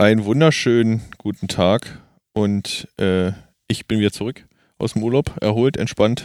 Einen 0.00 0.24
wunderschönen 0.24 1.02
guten 1.18 1.46
Tag 1.46 2.00
und 2.32 2.88
äh, 2.98 3.32
ich 3.68 3.86
bin 3.86 3.98
wieder 3.98 4.10
zurück 4.10 4.46
aus 4.78 4.94
dem 4.94 5.02
Urlaub, 5.02 5.36
erholt, 5.42 5.76
entspannt. 5.76 6.24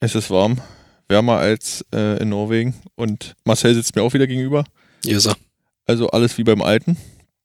Es 0.00 0.14
ist 0.14 0.28
warm, 0.28 0.60
wärmer 1.08 1.38
als 1.38 1.82
äh, 1.94 2.20
in 2.20 2.28
Norwegen 2.28 2.74
und 2.94 3.34
Marcel 3.46 3.74
sitzt 3.74 3.96
mir 3.96 4.02
auch 4.02 4.12
wieder 4.12 4.26
gegenüber. 4.26 4.64
Yes. 5.02 5.30
Also 5.86 6.10
alles 6.10 6.36
wie 6.36 6.44
beim 6.44 6.60
Alten. 6.60 6.98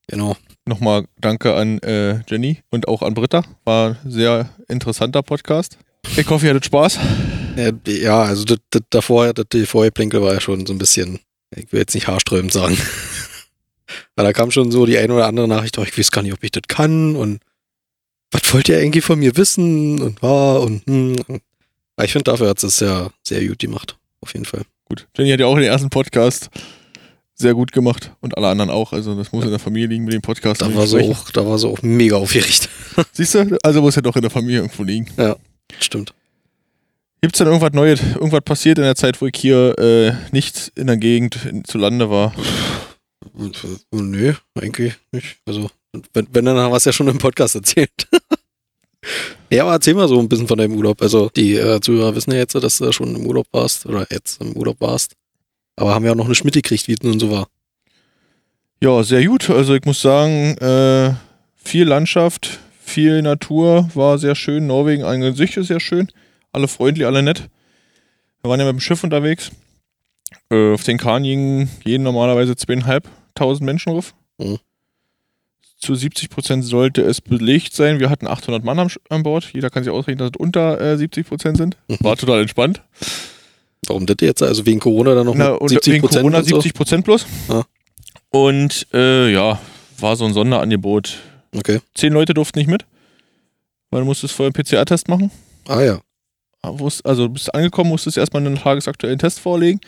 Genau. 0.08 0.36
Nochmal 0.66 1.06
danke 1.18 1.54
an 1.54 1.78
äh, 1.78 2.20
Jenny 2.28 2.58
und 2.68 2.86
auch 2.86 3.00
an 3.00 3.14
Britta. 3.14 3.42
War 3.64 3.96
ein 4.04 4.10
sehr 4.10 4.50
interessanter 4.68 5.22
Podcast. 5.22 5.78
Ich 6.18 6.28
hoffe, 6.28 6.44
ihr 6.44 6.50
hattet 6.50 6.66
Spaß. 6.66 6.98
Ja, 7.56 7.70
ja 7.86 8.22
also 8.24 8.44
das, 8.44 8.58
das 8.68 8.82
davor, 8.90 9.32
das 9.32 9.46
die 9.50 9.64
Vorherplinkel 9.64 10.20
war 10.20 10.34
ja 10.34 10.40
schon 10.42 10.66
so 10.66 10.74
ein 10.74 10.78
bisschen, 10.78 11.20
ich 11.56 11.72
will 11.72 11.80
jetzt 11.80 11.94
nicht 11.94 12.08
haarsträubend 12.08 12.52
sagen. 12.52 12.76
Aber 14.16 14.26
da 14.26 14.32
kam 14.32 14.50
schon 14.50 14.70
so 14.70 14.86
die 14.86 14.98
eine 14.98 15.14
oder 15.14 15.26
andere 15.26 15.48
Nachricht, 15.48 15.78
oh, 15.78 15.82
ich 15.82 15.96
weiß 15.96 16.10
gar 16.10 16.22
nicht, 16.22 16.32
ob 16.32 16.42
ich 16.42 16.50
das 16.50 16.62
kann 16.68 17.16
und 17.16 17.40
was 18.30 18.52
wollt 18.54 18.68
ihr 18.68 18.78
eigentlich 18.78 19.04
von 19.04 19.18
mir 19.18 19.36
wissen 19.36 20.00
und 20.00 20.22
war 20.22 20.62
und 20.62 20.86
hm. 20.86 21.16
Aber 21.96 22.06
ich 22.06 22.12
finde, 22.12 22.30
dafür 22.30 22.48
hat 22.48 22.62
es 22.62 22.80
ja 22.80 23.10
sehr 23.22 23.46
gut 23.46 23.58
gemacht. 23.58 23.98
Auf 24.20 24.32
jeden 24.32 24.46
Fall. 24.46 24.62
Gut. 24.88 25.06
Jenny 25.16 25.30
hat 25.30 25.40
ja 25.40 25.46
auch 25.46 25.56
den 25.56 25.64
ersten 25.64 25.90
Podcast 25.90 26.48
sehr 27.34 27.54
gut 27.54 27.72
gemacht 27.72 28.12
und 28.20 28.36
alle 28.36 28.48
anderen 28.48 28.70
auch. 28.70 28.92
Also 28.92 29.14
das 29.14 29.32
muss 29.32 29.44
in 29.44 29.50
der 29.50 29.58
Familie 29.58 29.88
liegen 29.88 30.04
mit 30.04 30.14
dem 30.14 30.22
Podcast. 30.22 30.62
Da 30.62 30.74
war, 30.74 30.86
so 30.86 30.98
auch, 30.98 31.30
da 31.30 31.46
war 31.46 31.58
so 31.58 31.70
auch 31.70 31.82
mega 31.82 32.16
aufgeregt. 32.16 32.68
Siehst 33.12 33.34
du? 33.34 33.58
Also 33.62 33.82
muss 33.82 33.96
ja 33.96 34.02
doch 34.02 34.16
in 34.16 34.22
der 34.22 34.30
Familie 34.30 34.58
irgendwo 34.58 34.84
liegen. 34.84 35.08
Ja, 35.16 35.36
stimmt. 35.78 36.14
Gibt 37.20 37.34
es 37.34 37.38
denn 37.38 37.46
irgendwas 37.46 37.72
Neues, 37.72 38.00
irgendwas 38.14 38.42
passiert 38.42 38.78
in 38.78 38.84
der 38.84 38.96
Zeit, 38.96 39.20
wo 39.20 39.26
ich 39.26 39.36
hier 39.36 39.78
äh, 39.78 40.12
nicht 40.32 40.72
in 40.74 40.88
der 40.88 40.96
Gegend 40.96 41.44
in, 41.44 41.64
zu 41.64 41.78
Lande 41.78 42.10
war? 42.10 42.34
Nö, 43.90 44.34
eigentlich 44.54 44.94
nicht. 45.10 45.38
Also, 45.46 45.70
wenn, 46.12 46.28
wenn 46.32 46.44
dann 46.44 46.72
hast 46.72 46.86
du 46.86 46.90
ja 46.90 46.92
schon 46.92 47.08
im 47.08 47.18
Podcast 47.18 47.54
erzählt. 47.54 47.90
ja, 49.50 49.62
aber 49.62 49.72
erzähl 49.72 49.94
mal 49.94 50.08
so 50.08 50.18
ein 50.18 50.28
bisschen 50.28 50.48
von 50.48 50.58
deinem 50.58 50.76
Urlaub. 50.76 51.00
Also, 51.00 51.30
die 51.30 51.56
äh, 51.56 51.80
Zuhörer 51.80 52.14
wissen 52.14 52.32
ja 52.32 52.38
jetzt, 52.38 52.54
dass 52.54 52.78
du 52.78 52.92
schon 52.92 53.14
im 53.14 53.26
Urlaub 53.26 53.46
warst 53.52 53.86
oder 53.86 54.06
jetzt 54.10 54.40
im 54.40 54.56
Urlaub 54.56 54.80
warst. 54.80 55.14
Aber 55.76 55.94
haben 55.94 56.04
ja 56.04 56.12
auch 56.12 56.16
noch 56.16 56.26
eine 56.26 56.34
Schmidt 56.34 56.54
gekriegt, 56.54 56.88
wie 56.88 56.92
es 56.92 57.02
nun 57.02 57.18
so 57.18 57.30
war. 57.30 57.48
Ja, 58.82 59.02
sehr 59.02 59.24
gut. 59.24 59.48
Also, 59.48 59.74
ich 59.74 59.84
muss 59.84 60.02
sagen, 60.02 60.56
äh, 60.58 61.14
viel 61.56 61.84
Landschaft, 61.84 62.58
viel 62.84 63.22
Natur, 63.22 63.88
war 63.94 64.18
sehr 64.18 64.34
schön. 64.34 64.66
Norwegen 64.66 65.04
an 65.04 65.34
sich 65.34 65.56
ist 65.56 65.68
sehr 65.68 65.80
schön. 65.80 66.08
Alle 66.52 66.68
freundlich, 66.68 67.06
alle 67.06 67.22
nett. 67.22 67.48
Wir 68.42 68.50
waren 68.50 68.60
ja 68.60 68.66
mit 68.66 68.74
dem 68.74 68.80
Schiff 68.80 69.04
unterwegs. 69.04 69.50
Äh, 70.50 70.74
auf 70.74 70.82
den 70.84 70.98
Kahn 70.98 71.22
gingen 71.22 71.70
jeden 71.84 72.02
normalerweise 72.02 72.56
zweieinhalbtausend 73.34 73.66
Menschen 73.66 73.92
ruf. 73.92 74.14
Mhm. 74.38 74.58
Zu 75.78 75.94
70 75.96 76.30
Prozent 76.30 76.64
sollte 76.64 77.02
es 77.02 77.20
belegt 77.20 77.74
sein. 77.74 77.98
Wir 77.98 78.08
hatten 78.08 78.28
800 78.28 78.62
Mann 78.64 78.78
am, 78.78 78.88
an 79.08 79.22
Bord. 79.24 79.50
Jeder 79.52 79.68
kann 79.68 79.82
sich 79.82 79.92
ausrechnen, 79.92 80.18
dass 80.18 80.28
es 80.34 80.36
unter 80.38 80.80
äh, 80.80 80.96
70 80.96 81.26
Prozent 81.26 81.56
sind. 81.56 81.76
Mhm. 81.88 81.96
War 82.00 82.16
total 82.16 82.40
entspannt. 82.42 82.82
Warum 83.88 84.06
das 84.06 84.16
jetzt? 84.20 84.42
Also 84.42 84.64
wegen 84.64 84.78
Corona 84.78 85.14
dann 85.14 85.26
noch 85.26 85.34
Na, 85.34 85.52
mit 85.52 85.60
und 85.60 85.68
70 85.70 85.92
wegen 85.94 86.06
Corona 86.06 86.38
so? 86.42 86.54
70 86.54 86.74
Prozent 86.74 87.04
plus. 87.04 87.26
Ja. 87.48 87.64
Und 88.30 88.86
äh, 88.94 89.32
ja, 89.32 89.60
war 89.98 90.14
so 90.16 90.24
ein 90.24 90.32
Sonderangebot. 90.32 91.18
Okay. 91.54 91.80
Zehn 91.94 92.12
Leute 92.12 92.32
durften 92.32 92.60
nicht 92.60 92.68
mit, 92.68 92.86
weil 93.90 94.00
du 94.00 94.06
musstest 94.06 94.34
vorher 94.34 94.52
einen 94.54 94.64
PCR-Test 94.64 95.08
machen. 95.08 95.30
Ah 95.66 95.82
ja. 95.82 96.00
Wusst- 96.64 97.04
Also 97.04 97.26
du 97.26 97.32
bist 97.34 97.52
angekommen, 97.52 97.90
musstest 97.90 98.16
erstmal 98.16 98.46
einen 98.46 98.56
tagesaktuellen 98.56 99.18
Test 99.18 99.40
vorlegen. 99.40 99.80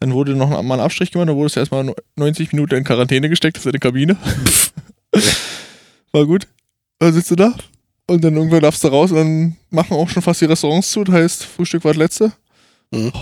Dann 0.00 0.12
wurde 0.12 0.34
noch 0.34 0.50
mal 0.50 0.58
einen 0.74 0.80
Abstrich 0.82 1.12
gemacht, 1.12 1.28
dann 1.28 1.36
wurdest 1.36 1.56
du 1.56 1.60
erstmal 1.60 1.94
90 2.16 2.52
Minuten 2.52 2.74
in 2.74 2.84
Quarantäne 2.84 3.28
gesteckt, 3.28 3.56
das 3.56 3.64
ist 3.64 3.70
eine 3.70 3.78
Kabine. 3.78 4.16
War 6.12 6.26
gut. 6.26 6.46
Dann 6.98 7.12
sitzt 7.12 7.30
du 7.30 7.36
da 7.36 7.54
und 8.06 8.22
dann 8.22 8.36
irgendwann 8.36 8.60
darfst 8.62 8.84
du 8.84 8.88
raus 8.88 9.10
und 9.10 9.16
dann 9.18 9.56
machen 9.70 9.96
auch 9.96 10.08
schon 10.08 10.22
fast 10.22 10.40
die 10.40 10.44
Restaurants 10.46 10.90
zu. 10.90 11.04
Das 11.04 11.14
heißt, 11.14 11.44
Frühstück 11.44 11.84
war 11.84 11.92
das 11.92 11.98
letzte. 11.98 12.32
Mhm. 12.92 13.12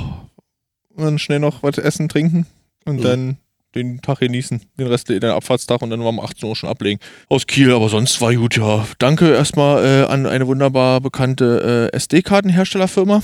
Und 0.95 1.05
dann 1.05 1.19
schnell 1.19 1.41
noch 1.41 1.63
was 1.63 1.79
essen, 1.79 2.09
trinken 2.09 2.47
und 2.85 2.97
Mhm. 2.97 3.03
dann 3.03 3.37
den 3.75 4.03
Tag 4.03 4.19
genießen, 4.21 4.61
den 4.79 4.87
Rest, 4.87 5.09
den 5.09 5.25
Abfahrtstag 5.25 5.81
und 5.81 5.89
dann 5.89 6.01
war 6.01 6.09
um 6.11 6.21
18 6.21 6.47
Uhr 6.47 6.55
schon 6.57 6.69
ablegen. 6.69 7.01
Aus 7.31 7.47
Kiel, 7.47 7.73
aber 7.73 7.89
sonst 7.89 8.21
war 8.21 8.35
gut, 8.35 8.57
ja. 8.59 8.87
Danke 8.99 9.33
erstmal 9.35 9.85
äh, 9.85 10.05
an 10.05 10.27
eine 10.27 10.47
wunderbar 10.47 11.01
bekannte 11.01 11.91
äh, 11.93 11.97
SD-Kartenherstellerfirma. 11.97 13.23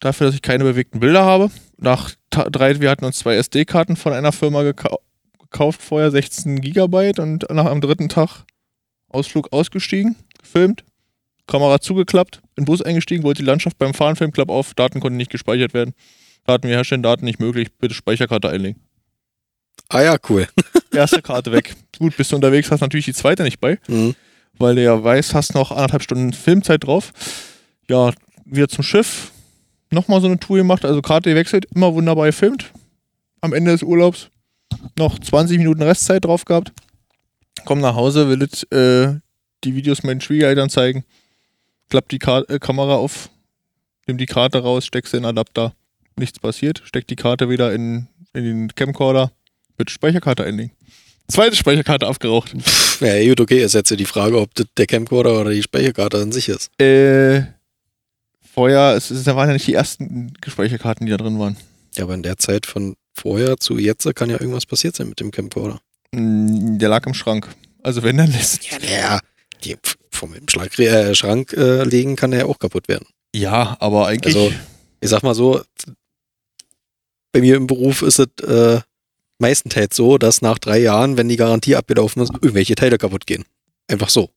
Dafür, 0.00 0.26
dass 0.26 0.34
ich 0.34 0.42
keine 0.42 0.64
bewegten 0.64 0.98
Bilder 0.98 1.24
habe. 1.24 1.50
Nach 1.82 2.10
drei, 2.30 2.80
wir 2.80 2.90
hatten 2.90 3.04
uns 3.04 3.18
zwei 3.18 3.34
SD-Karten 3.36 3.96
von 3.96 4.12
einer 4.12 4.32
Firma 4.32 4.62
gekau 4.62 4.98
gekauft, 5.38 5.82
vorher 5.82 6.10
16 6.10 6.62
Gigabyte 6.62 7.18
und 7.18 7.44
nach 7.50 7.66
am 7.66 7.82
dritten 7.82 8.08
Tag 8.08 8.44
Ausflug 9.10 9.52
ausgestiegen, 9.52 10.16
gefilmt, 10.40 10.82
Kamera 11.46 11.78
zugeklappt, 11.78 12.36
in 12.56 12.62
den 12.62 12.64
Bus 12.64 12.80
eingestiegen, 12.80 13.22
wollte 13.22 13.42
die 13.42 13.46
Landschaft 13.46 13.76
beim 13.76 13.92
Fahren 13.92 14.16
Klapp 14.32 14.48
auf, 14.48 14.72
Daten 14.72 15.00
konnten 15.00 15.18
nicht 15.18 15.30
gespeichert 15.30 15.74
werden. 15.74 15.92
Daten 16.46 16.68
wir 16.68 16.76
herstellen, 16.76 17.02
Daten 17.02 17.26
nicht 17.26 17.38
möglich, 17.38 17.68
bitte 17.78 17.94
Speicherkarte 17.94 18.48
einlegen. 18.48 18.80
Ah 19.90 20.00
ja, 20.00 20.16
cool. 20.30 20.48
Erste 20.94 21.20
Karte 21.20 21.52
weg. 21.52 21.74
Gut, 21.98 22.16
bist 22.16 22.32
du 22.32 22.36
unterwegs, 22.36 22.70
hast 22.70 22.80
natürlich 22.80 23.04
die 23.04 23.12
zweite 23.12 23.42
nicht 23.42 23.60
bei, 23.60 23.78
Mhm. 23.88 24.14
weil 24.56 24.76
du 24.76 24.82
ja 24.82 25.04
weißt, 25.04 25.34
hast 25.34 25.54
noch 25.54 25.70
anderthalb 25.70 26.02
Stunden 26.02 26.32
Filmzeit 26.32 26.84
drauf. 26.84 27.12
Ja, 27.90 28.12
wieder 28.46 28.68
zum 28.68 28.84
Schiff, 28.84 29.31
nochmal 29.92 30.20
so 30.20 30.26
eine 30.26 30.38
Tour 30.38 30.58
gemacht, 30.58 30.84
also 30.84 31.02
Karte 31.02 31.30
gewechselt, 31.30 31.66
immer 31.74 31.94
wunderbar 31.94 32.26
gefilmt. 32.26 32.72
Am 33.40 33.52
Ende 33.52 33.72
des 33.72 33.82
Urlaubs 33.82 34.28
noch 34.98 35.18
20 35.18 35.58
Minuten 35.58 35.82
Restzeit 35.82 36.24
drauf 36.24 36.44
gehabt. 36.44 36.72
Komm 37.64 37.80
nach 37.80 37.94
Hause, 37.94 38.28
will 38.28 38.38
das, 38.38 38.62
äh, 38.64 39.18
die 39.64 39.74
Videos 39.74 40.02
meinen 40.02 40.20
Schwiegereltern 40.20 40.70
zeigen. 40.70 41.04
Klappt 41.90 42.12
die 42.12 42.18
Ka 42.18 42.42
äh, 42.48 42.58
Kamera 42.58 42.96
auf, 42.96 43.30
nimm 44.06 44.18
die 44.18 44.26
Karte 44.26 44.58
raus, 44.58 44.86
steckst 44.86 45.12
den 45.12 45.24
Adapter. 45.24 45.74
Nichts 46.16 46.38
passiert, 46.38 46.82
steck 46.84 47.06
die 47.06 47.16
Karte 47.16 47.48
wieder 47.48 47.72
in, 47.72 48.08
in 48.32 48.44
den 48.44 48.74
Camcorder, 48.74 49.32
mit 49.78 49.90
Speicherkarte 49.90 50.44
einlegen. 50.44 50.72
Zweite 51.28 51.56
Speicherkarte 51.56 52.06
aufgeraucht. 52.06 52.54
Ja, 53.00 53.20
gut, 53.26 53.40
okay, 53.40 53.64
ist 53.64 53.74
jetzt 53.74 53.90
die 53.90 54.04
Frage, 54.04 54.38
ob 54.38 54.54
das 54.54 54.66
der 54.76 54.86
Camcorder 54.86 55.40
oder 55.40 55.50
die 55.50 55.62
Speicherkarte 55.62 56.20
an 56.20 56.30
sich 56.30 56.48
ist. 56.48 56.70
Äh, 56.80 57.44
vorher, 58.52 58.94
es, 58.96 59.10
es 59.10 59.26
waren 59.26 59.48
ja 59.48 59.54
nicht 59.54 59.66
die 59.66 59.74
ersten 59.74 60.34
Speicherkarten, 60.46 61.06
die 61.06 61.10
da 61.10 61.18
drin 61.18 61.38
waren. 61.38 61.56
Ja, 61.96 62.04
aber 62.04 62.14
in 62.14 62.22
der 62.22 62.38
Zeit 62.38 62.66
von 62.66 62.94
vorher 63.14 63.56
zu 63.58 63.78
jetzt 63.78 64.12
kann 64.14 64.30
ja 64.30 64.40
irgendwas 64.40 64.66
passiert 64.66 64.96
sein 64.96 65.08
mit 65.08 65.20
dem 65.20 65.30
Camcorder. 65.30 65.80
Mm, 66.12 66.78
Der 66.78 66.88
lag 66.88 67.06
im 67.06 67.14
Schrank. 67.14 67.48
Also 67.82 68.02
wenn 68.02 68.16
dann 68.16 68.30
lässt. 68.30 68.70
Ja, 68.70 68.78
der, 68.78 69.20
die 69.64 69.76
vom 70.10 70.34
Schlag, 70.48 70.78
äh, 70.78 71.14
Schrank 71.14 71.52
äh, 71.52 71.84
legen 71.84 72.16
kann 72.16 72.30
der 72.30 72.40
ja 72.40 72.46
auch 72.46 72.58
kaputt 72.58 72.88
werden. 72.88 73.06
Ja, 73.34 73.76
aber 73.80 74.06
eigentlich. 74.06 74.36
Also, 74.36 74.52
ich 75.00 75.08
sag 75.08 75.22
mal 75.22 75.34
so, 75.34 75.62
bei 77.32 77.40
mir 77.40 77.56
im 77.56 77.66
Beruf 77.66 78.02
ist 78.02 78.18
es 78.18 78.44
äh, 78.46 78.80
meistenteils 79.38 79.96
so, 79.96 80.18
dass 80.18 80.42
nach 80.42 80.58
drei 80.58 80.78
Jahren, 80.78 81.16
wenn 81.16 81.28
die 81.28 81.36
Garantie 81.36 81.76
abgelaufen 81.76 82.22
ist, 82.22 82.32
irgendwelche 82.34 82.74
Teile 82.74 82.98
kaputt 82.98 83.26
gehen. 83.26 83.44
Einfach 83.88 84.10
so. 84.10 84.30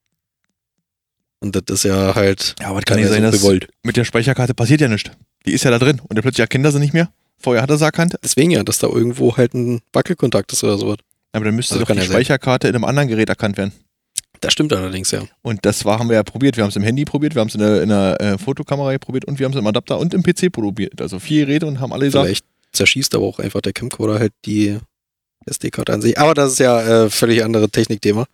Und 1.45 1.55
das 1.55 1.63
ist 1.69 1.83
ja 1.83 2.15
halt 2.15 2.55
ja, 2.59 2.67
aber 2.67 2.79
es 2.79 2.85
kann 2.85 2.99
nicht 2.99 3.09
sein, 3.09 3.21
dass 3.21 3.43
mit 3.83 3.97
der 3.97 4.03
Speicherkarte 4.03 4.53
passiert 4.53 4.81
ja 4.81 4.87
nichts. 4.87 5.11
Die 5.45 5.53
ist 5.53 5.63
ja 5.63 5.71
da 5.71 5.77
drin. 5.77 6.01
Und 6.01 6.15
der 6.15 6.21
plötzlich 6.21 6.39
erkennt 6.39 6.65
er 6.65 6.71
sie 6.71 6.79
nicht 6.79 6.93
mehr. 6.93 7.09
Vorher 7.37 7.61
hat 7.61 7.69
er 7.69 7.77
sie 7.77 7.85
erkannt. 7.85 8.15
Deswegen 8.23 8.51
ja, 8.51 8.63
dass 8.63 8.79
da 8.79 8.87
irgendwo 8.87 9.37
halt 9.37 9.53
ein 9.53 9.81
Wackelkontakt 9.93 10.51
ist 10.53 10.63
oder 10.63 10.77
sowas. 10.77 10.97
Aber 11.33 11.45
dann 11.45 11.55
müsste 11.55 11.75
Also 11.75 11.85
doch 11.85 11.91
die 11.91 11.97
ja 11.99 12.03
sein. 12.05 12.11
Speicherkarte 12.13 12.67
in 12.67 12.75
einem 12.75 12.85
anderen 12.85 13.07
Gerät 13.09 13.29
erkannt 13.29 13.57
werden. 13.57 13.73
Das 14.41 14.53
stimmt 14.53 14.73
allerdings, 14.73 15.11
ja. 15.11 15.21
Und 15.41 15.65
das 15.65 15.85
war, 15.85 15.99
haben 15.99 16.09
wir 16.09 16.15
ja 16.15 16.23
probiert. 16.23 16.57
Wir 16.57 16.63
haben 16.63 16.69
es 16.69 16.75
im 16.75 16.83
Handy 16.83 17.05
probiert, 17.05 17.35
wir 17.35 17.41
haben 17.41 17.47
es 17.47 17.55
in 17.55 17.61
der, 17.61 17.81
in 17.81 17.89
der 17.89 18.21
äh, 18.21 18.37
Fotokamera 18.37 18.97
probiert 18.97 19.25
und 19.25 19.39
wir 19.39 19.45
haben 19.45 19.53
es 19.53 19.59
im 19.59 19.67
Adapter 19.67 19.99
und 19.99 20.13
im 20.13 20.23
PC 20.23 20.51
probiert. 20.51 21.01
Also 21.01 21.19
vier 21.19 21.45
Geräte 21.45 21.67
und 21.67 21.79
haben 21.79 21.93
alle 21.93 22.05
gesagt, 22.05 22.25
Vielleicht 22.25 22.45
zerschießt 22.73 23.15
aber 23.15 23.25
auch 23.25 23.39
einfach 23.39 23.61
der 23.61 23.73
Camcorder 23.73 24.19
halt 24.19 24.33
die 24.45 24.77
SD-Karte 25.45 25.93
an 25.93 26.01
sich. 26.01 26.17
Aber 26.17 26.33
das 26.33 26.53
ist 26.53 26.59
ja 26.59 27.05
äh, 27.05 27.09
völlig 27.09 27.43
andere 27.43 27.69
Technikthema. 27.69 28.25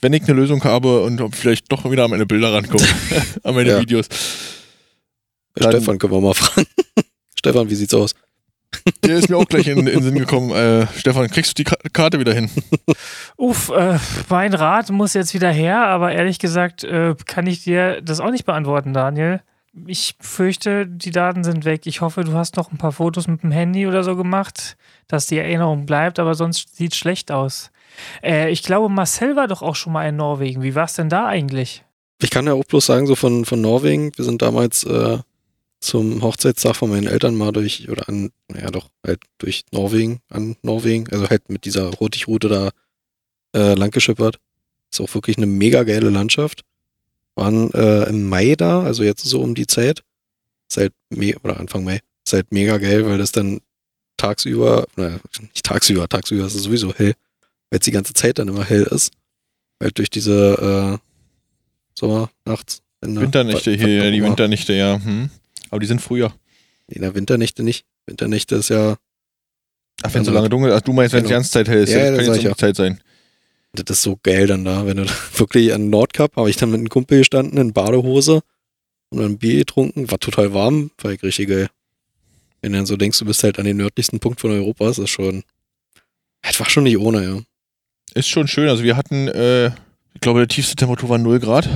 Wenn 0.00 0.12
ich 0.12 0.22
eine 0.24 0.32
Lösung 0.34 0.62
habe 0.64 1.02
und 1.02 1.20
ob 1.20 1.34
vielleicht 1.34 1.70
doch 1.70 1.90
wieder 1.90 2.04
an 2.04 2.10
meine 2.10 2.26
Bilder 2.26 2.52
rankomme, 2.52 2.86
an 3.42 3.54
meine 3.54 3.70
Ja. 3.70 3.80
Videos. 3.80 4.08
Dann- 5.54 5.70
Stefan 5.72 5.98
können 5.98 6.12
wir 6.12 6.20
mal 6.20 6.34
fragen. 6.34 6.66
Stefan, 7.38 7.68
wie 7.70 7.74
sieht's 7.74 7.94
aus? 7.94 8.14
Der 9.04 9.16
ist 9.16 9.28
mir 9.28 9.36
auch 9.36 9.46
gleich 9.46 9.66
in, 9.66 9.78
in 9.78 9.84
den 9.86 10.02
Sinn 10.02 10.14
gekommen. 10.18 10.50
Äh, 10.52 10.86
Stefan, 10.96 11.28
kriegst 11.28 11.50
du 11.50 11.54
die 11.54 11.64
Ka 11.64 11.76
Karte 11.92 12.20
wieder 12.20 12.32
hin? 12.32 12.48
Uff, 13.36 13.68
äh, 13.70 13.98
mein 14.28 14.54
Rat 14.54 14.90
muss 14.90 15.14
jetzt 15.14 15.34
wieder 15.34 15.50
her, 15.50 15.86
aber 15.86 16.12
ehrlich 16.12 16.38
gesagt 16.38 16.84
äh, 16.84 17.14
kann 17.26 17.46
ich 17.48 17.64
dir 17.64 18.00
das 18.00 18.20
auch 18.20 18.30
nicht 18.30 18.44
beantworten, 18.46 18.92
Daniel. 18.92 19.42
Ich 19.86 20.14
fürchte, 20.20 20.86
die 20.86 21.10
Daten 21.10 21.42
sind 21.44 21.64
weg. 21.64 21.82
Ich 21.86 22.00
hoffe, 22.00 22.22
du 22.24 22.32
hast 22.34 22.56
noch 22.56 22.70
ein 22.72 22.78
paar 22.78 22.92
Fotos 22.92 23.26
mit 23.28 23.42
dem 23.42 23.50
Handy 23.52 23.86
oder 23.86 24.02
so 24.04 24.16
gemacht, 24.16 24.76
dass 25.08 25.26
die 25.26 25.38
Erinnerung 25.38 25.86
bleibt, 25.86 26.18
aber 26.18 26.34
sonst 26.34 26.76
sieht 26.76 26.94
schlecht 26.94 27.30
aus. 27.32 27.70
Äh, 28.22 28.50
ich 28.50 28.62
glaube, 28.62 28.88
Marcel 28.88 29.36
war 29.36 29.48
doch 29.48 29.62
auch 29.62 29.76
schon 29.76 29.92
mal 29.92 30.08
in 30.08 30.16
Norwegen. 30.16 30.62
Wie 30.62 30.74
war 30.74 30.84
es 30.84 30.94
denn 30.94 31.08
da 31.08 31.26
eigentlich? 31.26 31.84
Ich 32.22 32.30
kann 32.30 32.46
ja 32.46 32.52
auch 32.52 32.64
bloß 32.64 32.86
sagen, 32.86 33.06
so 33.06 33.14
von, 33.14 33.44
von 33.44 33.60
Norwegen, 33.60 34.12
wir 34.16 34.24
sind 34.24 34.42
damals 34.42 34.84
äh, 34.84 35.18
zum 35.80 36.22
Hochzeitstag 36.22 36.76
von 36.76 36.90
meinen 36.90 37.06
Eltern 37.06 37.34
mal 37.34 37.52
durch, 37.52 37.88
oder 37.88 38.08
an, 38.08 38.30
naja 38.48 38.70
doch, 38.70 38.88
halt 39.04 39.20
durch 39.38 39.64
Norwegen, 39.72 40.20
an 40.28 40.56
Norwegen, 40.62 41.08
also 41.10 41.28
halt 41.28 41.48
mit 41.48 41.64
dieser 41.64 41.86
Rotichroute 41.86 42.48
da 42.48 42.70
äh, 43.54 43.74
lang. 43.74 43.94
Ist 43.94 45.00
auch 45.00 45.14
wirklich 45.14 45.38
eine 45.38 45.46
mega 45.46 45.82
geile 45.84 46.10
Landschaft. 46.10 46.62
Waren 47.34 47.72
äh, 47.72 48.08
im 48.08 48.28
Mai 48.28 48.54
da, 48.56 48.82
also 48.82 49.02
jetzt 49.02 49.24
so 49.24 49.40
um 49.40 49.54
die 49.54 49.66
Zeit. 49.66 50.02
Seit 50.68 50.92
Me 51.08 51.34
oder 51.42 51.58
Anfang 51.58 51.84
Mai. 51.84 52.00
Ist 52.24 52.32
halt 52.32 52.52
mega 52.52 52.76
geil, 52.78 53.06
weil 53.06 53.18
das 53.18 53.32
dann 53.32 53.60
tagsüber, 54.16 54.86
naja, 54.96 55.18
nicht 55.40 55.64
tagsüber, 55.64 56.08
tagsüber 56.08 56.46
ist 56.46 56.54
es 56.54 56.64
sowieso 56.64 56.92
hell, 56.94 57.14
weil 57.70 57.78
es 57.78 57.84
die 57.84 57.90
ganze 57.92 58.12
Zeit 58.14 58.38
dann 58.38 58.48
immer 58.48 58.64
hell 58.64 58.82
ist. 58.90 59.12
Weil 59.78 59.90
durch 59.92 60.10
diese 60.10 60.98
äh, 61.00 61.06
Sommer, 61.98 62.30
nachts, 62.44 62.82
Winternächte 63.00 63.72
hier, 63.72 63.88
ja, 63.88 64.10
die 64.10 64.20
auch 64.22 64.26
immer. 64.26 64.38
Winter 64.38 64.74
ja. 64.74 65.00
Hm. 65.02 65.30
Aber 65.70 65.80
die 65.80 65.86
sind 65.86 66.00
früher. 66.02 66.34
In 66.88 67.02
der 67.02 67.14
Winternächte 67.14 67.62
nicht. 67.62 67.86
Winternächte 68.06 68.56
ist 68.56 68.68
ja, 68.70 68.96
Ach, 70.02 70.14
wenn 70.14 70.24
so 70.24 70.30
Also- 70.30 70.32
lange 70.32 70.48
dunkel 70.48 70.70
ist. 70.70 70.76
Ach, 70.76 70.80
du 70.80 70.92
meinst, 70.92 71.12
wenn 71.12 71.20
es 71.20 71.24
die 71.24 71.28
Genau. 71.28 71.36
ganze 71.38 71.50
Zeit 71.50 71.68
hell 71.68 71.82
ist. 71.84 71.90
Ja, 71.90 71.98
Ja, 71.98 72.10
das 72.10 72.18
kann 72.18 72.26
jetzt 72.26 72.38
ich 72.38 72.46
um 72.46 72.52
die 72.52 72.56
Zeit 72.58 72.76
sein. 72.76 73.00
das 73.72 73.98
ist 73.98 74.02
so 74.02 74.18
geil 74.22 74.46
dann 74.46 74.64
da, 74.64 74.84
wenn 74.86 74.96
du 74.96 75.04
da 75.06 75.12
wirklich 75.36 75.72
an 75.74 75.90
Nordkap, 75.90 76.36
habe 76.36 76.48
ich 76.50 76.56
dann 76.56 76.70
mit 76.70 76.78
einem 76.78 76.88
Kumpel 76.88 77.18
gestanden 77.18 77.58
in 77.58 77.72
Badehose 77.72 78.40
und 79.10 79.18
dann 79.18 79.32
ein 79.32 79.38
Bier 79.38 79.58
getrunken, 79.58 80.10
war 80.10 80.18
total 80.18 80.52
warm, 80.54 80.90
war 80.98 81.10
echt 81.12 81.22
richtig 81.22 81.48
geil. 81.48 81.68
Wenn 82.62 82.72
du 82.72 82.78
dann 82.78 82.86
so 82.86 82.96
denkst, 82.96 83.18
du 83.18 83.24
bist 83.26 83.42
halt 83.44 83.58
an 83.58 83.64
den 83.66 83.76
nördlichsten 83.76 84.20
Punkt 84.20 84.40
von 84.40 84.50
Europa, 84.50 84.88
ist 84.90 84.98
das 84.98 85.08
schon, 85.10 85.42
das 86.42 86.58
war 86.60 86.68
schon 86.68 86.84
nicht 86.84 86.98
ohne, 86.98 87.22
ja. 87.24 87.40
Ist 88.14 88.28
schon 88.28 88.48
schön. 88.48 88.68
Also 88.68 88.82
wir 88.82 88.96
hatten, 88.96 89.28
äh, 89.28 89.68
ich 90.14 90.20
glaube, 90.20 90.40
der 90.40 90.48
tiefste 90.48 90.76
Temperatur 90.76 91.08
war 91.10 91.18
0 91.18 91.38
Grad 91.40 91.68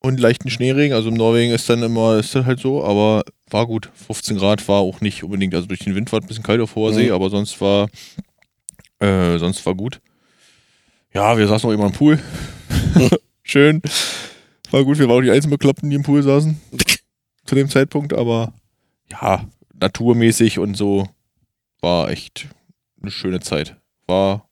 und 0.00 0.20
leichten 0.20 0.50
Schneeregen. 0.50 0.94
Also 0.94 1.08
in 1.08 1.14
Norwegen 1.16 1.52
ist 1.52 1.68
dann 1.68 1.82
immer, 1.82 2.16
ist 2.18 2.34
das 2.34 2.46
halt 2.46 2.60
so, 2.60 2.84
aber 2.84 3.24
war 3.50 3.66
gut. 3.66 3.90
15 4.06 4.36
Grad 4.38 4.66
war 4.68 4.80
auch 4.80 5.00
nicht 5.00 5.22
unbedingt, 5.24 5.54
also 5.54 5.66
durch 5.66 5.80
den 5.80 5.94
Wind 5.94 6.10
war 6.12 6.20
es 6.20 6.24
ein 6.24 6.28
bisschen 6.28 6.44
kalt 6.44 6.60
auf 6.60 6.74
hoher 6.76 6.92
See, 6.92 7.06
Mhm. 7.08 7.12
aber 7.12 7.30
sonst 7.30 7.60
war, 7.60 7.88
äh, 9.00 9.38
sonst 9.38 9.64
war 9.66 9.74
gut. 9.74 10.00
Ja, 11.12 11.36
wir 11.38 11.48
saßen 11.48 11.68
auch 11.68 11.72
immer 11.72 11.86
im 11.86 11.92
Pool. 11.92 12.18
schön. 13.42 13.80
War 14.70 14.84
gut, 14.84 14.98
wir 14.98 15.08
waren 15.08 15.18
auch 15.18 15.22
die 15.22 15.30
einzigen 15.30 15.50
Bekloppten, 15.50 15.88
die 15.90 15.96
im 15.96 16.02
Pool 16.02 16.22
saßen 16.22 16.60
zu 17.44 17.54
dem 17.54 17.68
Zeitpunkt, 17.68 18.12
aber 18.12 18.52
ja, 19.10 19.44
naturmäßig 19.80 20.58
und 20.58 20.76
so 20.76 21.08
war 21.80 22.10
echt 22.10 22.48
eine 23.00 23.10
schöne 23.10 23.40
Zeit. 23.40 23.76
War, 24.06 24.45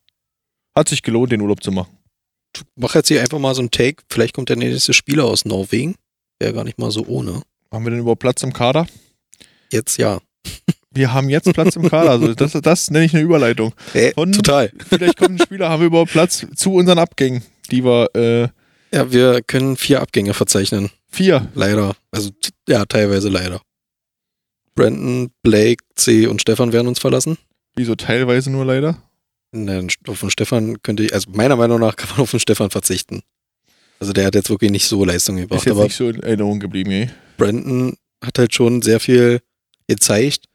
hat 0.76 0.88
sich 0.88 1.03
gelohnt, 1.03 1.32
den 1.32 1.41
Urlaub 1.41 1.62
zu 1.62 1.73
machen. 1.73 1.97
Mach 2.76 2.94
jetzt 2.94 3.09
hier 3.09 3.21
einfach 3.21 3.38
mal 3.38 3.55
so 3.55 3.62
ein 3.62 3.71
Take, 3.71 4.03
vielleicht 4.09 4.35
kommt 4.35 4.49
der 4.49 4.56
nächste 4.56 4.93
Spieler 4.93 5.25
aus 5.25 5.44
Norwegen. 5.44 5.97
Wäre 6.38 6.53
gar 6.53 6.65
nicht 6.65 6.79
mal 6.79 6.91
so 6.91 7.05
ohne. 7.06 7.43
Haben 7.73 7.85
wir 7.85 7.91
denn 7.91 8.00
überhaupt 8.00 8.21
Platz 8.21 8.43
im 8.43 8.53
Kader? 8.53 8.87
Jetzt 9.73 9.97
ja. 9.99 10.21
Wir 10.93 11.12
haben 11.12 11.29
jetzt 11.29 11.53
Platz 11.53 11.75
im 11.75 11.88
Kader. 11.88 12.11
Also 12.11 12.35
das, 12.35 12.53
das 12.53 12.91
nenne 12.91 13.05
ich 13.06 13.15
eine 13.15 13.23
Überleitung. 13.25 13.73
Von- 14.15 14.32
total. 14.32 14.71
Vielleicht 14.88 15.17
kommt 15.19 15.41
ein 15.41 15.44
Spieler, 15.44 15.69
haben 15.69 15.81
wir 15.81 15.88
überhaupt 15.88 16.12
Platz 16.12 16.47
zu 16.55 16.75
unseren 16.75 16.99
Abgängen, 16.99 17.43
die 17.73 17.85
wir 17.85 18.11
äh, 18.15 18.49
Ja, 18.97 19.11
wir 19.11 19.43
können 19.43 19.76
vier 19.76 20.00
Abgänge 20.00 20.35
verzeichnen. 20.35 20.91
vier. 21.11 21.50
Leider. 21.55 21.97
Also, 22.12 22.31
ja, 22.69 22.85
teilweise 22.85 23.29
leider. 23.29 23.61
Brandon, 24.76 25.31
Blake, 25.43 25.85
C 25.97 26.26
und 26.26 26.41
Stefan 26.41 26.73
werden 26.73 26.88
uns 26.88 26.99
verlassen. 27.00 27.38
Wieso 27.76 27.94
teilweise 27.97 28.50
nur 28.50 28.65
leider? 28.65 29.03
Nein, 29.56 29.88
auf 30.08 30.18
den 30.18 30.30
Stefan 30.30 30.82
könnte 30.82 31.04
ich, 31.04 31.14
also 31.14 31.30
meiner 31.30 31.54
Meinung 31.54 31.78
nach 31.78 31.94
kann 31.94 32.10
man 32.10 32.20
auf 32.20 32.32
den 32.32 32.40
Stefan 32.40 32.70
verzichten. 32.70 33.22
Also 34.00 34.12
der 34.12 34.26
hat 34.26 34.34
jetzt 34.34 34.50
wirklich 34.50 34.72
nicht 34.72 34.86
so 34.86 35.04
Leistung 35.04 35.38
Ist 35.38 35.42
gebracht, 35.42 35.64
jetzt 35.64 35.72
aber 35.72 35.84
nicht 35.84 35.94
so 35.94 36.08
in 36.08 36.22
Erinnerung 36.24 36.58
geblieben, 36.58 36.90
ey. 36.90 37.10
Brandon 37.36 37.96
hat 38.22 38.38
halt 38.38 38.52
schon 38.52 38.82
sehr 38.82 38.98
viel 38.98 39.40
gezeigt, 39.86 40.46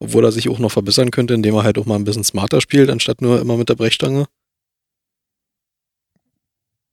obwohl 0.00 0.24
er 0.24 0.32
sich 0.32 0.48
auch 0.48 0.58
noch 0.58 0.72
verbessern 0.72 1.12
könnte, 1.12 1.34
indem 1.34 1.54
er 1.54 1.62
halt 1.62 1.78
auch 1.78 1.86
mal 1.86 1.94
ein 1.94 2.04
bisschen 2.04 2.24
smarter 2.24 2.60
spielt, 2.60 2.90
anstatt 2.90 3.22
nur 3.22 3.40
immer 3.40 3.56
mit 3.56 3.68
der 3.68 3.76
Brechstange. 3.76 4.26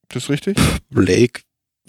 Das 0.09 0.23
ist 0.23 0.29
richtig. 0.29 0.57
Blake, 0.91 1.41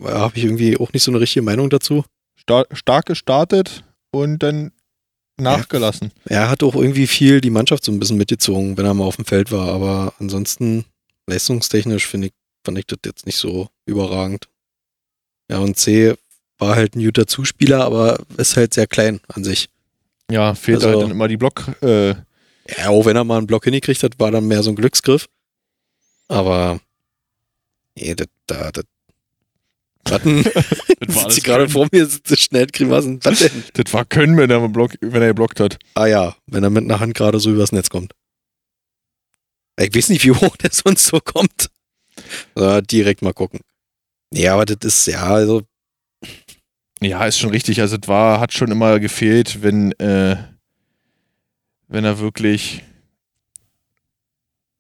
habe 0.03 0.39
ich 0.39 0.45
irgendwie 0.45 0.79
auch 0.79 0.93
nicht 0.95 1.03
so 1.03 1.11
eine 1.11 1.21
richtige 1.21 1.43
Meinung 1.43 1.69
dazu. 1.69 2.05
Star 2.41 2.65
stark 2.73 3.07
gestartet 3.07 3.85
und 4.11 4.43
dann 4.43 4.73
nachgelassen. 5.41 6.13
Er 6.25 6.49
hat 6.51 6.63
auch 6.63 6.75
irgendwie 6.75 7.07
viel 7.07 7.41
die 7.41 7.51
Mannschaft 7.51 7.85
so 7.85 7.93
ein 7.93 7.99
bisschen 7.99 8.17
mitgezogen, 8.19 8.77
wenn 8.77 8.85
er 8.87 8.95
mal 8.95 9.05
auf 9.05 9.17
dem 9.17 9.25
Feld 9.25 9.51
war, 9.53 9.69
aber 9.69 10.15
ansonsten 10.19 10.85
leistungstechnisch 11.27 12.07
finde 12.07 12.29
ich, 12.29 12.33
fand 12.65 12.79
ich 12.79 12.87
das 12.87 12.99
jetzt 13.05 13.27
nicht 13.27 13.37
so 13.37 13.69
überragend. 13.87 14.49
Ja, 15.51 15.59
und 15.59 15.77
C 15.77 16.15
war 16.59 16.77
halt 16.77 16.95
ein 16.97 17.03
guter 17.05 17.27
Zuspieler, 17.27 17.85
aber 17.85 18.19
ist 18.37 18.57
halt 18.57 18.75
sehr 18.75 18.87
klein 18.87 19.21
an 19.29 19.45
sich. 19.45 19.69
Ja, 20.31 20.55
fehlt 20.55 20.77
Also- 20.79 20.89
halt 20.91 21.03
dann 21.03 21.11
immer 21.11 21.29
die 21.29 21.37
Block. 21.37 21.65
Äh, 21.83 22.15
Ja, 22.79 22.91
auch 22.91 23.05
wenn 23.05 23.17
er 23.17 23.25
mal 23.25 23.39
einen 23.39 23.47
Block 23.49 23.65
hingekriegt 23.65 24.03
hat, 24.05 24.21
war 24.21 24.31
dann 24.31 24.47
mehr 24.47 24.63
so 24.63 24.71
ein 24.71 24.77
Glücksgriff. 24.77 25.27
Aber 26.29 26.79
nee, 27.97 28.15
das, 28.15 28.29
da, 28.47 28.71
das. 28.71 28.85
Warten, 30.05 30.43
das, 30.43 31.15
war 31.15 31.31
sie 31.31 31.41
gerade 31.43 31.69
vor 31.69 31.89
mir, 31.93 32.07
sitzt 32.07 32.41
schnell 32.41 32.67
Grimassen. 32.67 33.21
Was 33.23 33.41
denn? 33.41 33.65
das 33.75 33.93
war 33.93 34.05
Können, 34.05 34.37
wenn 34.37 34.51
er, 34.51 34.67
Block, 34.69 34.93
wenn 35.01 35.23
er 35.23 35.29
geblockt 35.29 35.61
hat. 35.61 35.79
Ah 35.95 36.07
ja, 36.07 36.37
wenn 36.47 36.65
er 36.65 36.71
mit 36.71 36.85
einer 36.85 37.01
Hand 37.01 37.15
gerade 37.15 37.39
so 37.39 37.51
übers 37.51 37.73
Netz 37.73 37.91
kommt. 37.91 38.13
Ich 39.79 39.95
weiß 39.95 40.09
nicht, 40.11 40.25
wie 40.25 40.33
hoch 40.33 40.57
der 40.57 40.71
sonst 40.73 41.07
so 41.07 41.21
kommt. 41.21 41.71
Äh, 42.55 42.83
direkt 42.83 43.23
mal 43.23 43.33
gucken. 43.33 43.61
Ja, 44.33 44.55
aber 44.55 44.67
das 44.67 44.79
ist, 44.83 45.07
ja, 45.07 45.23
also, 45.23 45.63
Ja, 47.03 47.25
ist 47.25 47.39
schon 47.39 47.51
richtig. 47.51 47.81
Also 47.81 47.97
es 48.01 48.09
war, 48.09 48.41
hat 48.41 48.53
schon 48.53 48.71
immer 48.71 49.01
gefehlt, 49.01 49.63
wenn, 49.63 49.93
äh, 49.93 50.37
wenn 51.89 52.05
er 52.05 52.19
wirklich. 52.19 52.85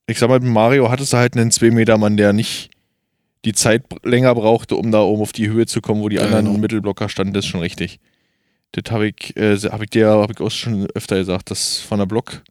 Ich 0.06 0.19
sag 0.19 0.28
mal, 0.28 0.40
mit 0.40 0.52
Mario 0.52 0.90
hattest 0.90 1.12
du 1.12 1.16
halt 1.19 1.37
einen 1.37 1.50
2-Meter-Mann, 1.50 2.16
der 2.16 2.32
nicht 2.32 2.70
die 3.44 3.52
Zeit 3.52 3.84
länger 4.04 4.34
brauchte, 4.34 4.76
um 4.76 4.90
da 4.90 5.00
oben 5.00 5.22
auf 5.22 5.32
die 5.32 5.48
Höhe 5.48 5.66
zu 5.66 5.81
kommen, 5.81 6.02
wo 6.02 6.08
die 6.08 6.16
Ja, 6.16 6.22
anderen 6.22 6.46
genau. 6.46 6.58
Mittelblocker 6.58 7.08
standen, 7.08 7.32
das 7.32 7.44
ist 7.44 7.50
schon 7.50 7.60
richtig. 7.60 7.98
Das 8.72 8.90
habe 8.92 9.08
ich, 9.08 9.37
äh, 9.37 9.56
hab 9.56 9.82
ich 9.82 9.90
dir 9.90 10.08
hab 10.08 10.31
ich 10.31 10.40
auch 10.40 10.50
schon 10.50 10.87
öfter 10.94 11.16
gesagt, 11.16 11.50
das 11.50 11.78
von 11.78 11.98
der 11.98 12.06
Block. 12.06 12.42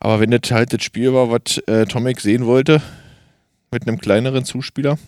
Aber 0.00 0.20
wenn 0.20 0.30
das 0.30 0.50
halt 0.50 0.72
das 0.72 0.84
Spiel 0.84 1.12
war, 1.12 1.30
was 1.30 1.58
äh, 1.66 1.86
Tomek 1.86 2.20
sehen 2.20 2.46
wollte, 2.46 2.80
mit 3.70 3.86
einem 3.86 3.98
kleineren 3.98 4.44
Zuspieler, 4.44 4.98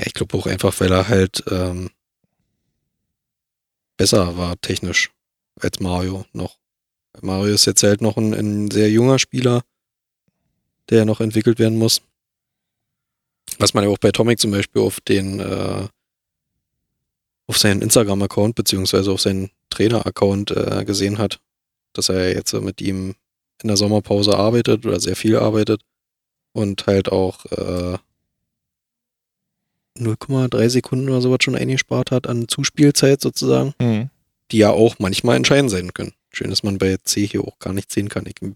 ja, 0.00 0.06
ich 0.06 0.14
glaube 0.14 0.36
auch 0.36 0.46
einfach, 0.46 0.78
weil 0.80 0.90
er 0.90 1.08
halt 1.08 1.44
ähm, 1.50 1.90
besser 3.96 4.36
war 4.36 4.60
technisch 4.60 5.10
als 5.60 5.78
Mario 5.80 6.24
noch. 6.32 6.56
Mario 7.20 7.54
ist 7.54 7.66
jetzt 7.66 7.82
halt 7.82 8.00
noch 8.00 8.16
ein, 8.16 8.32
ein 8.34 8.70
sehr 8.70 8.90
junger 8.90 9.18
Spieler, 9.18 9.62
der 10.88 11.04
noch 11.04 11.20
entwickelt 11.20 11.58
werden 11.58 11.78
muss. 11.78 12.02
Was 13.58 13.74
man 13.74 13.84
ja 13.84 13.90
auch 13.90 13.98
bei 13.98 14.12
Tomic 14.12 14.38
zum 14.38 14.50
Beispiel 14.50 14.82
auf 14.82 15.00
den 15.00 15.40
äh, 15.40 15.88
auf 17.46 17.58
seinen 17.58 17.82
Instagram-Account 17.82 18.54
beziehungsweise 18.54 19.10
auf 19.10 19.20
seinen 19.20 19.50
Trainer-Account 19.70 20.52
äh, 20.52 20.84
gesehen 20.84 21.18
hat, 21.18 21.40
dass 21.92 22.08
er 22.08 22.32
jetzt 22.32 22.52
mit 22.54 22.80
ihm 22.80 23.16
in 23.62 23.68
der 23.68 23.76
Sommerpause 23.76 24.38
arbeitet 24.38 24.86
oder 24.86 25.00
sehr 25.00 25.16
viel 25.16 25.36
arbeitet 25.36 25.82
und 26.52 26.86
halt 26.86 27.10
auch 27.10 27.44
äh, 27.46 27.98
0,3 29.98 30.68
Sekunden 30.68 31.08
oder 31.08 31.20
sowas 31.20 31.38
schon 31.42 31.56
eingespart 31.56 32.10
hat 32.10 32.28
an 32.28 32.48
Zuspielzeit 32.48 33.20
sozusagen, 33.20 33.74
hm. 33.80 34.10
die 34.52 34.58
ja 34.58 34.70
auch 34.70 34.96
manchmal 34.98 35.36
entscheidend 35.36 35.70
sein 35.70 35.92
können. 35.92 36.12
Schön, 36.30 36.50
dass 36.50 36.62
man 36.62 36.78
bei 36.78 36.96
C 37.02 37.26
hier 37.26 37.42
auch 37.42 37.58
gar 37.58 37.72
nicht 37.72 37.90
sehen 37.90 38.08
kann. 38.08 38.26
Ich 38.26 38.36
bin 38.36 38.54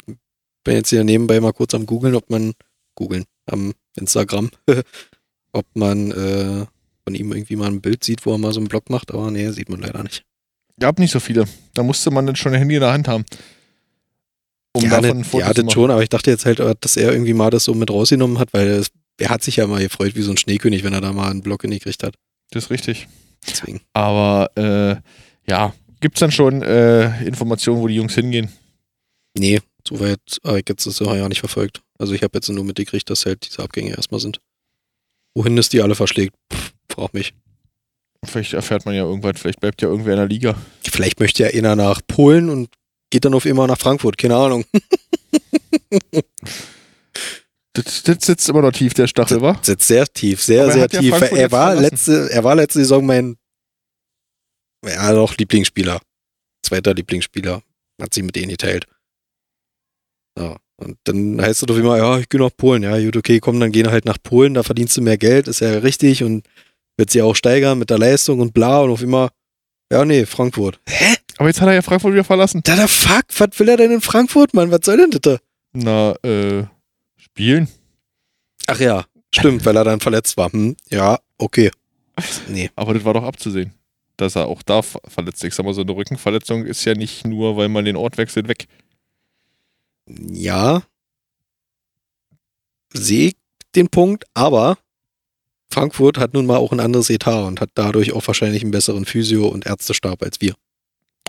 jetzt 0.67 0.91
hier 0.91 1.05
nebenbei 1.05 1.41
mal 1.41 1.53
kurz 1.53 1.75
am 1.75 1.87
googeln, 1.87 2.15
ob 2.15 2.31
man 2.31 2.55
googeln 2.95 3.25
am 3.47 3.75
Instagram, 3.97 4.51
ob 5.53 5.67
man 5.75 6.11
äh, 6.11 6.67
von 7.05 7.15
ihm 7.15 7.33
irgendwie 7.33 7.57
mal 7.57 7.69
ein 7.69 7.81
Bild 7.81 8.05
sieht, 8.05 8.27
wo 8.27 8.33
er 8.33 8.39
mal 8.39 8.53
so 8.53 8.61
einen 8.61 8.69
Blog 8.69 8.91
macht, 8.91 9.13
aber 9.13 9.31
nee, 9.31 9.49
sieht 9.51 9.69
man 9.69 9.81
leider 9.81 10.03
nicht. 10.03 10.25
Gab 10.81 10.99
nicht 10.99 11.13
so 11.13 11.21
viele. 11.21 11.45
Da 11.75 11.83
musste 11.83 12.11
man 12.11 12.27
dann 12.27 12.37
schon 12.37 12.53
ein 12.53 12.59
Handy 12.59 12.75
in 12.75 12.81
der 12.81 12.93
Hand 12.93 13.07
haben. 13.07 13.25
Um 14.73 14.83
ja, 14.83 15.01
davon 15.01 15.21
ne, 15.21 15.27
ja, 15.35 15.53
das 15.53 15.73
schon, 15.73 15.91
aber 15.91 16.03
ich 16.03 16.09
dachte 16.09 16.31
jetzt 16.31 16.47
halt, 16.47 16.59
äh, 16.59 16.75
dass 16.81 16.97
er 16.97 17.13
irgendwie 17.13 17.35
mal 17.35 17.51
das 17.51 17.65
so 17.65 17.75
mit 17.75 17.91
rausgenommen 17.91 18.39
hat, 18.39 18.53
weil 18.53 18.67
es, 18.67 18.89
er 19.19 19.29
hat 19.29 19.43
sich 19.43 19.57
ja 19.57 19.67
mal 19.69 19.81
gefreut 19.81 20.17
wie 20.17 20.23
so 20.23 20.33
ein 20.33 20.37
Schneekönig, 20.37 20.83
wenn 20.83 20.93
er 20.93 21.01
da 21.01 21.13
mal 21.13 21.31
einen 21.31 21.43
Block 21.43 21.63
hingekriegt 21.63 22.03
hat. 22.03 22.17
Das 22.51 22.65
ist 22.65 22.71
richtig. 22.71 23.07
Deswegen. 23.49 23.81
Aber 23.93 24.51
äh, 24.57 24.97
ja, 25.49 25.75
gibt 26.01 26.17
es 26.17 26.21
dann 26.21 26.33
schon 26.33 26.63
äh, 26.63 27.25
Informationen, 27.25 27.83
wo 27.83 27.87
die 27.87 27.95
Jungs 27.95 28.15
hingehen? 28.15 28.51
Nee, 29.39 29.61
soweit 29.87 30.19
habe 30.45 30.59
ich 30.59 30.69
jetzt 30.69 30.87
das 30.87 30.99
ja 30.99 31.29
nicht 31.29 31.41
verfolgt. 31.41 31.84
Also 31.99 32.15
ich 32.15 32.23
habe 32.23 32.37
jetzt 32.37 32.49
nur 32.49 32.65
mitgekriegt, 32.65 33.09
dass 33.11 33.27
halt 33.27 33.47
diese 33.47 33.63
Abgänge 33.63 33.95
erstmal 33.95 34.21
sind. 34.21 34.41
Wohin 35.35 35.59
es 35.59 35.69
die 35.69 35.83
alle 35.83 35.95
verschlägt, 35.95 36.35
Pff, 36.53 37.13
mich. 37.13 37.35
Vielleicht 38.25 38.55
erfährt 38.55 38.87
man 38.87 38.95
ja 38.95 39.05
irgendwann, 39.05 39.35
vielleicht 39.35 39.61
bleibt 39.61 39.83
ja 39.83 39.89
irgendwer 39.89 40.15
in 40.15 40.19
der 40.19 40.29
Liga. 40.29 40.57
Vielleicht 40.83 41.21
möchte 41.21 41.43
ja 41.43 41.49
einer 41.51 41.77
nach 41.77 42.01
Polen 42.07 42.49
und 42.49 42.71
geht 43.11 43.25
dann 43.25 43.35
auf 43.35 43.45
immer 43.45 43.67
nach 43.67 43.79
Frankfurt, 43.79 44.19
keine 44.19 44.37
Ahnung. 44.37 44.65
Das, 47.77 48.05
das 48.05 48.19
sitzt 48.21 48.49
immer 48.49 48.63
noch 48.63 48.71
tief, 48.71 48.95
der 48.95 49.09
Stachel, 49.09 49.43
wa? 49.43 49.59
Sitzt 49.61 49.89
sehr 49.89 50.07
tief, 50.07 50.41
sehr, 50.41 50.71
sehr 50.71 50.83
ja 50.83 50.87
tief. 50.87 51.11
Frankfurt 51.11 51.39
er 51.41 51.51
war 51.51 51.75
letzte, 51.75 52.31
er 52.31 52.45
war 52.45 52.55
letzte 52.55 52.79
Saison 52.79 53.05
mein 53.05 53.37
ja 54.87 55.13
doch 55.13 55.37
Lieblingsspieler. 55.37 56.01
Zweiter 56.63 56.95
Lieblingsspieler. 56.95 57.63
Hat 58.01 58.15
sich 58.15 58.23
mit 58.23 58.37
denen 58.37 58.51
geteilt. 58.51 58.87
Ja. 60.39 60.57
Und 60.77 60.99
dann 61.05 61.41
heißt 61.41 61.63
es 61.63 61.67
doch 61.67 61.77
immer, 61.77 61.97
ja, 61.99 62.19
ich 62.19 62.29
gehe 62.29 62.41
nach 62.41 62.51
Polen. 62.57 62.83
Ja, 62.83 62.99
gut, 63.01 63.17
okay, 63.17 63.39
komm, 63.41 63.61
dann 63.61 63.71
geh 63.73 63.85
halt 63.85 64.05
nach 64.05 64.19
Polen, 64.23 64.55
da 64.55 64.63
verdienst 64.63 64.97
du 64.97 65.03
mehr 65.03 65.17
Geld, 65.19 65.47
ist 65.49 65.61
ja 65.61 65.71
richtig 65.79 66.25
und 66.25 66.47
wird 66.97 67.11
sich 67.11 67.23
auch 67.23 67.37
steigern 67.37 67.79
mit 67.79 67.91
der 67.91 67.99
Leistung 67.99 68.41
und 68.41 68.53
bla 68.55 68.81
und 68.81 68.91
auf 68.91 69.03
immer, 69.03 69.31
ja, 69.93 70.05
nee, 70.05 70.27
Frankfurt. 70.27 70.81
Hä? 70.89 71.15
Aber 71.37 71.49
jetzt 71.49 71.61
hat 71.61 71.69
er 71.69 71.75
ja 71.75 71.83
Frankfurt 71.83 72.13
wieder 72.13 72.25
verlassen. 72.25 72.61
Da 72.65 72.77
der 72.77 72.89
Fuck, 72.89 73.25
was 73.39 73.59
will 73.59 73.69
er 73.69 73.77
denn 73.77 73.91
in 73.91 74.01
Frankfurt, 74.01 74.55
Mann? 74.55 74.71
Was 74.71 74.81
soll 74.85 74.97
denn 74.97 75.11
das 75.11 75.21
da? 75.21 75.39
Na, 75.73 76.13
äh, 76.29 76.65
spielen. 77.17 77.69
Ach 78.67 78.79
ja, 78.81 79.05
stimmt, 79.35 79.65
weil 79.67 79.77
er 79.77 79.85
dann 79.85 80.01
verletzt 80.01 80.37
war. 80.37 80.53
Hm, 80.53 80.77
ja, 80.91 81.19
okay. 81.39 81.71
Nee. 82.49 82.71
Aber 82.77 82.95
das 82.95 83.05
war 83.05 83.15
doch 83.15 83.25
abzusehen, 83.25 83.73
dass 84.17 84.37
er 84.37 84.47
auch 84.47 84.63
da 84.63 84.83
ver- 84.83 85.01
verletzt 85.09 85.43
ist. 85.43 85.49
Ich 85.49 85.55
sag 85.55 85.67
mal, 85.67 85.75
so 85.75 85.83
eine 85.83 85.91
Rückenverletzung 85.95 86.65
ist 86.65 86.85
ja 86.85 86.95
nicht 86.95 87.27
nur, 87.27 87.57
weil 87.57 87.69
man 87.69 87.85
den 87.85 87.97
Ort 87.97 88.17
wechselt, 88.17 88.47
weg. 88.49 88.67
Ja. 90.07 90.83
Sehe 92.93 93.29
ich 93.29 93.37
den 93.75 93.89
Punkt, 93.89 94.25
aber 94.35 94.79
Frankfurt 95.71 96.19
hat 96.19 96.35
nun 96.35 96.47
mal 96.47 96.57
auch 96.59 96.73
ein 96.73 96.81
anderes 96.81 97.11
Etat 97.11 97.47
und 97.47 97.61
hat 97.61 97.71
dadurch 97.75 98.13
auch 98.13 98.25
wahrscheinlich 98.27 98.63
einen 98.63 98.71
besseren 98.71 99.05
Physio- 99.05 99.49
und 99.49 99.67
Ärztestab 99.67 100.23
als 100.23 100.41
wir. 100.41 100.55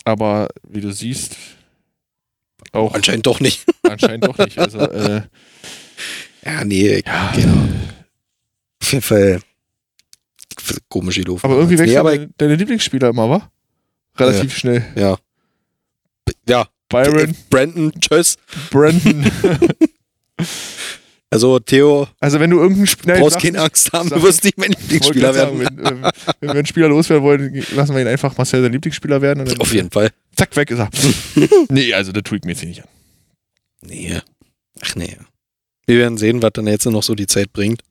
Aber 0.04 0.50
wie 0.68 0.82
du 0.82 0.92
siehst, 0.92 1.36
auch 2.72 2.94
Anscheinend 2.94 3.26
doch 3.26 3.40
nicht. 3.40 3.66
anscheinend 3.84 4.26
doch 4.26 4.38
nicht. 4.38 4.58
Also, 4.60 4.80
äh, 4.80 5.22
Ja, 6.44 6.64
nee, 6.64 7.02
ja. 7.06 7.32
genau. 7.36 7.68
Auf 8.82 8.92
jeden 8.92 9.02
Fall 9.02 9.40
komisch 10.90 11.16
gelaufen. 11.16 11.44
Aber 11.46 11.56
irgendwie 11.56 11.76
nee, 11.76 11.82
wechselt 11.82 11.98
aber, 12.00 12.12
deine, 12.12 12.30
deine 12.38 12.56
Lieblingsspieler 12.56 13.10
immer, 13.10 13.30
wa? 13.30 13.52
Relativ 14.18 14.56
schnell. 14.56 14.86
ja. 14.96 15.18
Ja, 16.48 16.68
Byron, 16.90 17.36
Brandon, 17.50 17.92
tschüss. 18.00 18.38
Brandon. 18.72 19.26
Also 21.32 21.60
Theo, 21.60 22.08
Also 22.22 22.40
wenn 22.40 22.50
du 22.52 22.60
irgendeinen 22.60 22.88
Spieler. 22.88 23.20
brauchst 23.20 23.40
keine 23.40 23.60
Angst 23.60 23.92
haben, 23.92 24.10
du 24.10 24.22
wirst 24.22 24.44
nicht 24.46 24.58
mein 24.58 24.70
Lieblingsspieler 24.72 25.36
werden. 25.36 25.60
Wenn, 25.60 25.80
äh, 25.80 26.12
wenn 26.40 26.50
wir 26.50 26.52
einen 26.52 26.66
Spieler 26.66 26.88
loswerden 26.88 27.24
wollen, 27.26 27.66
lassen 27.76 27.94
wir 27.94 28.02
ihn 28.02 28.08
einfach 28.08 28.38
Marcel 28.38 28.62
sein 28.62 28.72
Lieblingsspieler 28.72 29.22
werden 29.22 29.60
Auf 29.60 29.74
jeden 29.74 29.92
Fall. 29.92 30.12
zack, 30.36 30.56
weg 30.56 30.72
ist 30.72 30.80
er. 30.80 30.90
nee, 31.70 31.94
also 31.94 32.12
das 32.14 32.24
tue 32.24 32.38
ich 32.38 32.44
mir 32.46 32.52
jetzt 32.52 32.60
hier 32.62 32.70
nicht 32.70 32.84
an. 32.84 32.90
Nee. 33.82 34.20
Ach 34.82 34.96
nee. 34.96 35.18
Wir 35.88 35.98
werden 35.98 36.18
sehen, 36.18 36.42
was 36.42 36.54
dann 36.54 36.68
jetzt 36.68 36.86
noch 36.86 37.04
so 37.04 37.16
die 37.16 37.28
Zeit 37.28 37.52
bringt. 37.52 37.82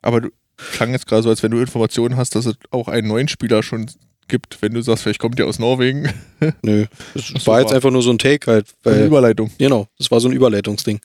Aber 0.00 0.20
du 0.20 0.30
klang 0.72 0.92
jetzt 0.92 1.06
gerade 1.06 1.22
so, 1.22 1.30
als 1.30 1.42
wenn 1.42 1.50
du 1.50 1.58
Informationen 1.58 2.16
hast, 2.16 2.34
dass 2.36 2.46
es 2.46 2.54
auch 2.70 2.86
einen 2.88 3.08
neuen 3.08 3.28
Spieler 3.28 3.62
schon 3.62 3.90
gibt, 4.28 4.60
wenn 4.62 4.74
du 4.74 4.82
sagst, 4.82 5.02
vielleicht 5.02 5.20
kommt 5.20 5.38
der 5.38 5.46
aus 5.46 5.58
Norwegen. 5.58 6.12
Nö. 6.62 6.86
Das 7.14 7.26
so, 7.26 7.46
war 7.46 7.60
jetzt 7.60 7.72
einfach 7.72 7.90
nur 7.90 8.02
so 8.02 8.10
ein 8.10 8.18
Take 8.18 8.50
halt, 8.50 8.66
Eine 8.84 8.96
weil, 8.96 9.06
Überleitung. 9.06 9.50
genau, 9.58 9.86
das 9.98 10.10
war 10.10 10.20
so 10.20 10.28
ein 10.28 10.32
Überleitungsding. 10.32 11.00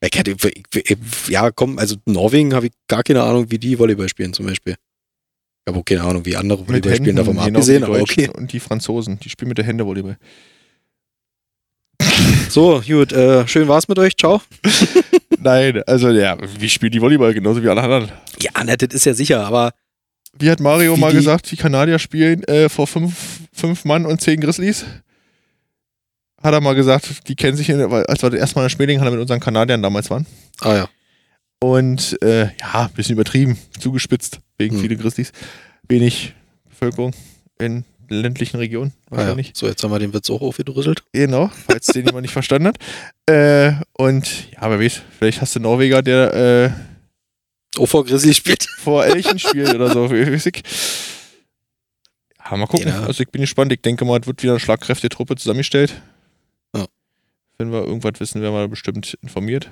Ich 0.00 0.18
hätte, 0.18 0.36
ja, 1.28 1.50
komm, 1.50 1.78
also 1.78 1.96
Norwegen 2.04 2.54
habe 2.54 2.66
ich 2.66 2.72
gar 2.86 3.02
keine 3.02 3.22
Ahnung, 3.22 3.50
wie 3.50 3.58
die 3.58 3.78
Volleyball 3.78 4.08
spielen 4.08 4.32
zum 4.32 4.46
Beispiel. 4.46 4.74
Ich 4.74 5.72
habe 5.72 5.80
auch 5.80 5.84
keine 5.84 6.02
Ahnung, 6.02 6.24
wie 6.24 6.36
andere 6.36 6.66
Volleyball 6.68 6.94
spielen, 6.94 7.16
davon 7.16 7.34
mal 7.34 7.46
genau 7.46 7.58
abgesehen, 7.58 7.82
aber 7.82 8.00
okay. 8.00 8.28
Und 8.28 8.52
die 8.52 8.60
Franzosen, 8.60 9.18
die 9.18 9.30
spielen 9.30 9.48
mit 9.48 9.58
der 9.58 9.64
Hände 9.64 9.86
Volleyball. 9.86 10.18
So, 12.48 12.80
gut, 12.86 13.12
äh, 13.12 13.46
schön 13.48 13.66
war's 13.66 13.88
mit 13.88 13.98
euch, 13.98 14.16
ciao. 14.16 14.40
Nein, 15.38 15.82
also 15.84 16.10
ja, 16.10 16.38
wie 16.58 16.68
spielen 16.68 16.92
die 16.92 17.00
Volleyball? 17.00 17.34
Genauso 17.34 17.62
wie 17.62 17.68
alle 17.68 17.82
anderen. 17.82 18.10
Ja, 18.40 18.52
na, 18.64 18.76
das 18.76 18.94
ist 18.94 19.04
ja 19.04 19.14
sicher, 19.14 19.44
aber 19.44 19.72
Wie 20.38 20.50
hat 20.50 20.60
Mario 20.60 20.96
Wie 20.96 21.00
mal 21.00 21.10
die- 21.10 21.18
gesagt, 21.18 21.50
die 21.50 21.56
Kanadier 21.56 21.98
spielen 21.98 22.42
äh, 22.44 22.68
vor 22.68 22.86
fünf, 22.86 23.40
fünf 23.52 23.84
Mann 23.84 24.06
und 24.06 24.20
zehn 24.20 24.40
Grizzlies? 24.40 24.84
Hat 26.42 26.52
er 26.52 26.60
mal 26.60 26.74
gesagt, 26.74 27.28
die 27.28 27.34
kennen 27.34 27.56
sich, 27.56 27.72
als 27.74 28.22
wir 28.22 28.30
das 28.30 28.38
erste 28.40 28.56
Mal 28.58 28.64
in 28.64 28.70
Schmeling 28.70 29.00
mit 29.02 29.18
unseren 29.20 29.40
Kanadiern 29.40 29.82
damals 29.82 30.10
waren. 30.10 30.26
ah 30.60 30.74
ja. 30.74 30.88
Und 31.58 32.18
äh, 32.22 32.44
ja, 32.60 32.84
ein 32.86 32.92
bisschen 32.92 33.14
übertrieben, 33.14 33.58
zugespitzt, 33.80 34.40
wegen 34.58 34.74
Hm. 34.76 34.82
viele 34.82 34.96
Grizzlies. 34.96 35.32
Wenig 35.88 36.34
Bevölkerung 36.68 37.14
in 37.58 37.84
ländlichen 38.08 38.58
Regionen 38.58 38.92
Ah, 39.10 39.22
ja. 39.34 39.36
So, 39.54 39.66
jetzt 39.66 39.82
haben 39.82 39.90
wir 39.90 39.98
den 39.98 40.12
Witz 40.12 40.28
auch 40.30 40.42
aufgedrüsselt. 40.42 41.02
Genau, 41.12 41.50
falls 41.66 41.86
den 41.86 42.04
jemand 42.06 42.22
nicht 42.22 42.32
verstanden 42.32 42.68
hat. 42.68 42.76
Äh, 43.28 43.72
und 43.94 44.50
ja, 44.52 44.68
wer 44.70 44.78
weiß, 44.78 45.00
vielleicht 45.18 45.40
hast 45.40 45.54
du 45.54 45.58
einen 45.58 45.64
Norweger, 45.64 46.02
der 46.02 46.76
vor 47.84 48.04
Grizzly 48.06 48.32
spielt. 48.32 48.62
vor 48.78 49.04
Elchen 49.04 49.38
spielt 49.38 49.74
oder 49.74 49.92
so. 49.92 50.06
Ja, 52.48 52.56
mal 52.56 52.66
gucken. 52.66 52.88
Ja. 52.88 53.02
Also 53.02 53.22
ich 53.22 53.28
bin 53.30 53.40
gespannt. 53.42 53.72
Ich 53.72 53.82
denke 53.82 54.04
mal, 54.04 54.20
es 54.20 54.26
wird 54.26 54.42
wieder 54.42 54.52
eine 54.52 54.60
schlagkräftige 54.60 55.08
Truppe 55.10 55.36
zusammengestellt. 55.36 56.00
Ja. 56.74 56.86
Wenn 57.58 57.72
wir 57.72 57.84
irgendwas 57.84 58.20
wissen, 58.20 58.40
werden 58.40 58.54
wir 58.54 58.68
bestimmt 58.68 59.18
informiert. 59.20 59.70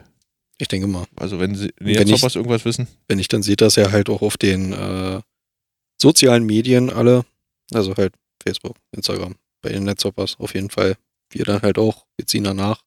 Ich 0.58 0.68
denke 0.68 0.86
mal. 0.86 1.06
Also 1.16 1.40
wenn 1.40 1.54
sie 1.54 1.72
Wenn 1.78 1.98
wenn 1.98 2.08
ich- 2.08 2.22
was 2.22 2.34
irgendwas 2.36 2.64
wissen. 2.64 2.88
wenn 3.08 3.18
ich 3.18 3.28
dann 3.28 3.42
sehe, 3.42 3.56
dass 3.56 3.76
ja 3.76 3.90
halt 3.92 4.08
auch 4.08 4.22
auf 4.22 4.36
den 4.36 4.72
äh, 4.72 5.20
sozialen 6.00 6.44
Medien 6.44 6.90
alle, 6.90 7.24
also 7.72 7.96
halt 7.96 8.12
Facebook, 8.42 8.76
Instagram, 8.92 9.36
bei 9.62 9.70
den 9.70 9.84
Netzhoppers 9.84 10.36
auf 10.38 10.54
jeden 10.54 10.70
Fall, 10.70 10.96
wir 11.30 11.44
dann 11.44 11.62
halt 11.62 11.78
auch, 11.78 12.04
wir 12.16 12.26
ziehen 12.26 12.44
danach. 12.44 12.82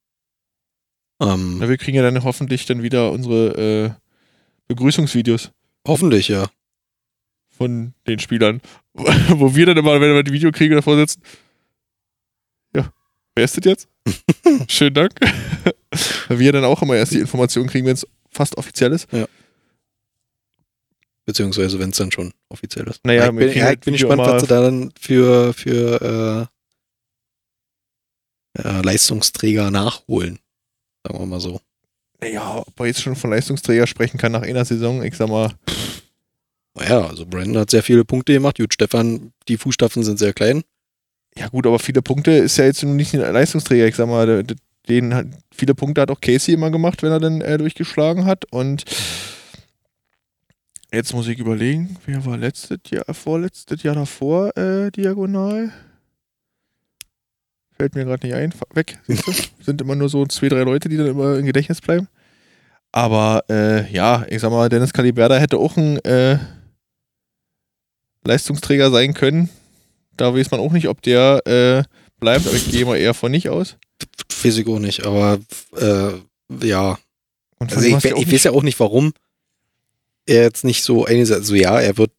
Ähm, 1.22 1.58
Na, 1.60 1.68
wir 1.68 1.78
kriegen 1.78 1.98
ja 1.98 2.04
dann 2.04 2.24
hoffentlich 2.24 2.66
dann 2.68 2.84
wieder 2.84 3.12
unsere 3.12 3.96
äh, 3.98 4.07
Begrüßungsvideos 4.68 5.52
hoffentlich, 5.88 6.28
ja. 6.28 6.50
von 7.50 7.94
den 8.08 8.20
Spielern. 8.20 8.62
Wo 8.94 9.56
wir 9.56 9.66
dann 9.66 9.78
immer, 9.78 10.00
wenn 10.02 10.14
wir 10.14 10.24
die 10.24 10.34
Video 10.34 10.52
kriegen, 10.52 10.76
davor 10.76 10.98
sitzen. 10.98 11.22
Ja, 12.76 12.92
wer 13.36 13.46
ist 13.46 13.58
das 13.58 13.66
jetzt? 13.66 13.88
Schönen 14.68 14.94
Dank. 14.94 15.14
Weil 16.28 16.40
wir 16.40 16.52
dann 16.52 16.66
auch 16.66 16.82
immer 16.82 16.96
erst 16.96 17.14
die 17.14 17.20
Informationen 17.20 17.70
kriegen, 17.70 17.86
wenn 17.86 17.94
es 17.94 18.08
fast 18.30 18.58
offiziell 18.58 18.92
ist. 18.92 19.08
Beziehungsweise, 21.26 21.78
wenn 21.80 21.90
es 21.90 21.98
dann 21.98 22.12
schon 22.12 22.34
offiziell 22.50 22.88
ist. 22.88 23.06
Naja, 23.06 23.26
Ja, 23.26 23.30
ich 23.30 23.36
bin, 23.38 23.58
ja, 23.58 23.66
halt 23.66 23.80
ich 23.80 23.86
bin 23.86 23.94
gespannt, 23.94 24.22
was 24.22 24.42
sie 24.42 24.48
da 24.48 24.62
dann 24.62 24.92
für, 25.00 25.54
für 25.54 26.50
äh, 28.56 28.62
äh, 28.62 28.82
Leistungsträger 28.82 29.72
nachholen. 29.72 30.40
Sagen 31.04 31.20
wir 31.20 31.26
mal 31.26 31.40
so. 31.40 31.62
Ja, 32.24 32.58
ob 32.58 32.80
man 32.80 32.88
jetzt 32.88 33.02
schon 33.02 33.16
von 33.16 33.30
Leistungsträger 33.30 33.86
sprechen 33.88 34.18
kann 34.18 34.32
nach 34.32 34.42
einer 34.42 34.66
Saison, 34.66 35.04
ich 35.04 35.16
sag 35.16 35.30
mal, 35.30 35.52
Naja, 36.74 37.08
also 37.08 37.26
Brandon 37.26 37.60
hat 37.60 37.72
sehr 37.72 37.84
viele 37.84 38.06
Punkte 38.06 38.34
gemacht. 38.34 38.58
Gut, 38.58 38.74
Stefan, 38.74 39.32
die 39.48 39.58
Fußstapfen 39.58 40.04
sind 40.04 40.20
sehr 40.20 40.34
klein. 40.34 40.64
ja 41.36 41.48
gut, 41.48 41.66
aber 41.66 41.80
viele 41.80 42.02
Punkte 42.02 42.32
ist 42.32 42.58
ja 42.58 42.66
jetzt 42.66 42.84
nicht 42.84 43.14
ein 43.14 43.22
Leistungsträger. 43.22 43.88
Ich 43.88 43.96
sag 43.96 44.08
mal, 44.08 44.44
den 44.88 45.14
hat, 45.14 45.28
viele 45.52 45.76
Punkte 45.76 46.02
hat 46.02 46.12
auch 46.12 46.22
Casey 46.22 46.54
immer 46.54 46.72
gemacht, 46.72 47.04
wenn 47.04 47.12
er 47.12 47.20
dann 47.20 47.42
äh, 47.42 47.58
durchgeschlagen 47.58 48.26
hat. 48.26 48.46
Und 48.52 48.86
jetzt 50.94 51.14
muss 51.14 51.28
ich 51.28 51.40
überlegen, 51.40 51.98
wer 52.06 52.26
war 52.26 52.38
letztes 52.38 52.80
Jahr, 52.90 53.12
vorletztes 53.14 53.84
Jahr 53.84 53.96
davor 53.96 54.56
äh, 54.58 54.92
diagonal? 54.92 55.72
Fällt 57.78 57.96
mir 57.96 58.06
gerade 58.06 58.26
nicht 58.26 58.36
ein. 58.36 58.54
Weg? 58.74 59.00
Sind 59.62 59.82
immer 59.82 59.96
nur 59.96 60.10
so 60.10 60.26
zwei, 60.26 60.50
drei 60.50 60.62
Leute, 60.64 60.90
die 60.90 60.98
dann 60.98 61.08
immer 61.08 61.38
im 61.38 61.46
Gedächtnis 61.46 61.80
bleiben. 61.82 62.08
Aber 62.92 63.44
äh, 63.50 63.92
ja, 63.92 64.26
ich 64.30 64.42
sag 64.42 64.50
mal, 64.52 64.70
Dennis 64.70 64.94
Caliberda 64.94 65.38
hätte 65.38 65.58
auch 65.58 65.78
ein 65.78 66.04
äh, 66.04 66.40
Leistungsträger 68.24 68.92
sein 68.92 69.14
können. 69.14 69.50
Da 70.16 70.34
weiß 70.34 70.52
man 70.52 70.60
auch 70.60 70.72
nicht, 70.72 70.88
ob 70.88 71.02
der 71.02 71.46
äh, 71.46 71.84
bleibt, 72.20 72.48
aber 72.48 72.56
ich 72.56 72.72
gehe 72.72 72.86
mal 72.86 72.98
eher 72.98 73.14
von 73.14 73.32
nicht 73.32 73.50
aus. 73.50 73.78
Ich 74.44 74.68
auch 74.68 74.80
nicht, 74.80 75.06
aber 75.06 75.40
äh, 75.78 76.12
ja. 76.66 76.98
Also 77.60 77.82
ich, 77.82 77.96
ich 78.04 78.14
nicht- 78.16 78.32
weiß 78.32 78.44
ja 78.46 78.52
auch 78.52 78.64
nicht, 78.64 78.80
warum 78.80 79.14
er 80.26 80.44
jetzt 80.44 80.64
nicht 80.64 80.84
so 80.84 81.06
eingesetzt. 81.06 81.42
Also 81.42 81.56
ja, 81.56 81.80
er 81.80 81.98
wird 81.98 82.12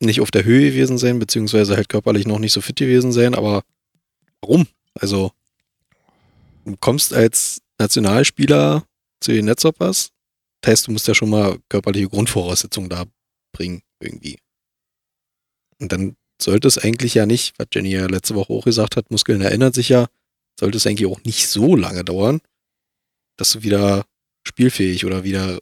nicht 0.00 0.20
auf 0.20 0.30
der 0.30 0.44
Höhe 0.44 0.70
gewesen 0.70 0.98
sein, 0.98 1.18
beziehungsweise 1.18 1.76
halt 1.76 1.88
körperlich 1.88 2.26
noch 2.26 2.38
nicht 2.38 2.52
so 2.52 2.60
fit 2.60 2.76
gewesen 2.76 3.12
sein, 3.12 3.34
aber 3.34 3.62
warum? 4.40 4.66
Also, 4.94 5.32
du 6.64 6.76
kommst 6.78 7.12
als 7.12 7.62
Nationalspieler 7.78 8.86
zu 9.20 9.32
den 9.32 9.46
Netzhoppers, 9.46 10.10
das 10.60 10.70
heißt, 10.70 10.86
du 10.86 10.92
musst 10.92 11.08
ja 11.08 11.14
schon 11.14 11.30
mal 11.30 11.58
körperliche 11.68 12.08
Grundvoraussetzungen 12.08 12.88
da 12.88 13.04
bringen, 13.52 13.82
irgendwie. 14.00 14.38
Und 15.78 15.92
dann 15.92 16.16
sollte 16.40 16.68
es 16.68 16.78
eigentlich 16.78 17.14
ja 17.14 17.26
nicht, 17.26 17.54
was 17.58 17.66
Jenny 17.72 17.90
ja 17.90 18.06
letzte 18.06 18.34
Woche 18.34 18.52
auch 18.52 18.64
gesagt 18.64 18.96
hat, 18.96 19.10
Muskeln 19.10 19.42
erinnern 19.42 19.72
sich 19.72 19.88
ja, 19.88 20.06
sollte 20.58 20.78
es 20.78 20.86
eigentlich 20.86 21.10
auch 21.10 21.22
nicht 21.24 21.48
so 21.48 21.76
lange 21.76 22.04
dauern, 22.04 22.40
dass 23.36 23.52
du 23.52 23.62
wieder 23.62 24.06
spielfähig 24.46 25.04
oder 25.04 25.24
wieder 25.24 25.58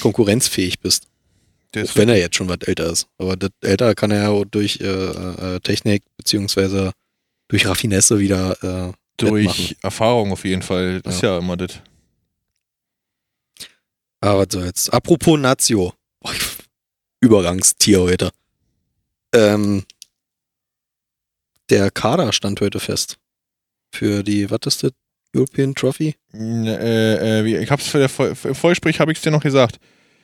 konkurrenzfähig 0.00 0.80
bist. 0.80 1.08
der 1.74 1.84
Auch 1.84 1.96
wenn 1.96 2.08
er 2.08 2.18
jetzt 2.18 2.36
schon 2.36 2.48
was 2.48 2.58
älter 2.60 2.90
ist. 2.90 3.08
Aber 3.18 3.36
das 3.36 3.50
älter 3.60 3.94
kann 3.94 4.10
er 4.10 4.30
ja 4.30 4.44
durch 4.44 4.80
äh, 4.80 4.86
äh, 4.86 5.60
Technik 5.60 6.04
beziehungsweise 6.16 6.92
durch 7.52 7.66
Raffinesse 7.66 8.18
wieder 8.18 8.52
äh, 8.62 8.92
durch 9.18 9.46
wettmachen. 9.46 9.76
Erfahrung 9.82 10.32
auf 10.32 10.44
jeden 10.44 10.62
Fall. 10.62 11.02
Das 11.02 11.16
ist 11.16 11.20
ja 11.22 11.38
immer 11.38 11.56
das. 11.58 11.80
Aber 14.20 14.40
was 14.40 14.46
soll's. 14.50 14.88
Apropos 14.90 15.38
Nazio. 15.38 15.92
Ich- 16.24 16.40
Übergangstier 17.20 18.00
heute. 18.00 18.30
Ähm, 19.34 19.84
der 21.70 21.90
Kader 21.90 22.32
stand 22.32 22.60
heute 22.60 22.80
fest. 22.80 23.18
Für 23.94 24.22
die, 24.24 24.50
was 24.50 24.58
ist 24.66 24.82
das? 24.82 24.92
European 25.34 25.74
Trophy? 25.74 26.14
Äh, 26.34 27.40
äh, 27.40 27.62
ich 27.62 27.70
hab's 27.70 27.86
für 27.88 27.98
der 27.98 28.08
Vor 28.08 28.28
im 28.28 28.54
Vorgespräch 28.54 28.98
habe 29.00 29.12
ich 29.12 29.18
es 29.18 29.22
dir 29.22 29.30
noch 29.30 29.42
gesagt. 29.42 29.78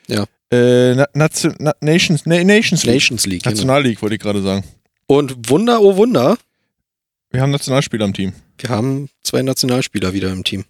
Ja. 0.07 0.25
Äh, 0.51 0.95
Na 0.95 1.07
Nation 1.13 1.55
Na 1.59 1.73
Nations, 1.81 2.25
Na 2.25 2.43
Nations 2.43 2.83
League. 2.83 2.93
Nations 2.95 3.25
League. 3.25 3.43
Genau. 3.43 3.55
National 3.55 3.83
League, 3.83 4.01
wollte 4.01 4.15
ich 4.15 4.21
gerade 4.21 4.41
sagen. 4.41 4.63
Und 5.07 5.49
Wunder, 5.49 5.81
oh 5.81 5.95
Wunder, 5.95 6.37
Wir 7.31 7.41
haben 7.41 7.51
Nationalspieler 7.51 8.05
im 8.05 8.13
Team. 8.13 8.33
wir 8.57 8.69
haben 8.69 9.09
zwei 9.23 9.41
Nationalspieler 9.41 10.13
wieder 10.13 10.31
im 10.31 10.43
Team. 10.43 10.65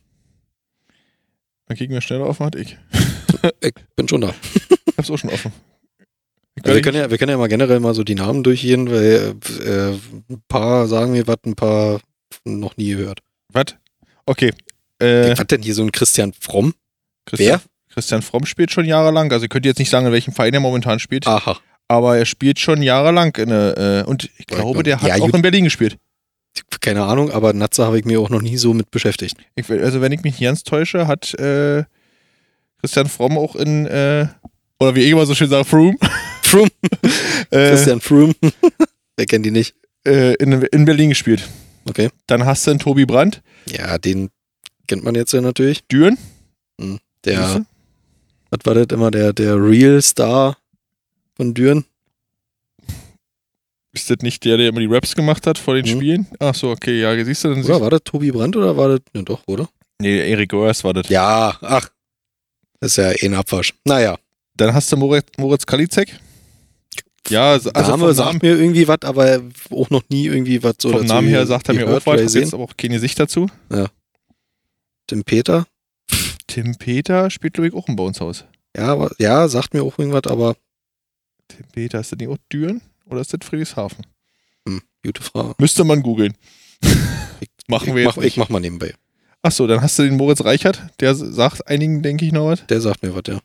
Dann 1.68 1.78
kriegen 1.78 1.94
wir 1.94 2.02
schneller 2.02 2.26
offen, 2.28 2.46
hatte 2.46 2.60
ich. 2.60 2.78
Ich 3.62 3.74
bin 3.96 4.06
schon 4.10 4.20
da. 4.20 4.34
Ich 4.86 4.98
hab's 4.98 5.10
auch 5.10 5.18
schon 5.18 5.30
offen. 5.30 5.54
Also 6.62 6.76
wir, 6.76 6.82
können 6.82 6.98
ja, 6.98 7.10
wir 7.10 7.18
können 7.18 7.32
ja 7.32 7.38
mal 7.38 7.48
generell 7.48 7.80
mal 7.80 7.94
so 7.94 8.04
die 8.04 8.16
Namen 8.16 8.44
durchgehen, 8.44 8.92
weil 8.92 9.34
äh, 9.64 9.94
ein 10.30 10.44
paar 10.50 10.88
sagen 10.88 11.14
mir 11.14 11.26
was, 11.26 11.38
ein 11.46 11.56
paar 11.56 12.02
noch 12.44 12.76
nie 12.76 12.90
gehört. 12.96 13.22
Was? 13.54 13.76
Okay. 14.26 14.52
Äh, 15.00 15.38
Was 15.38 15.48
denn 15.48 15.62
hier 15.62 15.74
so 15.74 15.84
ein 15.84 15.94
Christian 15.94 16.34
Fromm? 16.38 16.74
Christian, 17.26 17.62
Christian 17.88 18.22
Fromm 18.22 18.46
spielt 18.46 18.72
schon 18.72 18.84
jahrelang. 18.84 19.32
Also, 19.32 19.46
ihr 19.46 19.50
könnt 19.50 19.66
jetzt 19.66 19.80
nicht 19.80 19.90
sagen, 19.90 20.08
in 20.08 20.12
welchem 20.12 20.34
Verein 20.34 20.54
er 20.54 20.60
momentan 20.60 21.00
spielt. 21.00 21.28
Aha. 21.28 21.58
Aber 21.88 22.18
er 22.18 22.26
spielt 22.26 22.60
schon 22.60 22.82
jahrelang 22.84 23.34
in 23.38 23.54
eine, 23.54 24.04
äh, 24.06 24.10
und 24.10 24.30
ich 24.38 24.48
glaube, 24.48 24.84
der 24.84 25.02
hat 25.02 25.08
Ja, 25.08 25.24
auch 25.24 25.34
in 25.34 25.42
Berlin 25.42 25.64
gespielt. 25.64 25.98
Keine 26.82 27.04
Ahnung, 27.04 27.32
aber 27.32 27.54
Natze 27.54 27.86
habe 27.86 28.00
ich 28.00 28.06
mir 28.06 28.20
auch 28.20 28.30
noch 28.30 28.42
nie 28.42 28.58
so 28.58 28.74
mit 28.74 28.90
beschäftigt. 28.92 29.36
Ich, 29.56 29.70
also, 29.70 30.02
wenn 30.02 30.12
ich 30.12 30.22
mich 30.24 30.34
nicht 30.34 30.44
ganz 30.44 30.64
täusche, 30.64 31.08
hat 31.08 31.34
äh, 31.36 31.84
Christian 32.80 33.08
Fromm 33.08 33.38
auch 33.38 33.56
in, 33.56 33.86
äh, 33.86 34.28
oder 34.80 34.96
wie 34.96 35.02
ich 35.02 35.12
immer 35.12 35.26
so 35.26 35.36
schön 35.36 35.50
sage, 35.50 35.66
Froome, 35.66 35.98
Fromm, 36.44 36.70
äh, 37.52 37.70
Christian 37.70 38.02
Fromm. 38.02 38.34
Wer 39.18 39.26
kennt 39.28 39.46
die 39.46 39.52
nicht? 39.52 39.76
äh, 40.06 40.36
in, 40.36 40.52
in 40.62 40.86
Berlin 40.86 41.10
gespielt. 41.10 41.48
Okay. 41.88 42.10
Dann 42.28 42.46
hast 42.46 42.66
du 42.66 42.72
einen 42.72 42.80
Tobi 42.80 43.06
Brandt, 43.06 43.42
Ja, 43.68 43.98
den 43.98 44.30
kennt 44.88 45.04
man 45.04 45.16
jetzt 45.16 45.34
ja 45.34 45.42
natürlich. 45.42 45.86
Düren. 45.88 46.18
Der, 47.26 47.44
siehst 47.44 47.58
du? 47.58 47.66
was 48.50 48.60
war 48.66 48.74
das 48.76 48.88
immer, 48.92 49.12
der, 49.12 49.34
der 49.34 49.56
Real 49.62 50.02
Star 50.02 50.58
von 51.36 51.54
Düren? 51.54 51.86
Ist 53.92 54.10
das 54.10 54.18
nicht 54.22 54.46
der, 54.46 54.58
der 54.58 54.70
immer 54.70 54.80
die 54.82 54.86
Raps 54.86 55.16
gemacht 55.16 55.48
hat 55.48 55.58
vor 55.58 55.76
den 55.76 55.86
Mhm. 55.86 55.98
Spielen? 56.00 56.28
Ach 56.40 56.54
so, 56.54 56.70
okay, 56.70 57.00
ja, 57.02 57.24
siehst 57.26 57.44
du, 57.44 57.50
dann 57.50 57.64
Oder 57.64 57.82
war 57.82 57.90
das 57.90 58.02
Tobi 58.04 58.32
Brandt 58.32 58.56
oder 58.56 58.78
war 58.78 58.90
das, 58.90 59.00
ja 59.16 59.22
doch, 59.24 59.42
oder? 59.48 59.68
Nee, 60.02 60.30
Erik 60.32 60.50
Goers 60.52 60.84
war 60.84 60.94
das. 60.94 61.10
Ja, 61.10 61.58
ach. 61.62 61.90
Das 62.80 62.92
ist 62.92 62.98
ja 62.98 63.12
eh 63.12 63.26
ein 63.26 63.34
Abwasch. 63.34 63.74
Naja, 63.86 64.18
Dann 64.56 64.74
hast 64.74 64.92
du 64.92 64.98
Moritz, 64.98 65.28
Moritz 65.38 65.66
Kalizek. 65.66 66.20
Ja, 67.30 67.52
also 67.52 67.70
Name 67.72 67.88
vom 67.90 68.00
Namen, 68.00 68.14
sagt 68.16 68.44
mir 68.44 68.58
irgendwie 68.58 68.88
was, 68.88 69.00
aber 69.04 69.42
auch 69.72 69.90
noch 69.90 70.04
nie 70.10 70.26
irgendwie 70.28 70.64
was 70.64 70.76
so 70.82 70.90
vom 70.92 71.06
Namen 71.06 71.28
her 71.28 71.46
sagt 71.46 71.68
er 71.70 71.76
mir 71.76 71.88
auch 71.88 72.06
was, 72.06 72.34
jetzt 72.34 72.54
aber 72.54 72.64
auch 72.64 72.78
keine 72.78 73.00
Sicht 73.00 73.20
dazu. 73.20 73.48
Tim 75.08 75.24
Peter? 75.24 75.66
Tim 76.48 76.76
Peter 76.78 77.30
spielt, 77.30 77.54
glaube 77.56 77.68
ich, 77.68 77.74
auch 77.74 77.88
im 77.88 77.96
Boneshaus. 77.96 78.46
Ja, 78.76 78.88
aber, 78.88 79.12
ja, 79.20 79.48
sagt 79.48 79.74
mir 79.74 79.84
auch 79.84 79.98
irgendwas, 80.00 80.24
aber 80.32 80.56
Tim 81.48 81.66
Peter, 81.74 82.00
ist 82.00 82.12
das 82.12 82.20
nicht 82.20 82.30
auch 82.30 82.38
Düren 82.52 82.82
oder 83.10 83.22
ist 83.22 83.34
das 83.34 83.40
Friedrichshafen? 83.44 84.06
hm, 84.68 84.82
gute 85.04 85.22
Frage. 85.22 85.56
Müsste 85.58 85.84
man 85.84 86.02
googeln. 86.02 86.34
Machen 87.68 87.88
wir 87.96 88.02
ich, 88.02 88.08
jetzt 88.08 88.18
mach, 88.18 88.24
ich 88.24 88.38
mach 88.38 88.50
mal 88.50 88.60
nebenbei. 88.60 88.94
Achso, 89.42 89.68
dann 89.68 89.82
hast 89.82 89.98
du 89.98 90.04
den 90.04 90.18
Moritz 90.18 90.44
Reichert, 90.44 90.82
der 91.00 91.16
sagt 91.16 91.68
einigen, 91.68 92.02
denke 92.04 92.26
ich, 92.26 92.32
noch 92.34 92.48
was. 92.48 92.66
Der 92.68 92.82
sagt 92.82 93.04
mir 93.04 93.16
was, 93.16 93.24
ja. 93.28 93.40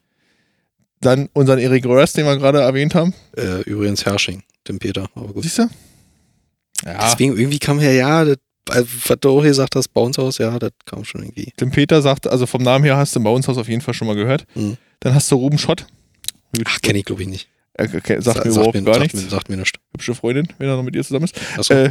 Dann 1.01 1.29
unseren 1.35 1.59
Erik 1.59 1.85
Röhrs, 1.87 2.15
den 2.15 2.25
wir 2.27 2.37
gerade 2.37 2.61
erwähnt 2.61 2.95
haben. 2.95 3.15
Äh, 3.37 3.61
übrigens 3.63 4.05
Hersching, 4.05 4.43
Tim 4.65 4.79
Peter, 4.79 5.09
aber 5.15 5.33
gut. 5.33 5.43
Siehst 5.45 5.59
du? 5.59 5.69
Ja, 6.85 6.99
Deswegen 7.11 7.37
irgendwie 7.37 7.59
kam 7.59 7.79
her, 7.79 7.93
ja, 7.93 8.25
das, 8.25 8.39
also, 8.71 8.89
was 9.07 9.21
du 9.21 9.31
auch 9.31 9.43
gesagt 9.43 9.77
hast, 9.77 9.89
Bouncehaus, 9.89 10.39
ja, 10.39 10.59
das 10.59 10.73
kam 10.85 11.05
schon 11.05 11.23
irgendwie. 11.23 11.53
Tim 11.57 11.71
Peter 11.71 12.03
sagt, 12.03 12.27
also 12.27 12.47
vom 12.47 12.63
Namen 12.63 12.85
her 12.85 12.97
hast 12.97 13.15
du 13.15 13.21
im 13.21 13.25
Boneshaus 13.25 13.59
auf 13.59 13.69
jeden 13.69 13.83
Fall 13.83 13.95
schon 13.95 14.09
mal 14.09 14.17
gehört. 14.17 14.47
Mhm. 14.55 14.77
Dann 15.01 15.15
hast 15.15 15.31
du 15.31 15.37
Ruben 15.37 15.59
Schott. 15.59 15.87
Ach, 16.65 16.81
kenne 16.81 16.99
ich 16.99 17.05
glaube 17.05 17.23
ich 17.23 17.29
nicht. 17.29 17.49
Er 17.75 17.93
er- 17.93 18.23
sagt 18.23 18.39
Sa- 18.39 18.45
mir 18.45 18.51
überhaupt 18.53 18.85
gar 18.85 18.95
sagt 18.95 19.01
nichts. 19.01 19.23
Mir, 19.23 19.29
sagt 19.31 19.49
mir 19.49 19.57
nichts. 19.57 19.79
Hübsche 19.93 20.15
Freundin, 20.15 20.49
wenn 20.59 20.69
er 20.69 20.77
noch 20.77 20.83
mit 20.83 20.95
ihr 20.95 21.03
zusammen 21.05 21.25
ist. 21.25 21.39
Achso. 21.59 21.75
Äh, 21.75 21.91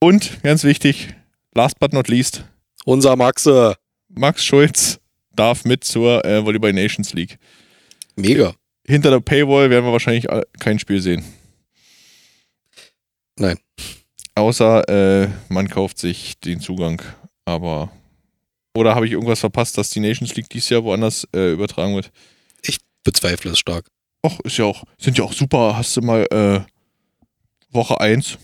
und 0.00 0.42
ganz 0.42 0.64
wichtig, 0.64 1.14
last 1.54 1.78
but 1.78 1.92
not 1.92 2.08
least, 2.08 2.44
Unser 2.84 3.16
Maxe. 3.16 3.76
Max 4.08 4.44
Schulz 4.44 5.00
darf 5.34 5.64
mit 5.64 5.84
zur 5.84 6.24
äh, 6.24 6.44
Volleyball 6.44 6.72
Nations 6.72 7.12
League. 7.12 7.38
Mega. 8.14 8.54
Hinter 8.86 9.10
der 9.10 9.20
Paywall 9.20 9.68
werden 9.68 9.84
wir 9.84 9.92
wahrscheinlich 9.92 10.26
kein 10.60 10.78
Spiel 10.78 11.02
sehen. 11.02 11.24
Nein. 13.38 13.58
Außer 14.34 14.88
äh, 15.24 15.28
man 15.48 15.68
kauft 15.68 15.98
sich 15.98 16.38
den 16.40 16.60
Zugang. 16.60 17.02
Aber. 17.44 17.90
Oder 18.76 18.94
habe 18.94 19.06
ich 19.06 19.12
irgendwas 19.12 19.40
verpasst, 19.40 19.76
dass 19.76 19.90
die 19.90 20.00
Nations 20.00 20.34
League 20.36 20.48
dieses 20.50 20.68
Jahr 20.68 20.84
woanders 20.84 21.26
äh, 21.34 21.52
übertragen 21.52 21.94
wird? 21.94 22.10
Bezweifle 23.04 23.52
es 23.52 23.60
stark. 23.60 23.86
Och, 24.26 24.40
ist 24.40 24.56
ja 24.56 24.64
auch, 24.64 24.82
sind 24.98 25.16
ja 25.18 25.24
auch 25.24 25.32
super. 25.32 25.76
Hast 25.76 25.96
du 25.96 26.00
mal 26.00 26.26
äh, 26.32 26.60
Woche 27.72 28.00
1 28.00 28.38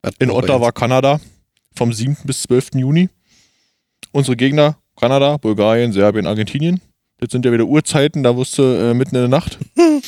Was 0.00 0.14
in 0.18 0.30
Ottawa, 0.30 0.72
Kanada, 0.72 1.20
vom 1.76 1.92
7. 1.92 2.16
bis 2.24 2.42
12. 2.42 2.70
Juni. 2.76 3.10
Unsere 4.12 4.34
Gegner, 4.34 4.78
Kanada, 4.96 5.36
Bulgarien, 5.36 5.92
Serbien, 5.92 6.26
Argentinien. 6.26 6.80
Jetzt 7.20 7.32
sind 7.32 7.44
ja 7.44 7.52
wieder 7.52 7.66
Uhrzeiten, 7.66 8.22
da 8.22 8.34
wusste 8.34 8.90
äh, 8.90 8.94
mitten 8.94 9.14
in 9.14 9.22
der 9.22 9.28
Nacht. 9.28 9.58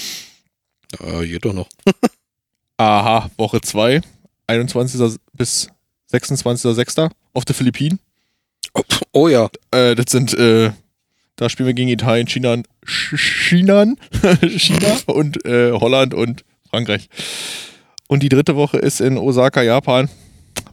Äh, 0.99 1.25
geht 1.25 1.45
doch 1.45 1.53
noch. 1.53 1.69
Aha, 2.77 3.31
Woche 3.37 3.61
2, 3.61 4.01
21. 4.49 5.21
bis 5.35 5.69
26.06. 6.13 7.13
auf 7.33 7.45
der 7.45 7.55
Philippinen. 7.55 8.01
Oh, 8.75 8.83
oh 9.13 9.29
ja. 9.29 9.49
Äh, 9.71 9.95
das 9.95 10.07
sind, 10.09 10.35
äh, 10.35 10.73
da 11.41 11.49
spielen 11.49 11.67
wir 11.69 11.75
gegen 11.75 11.89
Italien, 11.89 12.27
China, 12.27 12.63
China, 12.87 13.87
China 14.57 14.97
und 15.07 15.45
äh, 15.47 15.73
Holland 15.73 16.15
und 16.15 16.45
Frankreich. 16.69 17.09
Und 18.09 18.23
die 18.23 18.29
dritte 18.29 18.57
Woche 18.57 18.79
ist 18.79 19.01
in 19.01 19.17
Osaka, 19.17 19.63
Japan. 19.63 20.09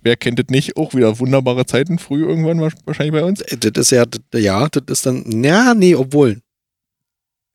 Wer 0.01 0.15
kennt 0.17 0.39
das 0.39 0.47
nicht? 0.49 0.75
Auch 0.77 0.93
wieder 0.93 1.19
wunderbare 1.19 1.65
Zeiten, 1.65 1.99
früh 1.99 2.25
irgendwann 2.25 2.60
wa- 2.62 2.69
wahrscheinlich 2.86 3.13
bei 3.13 3.23
uns. 3.23 3.41
Äh, 3.41 3.58
Das 3.58 3.88
ist 3.88 3.91
ja, 3.91 4.03
ja, 4.36 4.67
das 4.69 4.84
ist 4.88 5.06
dann, 5.06 5.43
ja, 5.43 5.73
nee, 5.73 5.95
obwohl. 5.95 6.41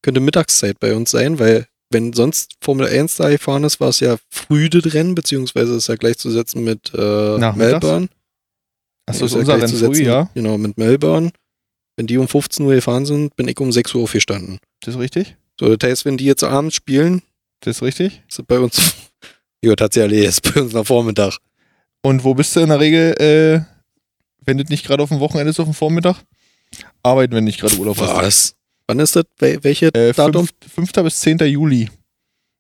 Könnte 0.03 0.21
Mittagszeit 0.21 0.81
bei 0.81 0.95
uns 0.95 1.11
sein, 1.11 1.39
weil 1.39 1.67
wenn 1.91 2.13
sonst 2.13 2.55
Formel 2.63 2.87
1 2.89 3.17
da 3.17 3.29
gefahren 3.29 3.65
ist, 3.65 3.79
war 3.81 3.91
es 3.91 4.01
ja 4.01 4.17
früh 4.31 4.69
das 4.71 4.95
Rennen, 4.95 5.15
beziehungsweise 5.15 5.77
ist 5.77 5.89
ja 5.89 5.97
gleichzusetzen 5.97 6.65
mit 6.65 6.93
äh? 6.95 7.39
Melbourne. 7.53 8.09
Achso, 9.07 9.27
ist 9.27 9.35
unser 9.35 9.53
Rennen 9.55 9.61
gleichzusetzen, 9.61 9.95
früh, 9.95 10.05
ja? 10.05 10.31
Genau, 10.35 10.57
mit 10.59 10.79
Melbourne. 10.79 11.31
Wenn 12.03 12.09
die 12.09 12.19
um 12.19 12.27
15 12.27 12.67
Uhr 12.67 12.75
gefahren 12.75 13.07
sind, 13.07 13.37
bin 13.37 13.47
ich 13.47 13.61
um 13.61 13.71
6 13.71 13.95
Uhr 13.95 14.03
aufgestanden. 14.03 14.59
Das 14.81 14.97
ist 14.97 15.01
richtig? 15.01 15.37
So, 15.61 15.77
das 15.77 15.89
heißt, 15.89 16.05
wenn 16.05 16.17
die 16.17 16.25
jetzt 16.25 16.43
abends 16.43 16.75
spielen, 16.75 17.23
Das 17.61 17.77
ist 17.77 17.83
richtig. 17.85 18.25
ist 18.29 18.45
bei 18.49 18.59
uns, 18.59 18.95
ja, 19.65 19.77
tatsächlich, 19.77 20.25
ist 20.25 20.53
bei 20.53 20.63
uns 20.63 20.73
nach 20.73 20.85
Vormittag. 20.85 21.39
Und 22.03 22.25
wo 22.25 22.35
bist 22.35 22.57
du 22.57 22.61
in 22.61 22.71
der 22.71 22.81
Regel, 22.81 23.13
äh, 23.21 23.61
wenn 24.45 24.59
das 24.59 24.69
nicht 24.69 24.85
gerade 24.85 25.01
auf 25.01 25.11
dem 25.11 25.21
Wochenende 25.21 25.51
ist, 25.51 25.61
auf 25.61 25.67
dem 25.69 25.75
Vormittag? 25.75 26.17
Arbeiten, 27.05 27.35
wenn 27.37 27.45
nicht 27.45 27.61
gerade 27.61 27.77
Urlaub 27.77 27.97
hast. 28.01 28.17
Was? 28.17 28.57
Wann 28.89 28.99
ist 28.99 29.15
das? 29.15 29.25
Wel 29.39 29.63
welche 29.63 29.95
Äh, 29.95 30.13
Datum? 30.13 30.49
5. 30.75 30.91
bis 31.05 31.21
10. 31.21 31.39
Juli. 31.39 31.89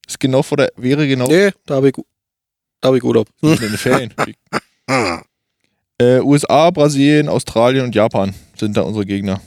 Ist 0.07 0.21
genau 0.21 0.45
vor 0.45 0.57
der, 0.57 0.71
wäre 0.77 1.09
genau 1.09 1.27
Nee, 1.27 1.51
da 1.67 1.75
habe 1.75 1.89
ich, 1.89 1.95
da 2.81 2.91
hab 2.91 2.95
ich 2.95 3.03
Urlaub. 3.03 3.27
in 3.43 3.57
den 3.57 3.77
Ferien. 3.77 4.15
äh, 6.01 6.21
USA, 6.21 6.71
Brasilien, 6.71 7.29
Australien 7.29 7.85
und 7.85 7.95
Japan 7.95 8.35
sind 8.57 8.77
da 8.77 8.83
unsere 8.83 9.07
Gegner. 9.07 9.41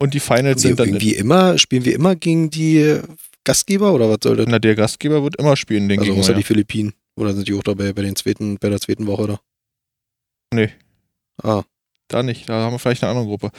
Und 0.00 0.14
die 0.14 0.20
Finals 0.20 0.62
sind 0.62 0.78
dann. 0.80 0.88
irgendwie 0.88 1.14
immer, 1.14 1.58
spielen 1.58 1.84
wir 1.84 1.94
immer 1.94 2.16
gegen 2.16 2.50
die 2.50 2.98
Gastgeber 3.44 3.92
oder 3.92 4.08
was 4.10 4.18
soll 4.22 4.36
das? 4.36 4.46
Na, 4.48 4.58
der 4.58 4.74
Gastgeber 4.74 5.22
wird 5.22 5.36
immer 5.36 5.56
spielen, 5.56 5.88
denke 5.88 6.02
Also 6.02 6.12
ich 6.14 6.18
außer 6.18 6.32
mal. 6.32 6.38
die 6.38 6.42
Philippinen. 6.44 6.92
Oder 7.16 7.34
sind 7.34 7.46
die 7.46 7.54
auch 7.54 7.62
dabei 7.62 7.92
bei 7.92 8.02
den 8.02 8.16
zweiten, 8.16 8.56
bei 8.58 8.68
der 8.68 8.80
zweiten 8.80 9.06
Woche 9.06 9.26
da? 9.28 9.40
Nee. 10.54 10.70
Ah, 11.42 11.62
Da 12.08 12.22
nicht. 12.22 12.48
Da 12.48 12.54
haben 12.64 12.74
wir 12.74 12.78
vielleicht 12.78 13.02
eine 13.04 13.10
andere 13.10 13.26
Gruppe. 13.26 13.50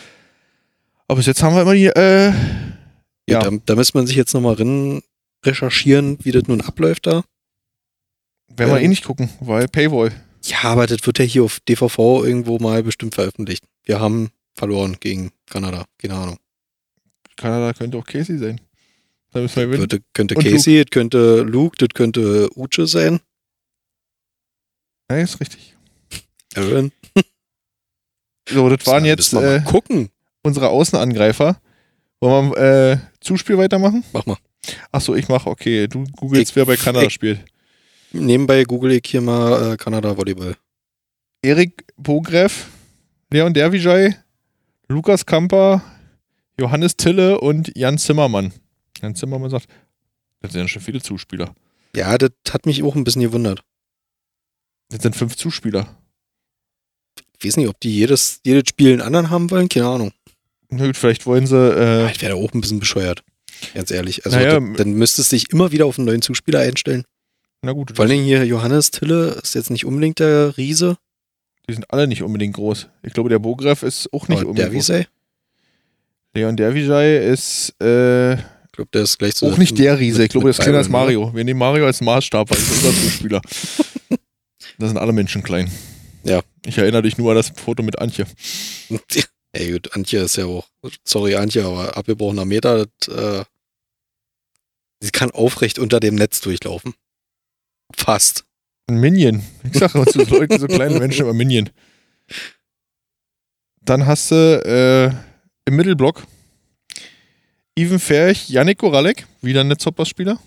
Aber 1.07 1.17
bis 1.17 1.25
jetzt 1.27 1.41
haben 1.43 1.55
wir 1.55 1.61
immer 1.61 1.73
die. 1.73 1.85
Äh, 1.87 2.29
ja. 2.29 2.33
Ja. 3.29 3.39
Da, 3.41 3.51
da 3.65 3.75
müsste 3.75 3.97
man 3.97 4.07
sich 4.07 4.15
jetzt 4.15 4.33
nochmal 4.33 4.55
rein 4.55 5.01
recherchieren, 5.45 6.17
wie 6.23 6.31
das 6.31 6.43
nun 6.47 6.61
abläuft 6.61 7.07
da. 7.07 7.23
werden 8.55 8.71
wir 8.71 8.77
Ähm. 8.79 8.85
eh 8.85 8.87
nicht 8.89 9.05
gucken, 9.05 9.29
weil 9.39 9.67
Paywall. 9.67 10.11
Ja, 10.45 10.63
aber 10.63 10.87
das 10.87 11.05
wird 11.05 11.19
ja 11.19 11.25
hier 11.25 11.43
auf 11.43 11.59
DVV 11.61 12.23
irgendwo 12.23 12.57
mal 12.59 12.83
bestimmt 12.83 13.15
veröffentlicht. 13.15 13.63
Wir 13.83 13.99
haben 13.99 14.31
verloren 14.53 14.97
gegen 14.99 15.31
Kanada. 15.49 15.85
Keine 15.97 16.15
Ahnung. 16.15 16.37
Kanada 17.37 17.73
könnte 17.73 17.97
auch 17.97 18.05
Casey 18.05 18.37
sein. 18.37 18.59
Da 19.31 19.39
müssen 19.41 19.55
wir 19.55 19.65
gewinnen. 19.65 19.87
Könnte, 19.87 20.03
könnte 20.13 20.35
Casey, 20.35 20.83
das 20.83 20.91
könnte 20.91 21.41
Luke, 21.41 21.75
das 21.77 21.89
könnte 21.93 22.49
Uche 22.55 22.85
sein. 22.87 23.19
Ja, 25.09 25.17
ist 25.17 25.39
richtig. 25.39 25.75
Aaron. 26.55 26.91
So, 28.49 28.69
das 28.69 28.85
waren 28.85 29.05
jetzt 29.05 29.33
äh, 29.33 29.61
gucken. 29.61 30.09
unsere 30.43 30.69
Außenangreifer. 30.69 31.59
Wollen 32.19 32.51
wir 32.51 32.57
äh, 32.91 32.97
Zuspiel 33.21 33.57
weitermachen? 33.57 34.03
Mach 34.13 34.25
mal. 34.25 34.37
Achso, 34.91 35.15
ich 35.15 35.27
mach, 35.29 35.45
okay. 35.45 35.87
Du 35.87 36.03
googelst, 36.15 36.55
wer 36.55 36.65
bei 36.65 36.75
Kanada 36.75 37.07
ich- 37.07 37.13
spielt. 37.13 37.43
Nebenbei 38.13 38.63
google 38.63 38.91
ich 38.91 39.03
hier 39.05 39.21
mal 39.21 39.73
äh, 39.73 39.77
Kanada 39.77 40.15
Volleyball. 40.17 40.55
Erik 41.41 41.83
Bogreff, 41.97 42.67
Leon 43.31 43.53
Dervijay, 43.53 44.15
Lukas 44.87 45.25
Kamper, 45.25 45.81
Johannes 46.59 46.95
Tille 46.95 47.39
und 47.39 47.75
Jan 47.75 47.97
Zimmermann. 47.97 48.53
Jan 49.01 49.15
Zimmermann 49.15 49.49
sagt, 49.49 49.67
das 50.41 50.51
sind 50.53 50.61
ja 50.61 50.67
schon 50.67 50.81
viele 50.81 51.01
Zuspieler. 51.01 51.53
Ja, 51.95 52.17
das 52.17 52.31
hat 52.51 52.65
mich 52.65 52.83
auch 52.83 52.95
ein 52.95 53.03
bisschen 53.03 53.21
gewundert. 53.23 53.63
Das 54.89 55.01
sind 55.01 55.15
fünf 55.15 55.35
Zuspieler. 55.35 55.87
Ich 57.39 57.45
weiß 57.45 57.57
nicht, 57.57 57.67
ob 57.67 57.79
die 57.79 57.93
jedes, 57.95 58.39
jedes 58.45 58.69
Spiel 58.69 58.93
einen 58.93 59.01
anderen 59.01 59.29
haben 59.31 59.49
wollen, 59.51 59.67
keine 59.69 59.87
Ahnung. 59.87 60.11
Na 60.69 60.85
gut, 60.85 60.95
vielleicht 60.97 61.25
wollen 61.25 61.45
sie. 61.47 61.57
Äh, 61.57 62.11
Ich 62.11 62.21
wäre 62.21 62.33
da 62.33 62.37
auch 62.37 62.53
ein 62.53 62.61
bisschen 62.61 62.79
bescheuert. 62.79 63.23
Ganz 63.73 63.91
ehrlich. 63.91 64.25
Also 64.25 64.37
Naja, 64.37 64.59
da- 64.59 64.77
dann 64.77 64.93
müsstest 64.93 65.31
du 65.31 65.35
dich 65.35 65.49
immer 65.51 65.71
wieder 65.71 65.85
auf 65.85 65.97
einen 65.97 66.05
neuen 66.05 66.21
Zuspieler 66.21 66.59
einstellen. 66.59 67.03
Na 67.63 67.71
gut, 67.71 67.95
Vor 67.95 68.03
allen 68.03 68.11
Dingen 68.11 68.25
hier 68.25 68.45
Johannes 68.45 68.91
Tille 68.91 69.39
ist 69.41 69.55
jetzt 69.55 69.71
nicht 69.71 69.85
unbedingt 69.85 70.19
der 70.19 70.57
Riese. 70.57 70.97
die 71.67 71.73
sind 71.73 71.89
alle 71.91 72.07
nicht 72.07 72.21
unbedingt 72.21 72.55
groß. 72.55 72.89
Ich 73.01 73.13
glaube, 73.13 73.29
der 73.29 73.39
Bogreff 73.39 73.83
ist 73.83 74.11
auch 74.13 74.27
nicht 74.27 74.41
aber 74.41 74.49
unbedingt 74.49 74.87
der 74.89 74.99
groß. 74.99 75.07
Leon 76.35 76.57
Dervijay 76.57 77.31
ist 77.31 77.73
äh, 77.81 78.33
ich 78.73 78.77
glaube, 78.77 78.89
der 78.91 79.03
ist 79.03 79.19
gleich 79.19 79.35
so. 79.35 79.51
auch 79.51 79.57
nicht 79.57 79.77
der 79.77 79.99
Riese. 79.99 80.23
Ich 80.23 80.29
glaube, 80.29 80.45
der 80.45 80.49
ist 80.49 80.59
kleiner 80.59 80.79
als 80.79 80.89
Mario. 80.89 81.31
Wir 81.35 81.43
nehmen 81.43 81.59
Mario 81.59 81.85
als 81.85 82.01
Maßstab, 82.01 82.49
weil 82.49 82.57
ist 82.57 82.71
unser 82.71 82.89
Zuspieler. 82.89 83.39
da 84.79 84.87
sind 84.87 84.97
alle 84.97 85.13
Menschen 85.13 85.43
klein. 85.43 85.71
Ja. 86.23 86.41
Ich 86.65 86.79
erinnere 86.79 87.03
dich 87.03 87.19
nur 87.19 87.29
an 87.29 87.37
das 87.37 87.49
Foto 87.49 87.83
mit 87.83 87.99
Antje. 87.99 88.25
Ey, 89.51 89.73
gut, 89.73 89.95
Antje 89.95 90.21
ist 90.21 90.37
ja 90.37 90.45
auch, 90.45 90.67
sorry 91.03 91.35
Antje, 91.35 91.63
aber 91.63 91.95
abgebrochener 91.95 92.45
Meter, 92.45 92.87
das, 92.87 93.15
äh, 93.15 93.45
sie 95.01 95.11
kann 95.11 95.29
aufrecht 95.29 95.77
unter 95.77 95.99
dem 95.99 96.15
Netz 96.15 96.41
durchlaufen. 96.41 96.95
Fast. 97.95 98.45
Ein 98.87 98.97
Minion. 98.99 99.43
Ich 99.63 99.79
sage 99.79 99.97
immer 99.97 100.07
zu 100.07 100.23
Leuten, 100.23 100.59
so 100.59 100.67
kleine 100.67 100.99
Menschen 100.99 101.21
immer 101.21 101.33
Minion. 101.33 101.69
Dann 103.81 104.05
hast 104.05 104.31
du 104.31 104.35
äh, 104.35 105.07
im 105.65 105.75
Mittelblock 105.75 106.23
Ivan 107.75 107.99
Ferch, 107.99 108.49
Yannick 108.49 108.77
Goralek, 108.79 109.25
wieder 109.41 109.61
ein 109.61 109.67
Netzhoppers-Spieler. 109.67 110.39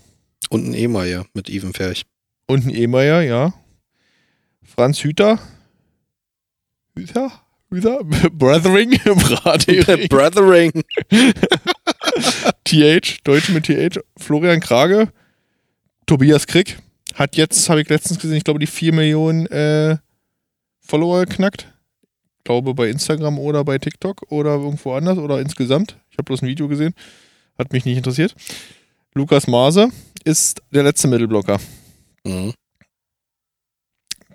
Und 0.49 0.65
ein 0.65 0.73
Ehemeier 0.73 1.25
mit 1.33 1.49
Even 1.49 1.73
Ferch. 1.73 2.03
Und 2.47 2.65
ein 2.65 2.69
Ehmeier, 2.69 3.21
ja. 3.21 3.53
Franz 4.63 4.99
Hüter. 5.03 5.39
Hüter? 6.95 7.31
Hüter? 7.69 8.03
Brothering? 8.31 8.91
Bratering. 9.03 10.07
Brothering. 10.09 10.71
TH, 12.63 13.23
Deutsch 13.23 13.49
mit 13.49 13.65
TH. 13.65 13.99
Florian 14.17 14.61
Krage. 14.61 15.11
Tobias 16.05 16.47
Krick. 16.47 16.77
Hat 17.17 17.35
jetzt, 17.35 17.67
habe 17.67 17.81
ich 17.81 17.89
letztens 17.89 18.19
gesehen, 18.19 18.37
ich 18.37 18.43
glaube, 18.43 18.59
die 18.59 18.67
4 18.67 18.93
Millionen 18.93 19.47
äh, 19.47 19.97
Follower 20.81 21.25
geknackt. 21.25 21.67
Ich 22.37 22.43
glaube, 22.43 22.75
bei 22.75 22.89
Instagram 22.89 23.39
oder 23.39 23.63
bei 23.63 23.79
TikTok 23.79 24.31
oder 24.31 24.51
irgendwo 24.51 24.93
anders 24.93 25.17
oder 25.17 25.41
insgesamt. 25.41 25.97
Ich 26.11 26.17
habe 26.19 26.25
bloß 26.25 26.43
ein 26.43 26.47
Video 26.47 26.67
gesehen. 26.67 26.93
Hat 27.57 27.73
mich 27.73 27.85
nicht 27.85 27.97
interessiert. 27.97 28.35
Lukas 29.15 29.47
Maase 29.47 29.89
ist 30.25 30.61
der 30.71 30.83
letzte 30.83 31.07
Mittelblocker. 31.07 31.59
Mhm. 32.23 32.53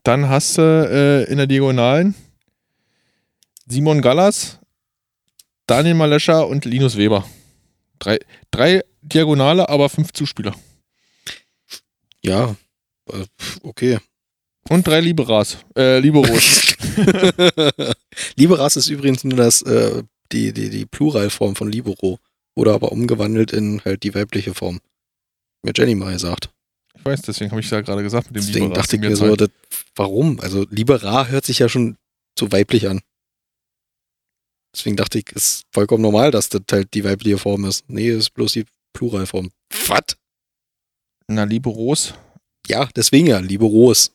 Dann 0.02 0.28
hast 0.28 0.58
du 0.58 0.62
äh, 0.62 1.30
in 1.30 1.36
der 1.36 1.46
Diagonalen 1.46 2.16
Simon 3.64 4.02
Gallas, 4.02 4.58
Daniel 5.68 5.94
Malescher 5.94 6.48
und 6.48 6.64
Linus 6.64 6.96
Weber. 6.96 7.24
Drei, 8.00 8.18
drei 8.50 8.82
Diagonale, 9.02 9.68
aber 9.68 9.88
fünf 9.88 10.12
Zuspieler. 10.12 10.56
Ja, 12.24 12.56
äh, 13.10 13.24
okay. 13.62 13.98
Und 14.68 14.86
drei 14.86 15.00
Liberas. 15.00 15.58
Äh, 15.76 15.98
Liberos. 15.98 16.76
Liberas 18.36 18.76
ist 18.76 18.88
übrigens 18.88 19.24
nur 19.24 19.36
das, 19.36 19.62
äh, 19.62 20.02
die, 20.30 20.52
die, 20.52 20.70
die 20.70 20.86
Pluralform 20.86 21.56
von 21.56 21.70
Libero. 21.70 22.18
Oder 22.54 22.74
aber 22.74 22.92
umgewandelt 22.92 23.52
in 23.52 23.82
halt 23.84 24.02
die 24.02 24.14
weibliche 24.14 24.54
Form. 24.54 24.80
Mir 25.62 25.72
Jenny 25.74 25.94
mal 25.94 26.12
gesagt. 26.12 26.50
ich 26.96 27.04
weiß, 27.04 27.22
deswegen 27.22 27.50
habe 27.50 27.60
ich 27.60 27.66
es 27.66 27.70
ja 27.70 27.80
gerade 27.80 28.02
gesagt 28.02 28.30
mit 28.30 28.36
dem 28.36 28.46
Deswegen 28.46 28.66
Liberas. 28.66 28.84
dachte 28.84 28.96
ich 28.96 29.02
Mir 29.02 29.16
so, 29.16 29.36
das, 29.36 29.50
warum? 29.96 30.38
Also 30.40 30.66
Libera 30.70 31.26
hört 31.26 31.44
sich 31.44 31.60
ja 31.60 31.68
schon 31.68 31.96
so 32.38 32.52
weiblich 32.52 32.88
an. 32.88 33.00
Deswegen 34.74 34.96
dachte 34.96 35.18
ich, 35.18 35.30
ist 35.32 35.64
vollkommen 35.70 36.02
normal, 36.02 36.30
dass 36.30 36.48
das 36.48 36.62
halt 36.70 36.94
die 36.94 37.04
weibliche 37.04 37.38
Form 37.38 37.64
ist. 37.64 37.88
Nee, 37.88 38.08
ist 38.08 38.30
bloß 38.30 38.52
die 38.52 38.64
Pluralform. 38.94 39.50
Was? 39.86 40.16
Na, 41.26 41.44
Liberos 41.44 42.14
Ja, 42.66 42.88
deswegen 42.94 43.26
ja, 43.26 43.38
Liberos. 43.38 44.12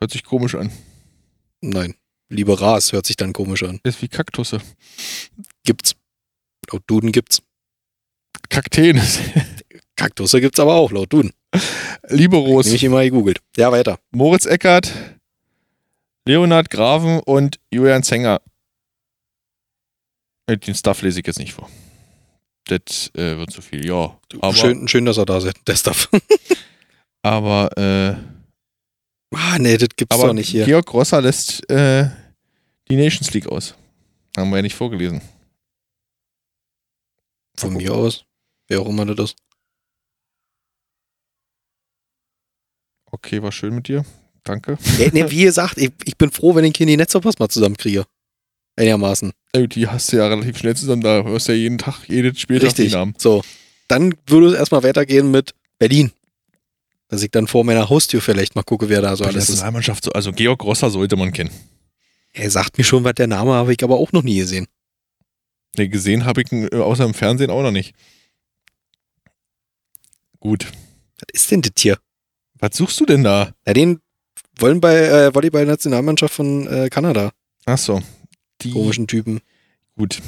hört 0.00 0.10
sich 0.10 0.24
komisch 0.24 0.54
an. 0.54 0.72
Nein, 1.60 1.94
Liberas 2.28 2.92
hört 2.92 3.06
sich 3.06 3.16
dann 3.16 3.32
komisch 3.32 3.62
an. 3.62 3.80
Ist 3.82 4.02
wie 4.02 4.08
Kaktusse. 4.08 4.60
Gibt's. 5.64 5.94
Laut 6.70 6.82
Duden 6.86 7.12
gibt's. 7.12 7.42
Kakteen. 8.48 9.00
Kaktusse 9.96 10.40
gibt's 10.40 10.60
aber 10.60 10.74
auch, 10.74 10.92
laut 10.92 11.12
Duden. 11.12 11.32
Liberos. 12.08 12.66
Nämlich 12.66 12.84
immer 12.84 13.02
gegoogelt. 13.02 13.40
Ja, 13.56 13.72
weiter. 13.72 13.98
Moritz 14.10 14.46
Eckert, 14.46 14.92
Leonhard 16.26 16.70
Graven 16.70 17.20
und 17.20 17.58
Julian 17.70 18.02
Zenger. 18.02 18.40
Äh, 20.46 20.56
Den 20.56 20.74
Stuff 20.74 21.02
lese 21.02 21.20
ich 21.20 21.26
jetzt 21.26 21.38
nicht 21.38 21.52
vor. 21.52 21.68
Das 22.64 23.10
äh, 23.14 23.36
wird 23.36 23.50
zu 23.50 23.62
viel, 23.62 23.86
ja. 23.86 24.18
Aber, 24.40 24.54
schön, 24.54 24.88
schön, 24.88 25.06
dass 25.06 25.16
er 25.16 25.24
da 25.24 25.38
ist, 25.38 25.54
der 25.66 25.76
Stuff. 25.76 26.08
aber, 27.22 27.70
äh, 27.76 29.36
ah, 29.36 29.58
nee, 29.58 29.76
das 29.76 29.88
gibt's 29.96 30.14
aber 30.14 30.28
doch 30.28 30.34
nicht 30.34 30.48
hier. 30.48 30.64
Georg 30.64 30.86
Grosser 30.86 31.20
lässt 31.20 31.68
äh, 31.70 32.08
die 32.88 32.96
Nations 32.96 33.32
League 33.32 33.46
aus. 33.46 33.74
Haben 34.36 34.50
wir 34.50 34.56
ja 34.56 34.62
nicht 34.62 34.76
vorgelesen. 34.76 35.20
Von 37.56 37.74
mir 37.74 37.92
aus. 37.92 38.24
Wer 38.68 38.80
auch 38.80 38.88
immer 38.88 39.04
das 39.06 39.30
ist. 39.30 39.36
Okay, 43.10 43.42
war 43.42 43.52
schön 43.52 43.74
mit 43.74 43.88
dir. 43.88 44.04
Danke. 44.44 44.78
Nee, 44.98 45.10
nee, 45.12 45.30
wie 45.30 45.42
gesagt, 45.42 45.78
ich, 45.78 45.90
ich 46.04 46.16
bin 46.16 46.30
froh, 46.30 46.54
wenn 46.54 46.64
ich 46.64 46.76
hier 46.76 46.86
die 46.86 46.96
Netzerpass 46.96 47.38
mal 47.38 47.48
zusammenkriege. 47.48 48.04
Einigermaßen. 48.76 49.32
Die 49.54 49.88
hast 49.88 50.12
du 50.12 50.18
ja 50.18 50.28
relativ 50.28 50.58
schnell 50.58 50.76
zusammen, 50.76 51.02
da 51.02 51.24
hörst 51.24 51.48
du 51.48 51.52
ja 51.52 51.58
jeden 51.58 51.78
Tag, 51.78 52.08
jedes 52.08 52.46
die 52.46 52.56
Richtig. 52.56 52.92
Namen. 52.92 53.14
So. 53.18 53.42
Dann 53.88 54.14
würde 54.26 54.48
es 54.48 54.54
erstmal 54.54 54.82
weitergehen 54.82 55.30
mit 55.30 55.54
Berlin. 55.78 56.12
Dass 57.08 57.22
ich 57.22 57.30
dann 57.30 57.46
vor 57.46 57.64
meiner 57.64 57.88
Haustür 57.88 58.20
vielleicht 58.20 58.54
mal 58.54 58.62
gucke, 58.62 58.88
wer 58.88 59.00
da 59.00 59.16
so 59.16 59.24
alles 59.24 59.44
ist. 59.44 59.48
Nationalmannschaft, 59.50 60.04
so- 60.04 60.12
also 60.12 60.32
Georg 60.32 60.60
Grosser 60.60 60.90
sollte 60.90 61.16
man 61.16 61.32
kennen. 61.32 61.50
Er 62.32 62.50
sagt 62.50 62.76
mir 62.78 62.84
schon, 62.84 63.02
was 63.04 63.14
der 63.14 63.26
Name 63.26 63.52
habe 63.54 63.72
ich 63.72 63.82
aber 63.82 63.96
auch 63.96 64.12
noch 64.12 64.22
nie 64.22 64.36
gesehen. 64.38 64.66
Nee, 65.76 65.88
gesehen 65.88 66.24
habe 66.26 66.42
ich 66.42 66.52
ihn 66.52 66.68
äh, 66.70 66.76
außer 66.76 67.04
im 67.04 67.14
Fernsehen 67.14 67.50
auch 67.50 67.62
noch 67.62 67.70
nicht. 67.70 67.94
Gut. 70.40 70.66
Was 71.18 71.26
ist 71.32 71.50
denn 71.50 71.62
das 71.62 71.72
hier? 71.78 71.98
Was 72.58 72.76
suchst 72.76 73.00
du 73.00 73.06
denn 73.06 73.24
da? 73.24 73.52
Ja, 73.66 73.72
den 73.72 74.00
wollen 74.58 74.80
bei 74.80 74.96
äh, 74.96 75.34
Volleyball-Nationalmannschaft 75.34 76.34
von 76.34 76.66
äh, 76.66 76.88
Kanada. 76.90 77.32
Achso. 77.64 78.02
Die. 78.62 78.72
Komischen 78.72 79.06
Typen. 79.06 79.40
Gut. 79.96 80.20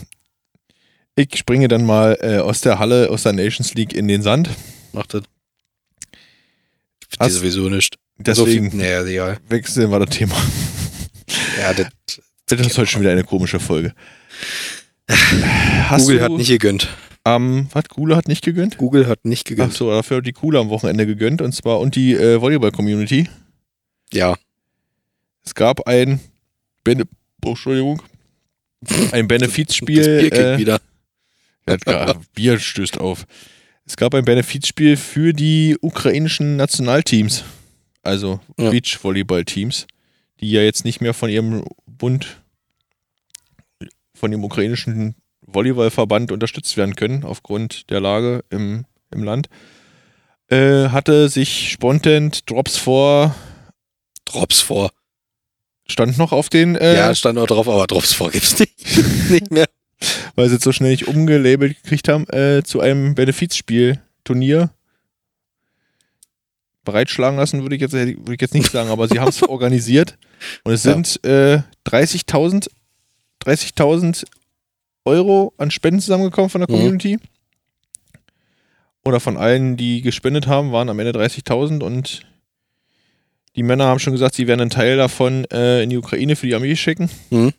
Ich 1.16 1.36
springe 1.36 1.68
dann 1.68 1.84
mal 1.84 2.16
äh, 2.20 2.38
aus 2.38 2.60
der 2.60 2.78
Halle, 2.78 3.10
aus 3.10 3.24
der 3.24 3.32
Nations 3.32 3.74
League 3.74 3.92
in 3.92 4.08
den 4.08 4.22
Sand. 4.22 4.48
Macht 4.92 5.14
das. 5.14 5.24
Hast- 7.18 7.34
sowieso 7.34 7.68
nicht. 7.68 7.96
Deswegen 8.18 8.70
So 8.70 8.70
viel, 8.76 8.78
naja, 8.80 9.02
egal. 9.04 9.38
wechseln 9.48 9.90
wir 9.90 9.98
das 9.98 10.14
Thema. 10.16 10.34
Ja, 11.58 11.72
das, 11.72 11.88
Das 12.46 12.60
ist 12.66 12.76
heute 12.76 12.90
schon 12.90 13.00
wieder 13.00 13.12
eine 13.12 13.24
komische 13.24 13.58
Folge. 13.60 13.94
Hast 15.08 16.02
Google 16.02 16.18
du, 16.18 16.24
hat 16.24 16.32
nicht 16.32 16.48
gegönnt. 16.48 16.88
Ähm, 17.24 17.68
was? 17.72 17.84
Google 17.88 18.16
hat 18.16 18.28
nicht 18.28 18.44
gegönnt? 18.44 18.76
Google 18.78 19.06
hat 19.06 19.24
nicht 19.24 19.46
gegönnt. 19.46 19.72
Achso, 19.72 19.90
dafür 19.90 20.18
hat 20.18 20.26
die 20.26 20.32
Kuhle 20.32 20.58
am 20.58 20.68
Wochenende 20.70 21.06
gegönnt 21.06 21.42
und 21.42 21.52
zwar 21.52 21.80
und 21.80 21.94
die 21.96 22.14
äh, 22.14 22.40
Volleyball-Community. 22.40 23.28
Ja. 24.12 24.36
Es 25.44 25.54
gab 25.54 25.86
ein 25.86 26.20
Bene 26.84 27.04
oh, 27.44 27.50
Entschuldigung. 27.50 28.02
Ein 29.12 29.28
Das 29.28 29.38
Benefizspiel. 29.38 30.02
Bier 30.02 30.20
kickt 30.20 30.36
äh, 30.36 30.58
wieder. 30.58 30.80
Ja, 31.86 32.14
Bier 32.34 32.58
stößt 32.58 32.98
auf. 32.98 33.26
Es 33.90 33.96
gab 33.96 34.14
ein 34.14 34.24
Benefizspiel 34.24 34.96
für 34.96 35.32
die 35.32 35.76
ukrainischen 35.80 36.54
Nationalteams, 36.54 37.42
also 38.04 38.38
Ja. 38.56 38.70
Beachvolleyball-Teams, 38.70 39.88
die 40.38 40.48
ja 40.48 40.60
jetzt 40.60 40.84
nicht 40.84 41.00
mehr 41.00 41.12
von 41.12 41.28
ihrem 41.28 41.64
Bund, 41.88 42.40
von 44.14 44.30
dem 44.30 44.44
ukrainischen 44.44 45.16
Volleyballverband 45.40 46.30
unterstützt 46.30 46.76
werden 46.76 46.94
können, 46.94 47.24
aufgrund 47.24 47.90
der 47.90 47.98
Lage 47.98 48.44
im, 48.48 48.84
im 49.10 49.24
Land. 49.24 49.48
Äh, 50.46 50.90
hatte 50.90 51.28
sich 51.28 51.72
spontan 51.72 52.30
Drops 52.46 52.76
vor, 52.76 53.34
Drops 54.24 54.60
vor. 54.60 54.92
stand 55.88 56.16
noch 56.16 56.30
auf 56.30 56.48
den, 56.48 56.76
äh, 56.76 56.94
ja, 56.94 57.12
stand 57.12 57.40
auch 57.40 57.48
drauf, 57.48 57.66
aber 57.68 57.88
Drops 57.88 58.12
vor 58.12 58.30
gibt's 58.30 58.56
nicht. 58.56 59.30
nicht 59.30 59.50
mehr. 59.50 59.66
Weil 60.34 60.48
sie 60.48 60.56
es 60.56 60.62
so 60.62 60.72
schnell 60.72 60.90
nicht 60.90 61.08
umgelabelt 61.08 61.82
gekriegt 61.82 62.08
haben, 62.08 62.26
äh, 62.28 62.62
zu 62.64 62.80
einem 62.80 63.14
Benefizspiel-Turnier. 63.14 64.70
Bereitschlagen 66.84 67.36
lassen 67.38 67.62
würde 67.62 67.74
ich 67.76 67.82
jetzt, 67.82 67.92
würde 67.92 68.34
ich 68.34 68.40
jetzt 68.40 68.54
nicht 68.54 68.70
sagen, 68.70 68.88
aber 68.90 69.06
sie 69.08 69.20
haben 69.20 69.28
es 69.28 69.42
organisiert 69.48 70.16
und 70.64 70.72
es 70.72 70.84
Ja. 70.84 70.92
sind 70.94 71.22
äh, 71.24 71.60
30.000 71.86 72.68
30.000 73.44 74.24
Euro 75.06 75.54
an 75.56 75.70
Spenden 75.70 76.00
zusammengekommen 76.00 76.50
von 76.50 76.60
der 76.60 76.70
Mhm. 76.70 76.74
Community. 76.74 77.18
Oder 79.02 79.18
von 79.18 79.38
allen, 79.38 79.78
die 79.78 80.02
gespendet 80.02 80.46
haben, 80.46 80.72
waren 80.72 80.90
am 80.90 80.98
Ende 80.98 81.12
30.000 81.18 81.82
und 81.82 82.20
die 83.56 83.62
Männer 83.62 83.86
haben 83.86 83.98
schon 83.98 84.12
gesagt, 84.12 84.34
sie 84.34 84.46
werden 84.46 84.60
einen 84.60 84.70
Teil 84.70 84.98
davon 84.98 85.46
äh, 85.50 85.82
in 85.82 85.88
die 85.90 85.96
Ukraine 85.96 86.36
für 86.36 86.46
die 86.46 86.54
Armee 86.54 86.76
schicken. 86.76 87.08
Mhm. 87.30 87.52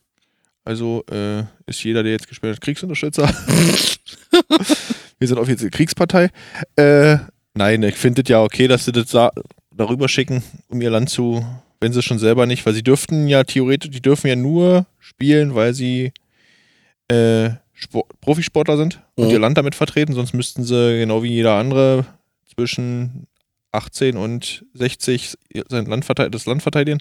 Also 0.63 1.04
äh, 1.12 1.43
ist 1.65 1.84
jeder, 1.84 2.04
der 2.04 2.12
jetzt 2.12 2.28
gespendet 2.28 2.58
hat, 2.58 2.63
Kriegsunterstützer. 2.63 3.28
Wir 5.19 5.28
sind 5.28 5.38
offiziell 5.38 5.69
Kriegspartei. 5.69 6.30
Äh, 6.76 7.17
nein, 7.54 7.84
ich 7.84 7.95
finde 7.95 8.21
es 8.21 8.30
ja 8.30 8.41
okay, 8.43 8.67
dass 8.67 8.86
sie 8.86 8.91
das 8.91 9.08
da, 9.08 9.32
darüber 9.76 10.08
schicken, 10.08 10.43
um 10.67 10.82
ihr 10.82 10.89
Land 10.89 11.10
zu, 11.10 11.45
wenn 11.80 11.93
sie 11.93 12.00
es 12.00 12.06
schon 12.06 12.19
selber 12.19 12.45
nicht, 12.45 12.65
weil 12.65 12.74
sie 12.74 12.84
dürften 12.84 13.28
ja 13.28 13.43
theoretisch, 13.43 13.91
die 13.91 14.02
dürfen 14.02 14.28
ja 14.28 14.36
nur 14.36 14.86
spielen, 15.00 15.56
weil 15.56 15.74
sie 15.74 16.12
äh, 17.08 17.52
Sport, 17.74 18.08
Profisportler 18.21 18.78
sind 18.78 19.02
und 19.15 19.26
Mhm. 19.26 19.32
ihr 19.32 19.39
Land 19.39 19.58
damit 19.58 19.76
vertreten, 19.76 20.13
sonst 20.13 20.34
müssten 20.34 20.63
sie 20.63 21.00
genau 21.00 21.24
wie 21.24 21.32
jeder 21.34 21.56
andere 21.56 22.06
zwischen 22.56 23.28
18 23.71 24.17
und 24.17 24.65
60 24.74 25.36
sein 25.69 25.86
Land 25.86 26.06
das 26.34 26.45
Land 26.45 26.62
verteidigen. 26.62 27.00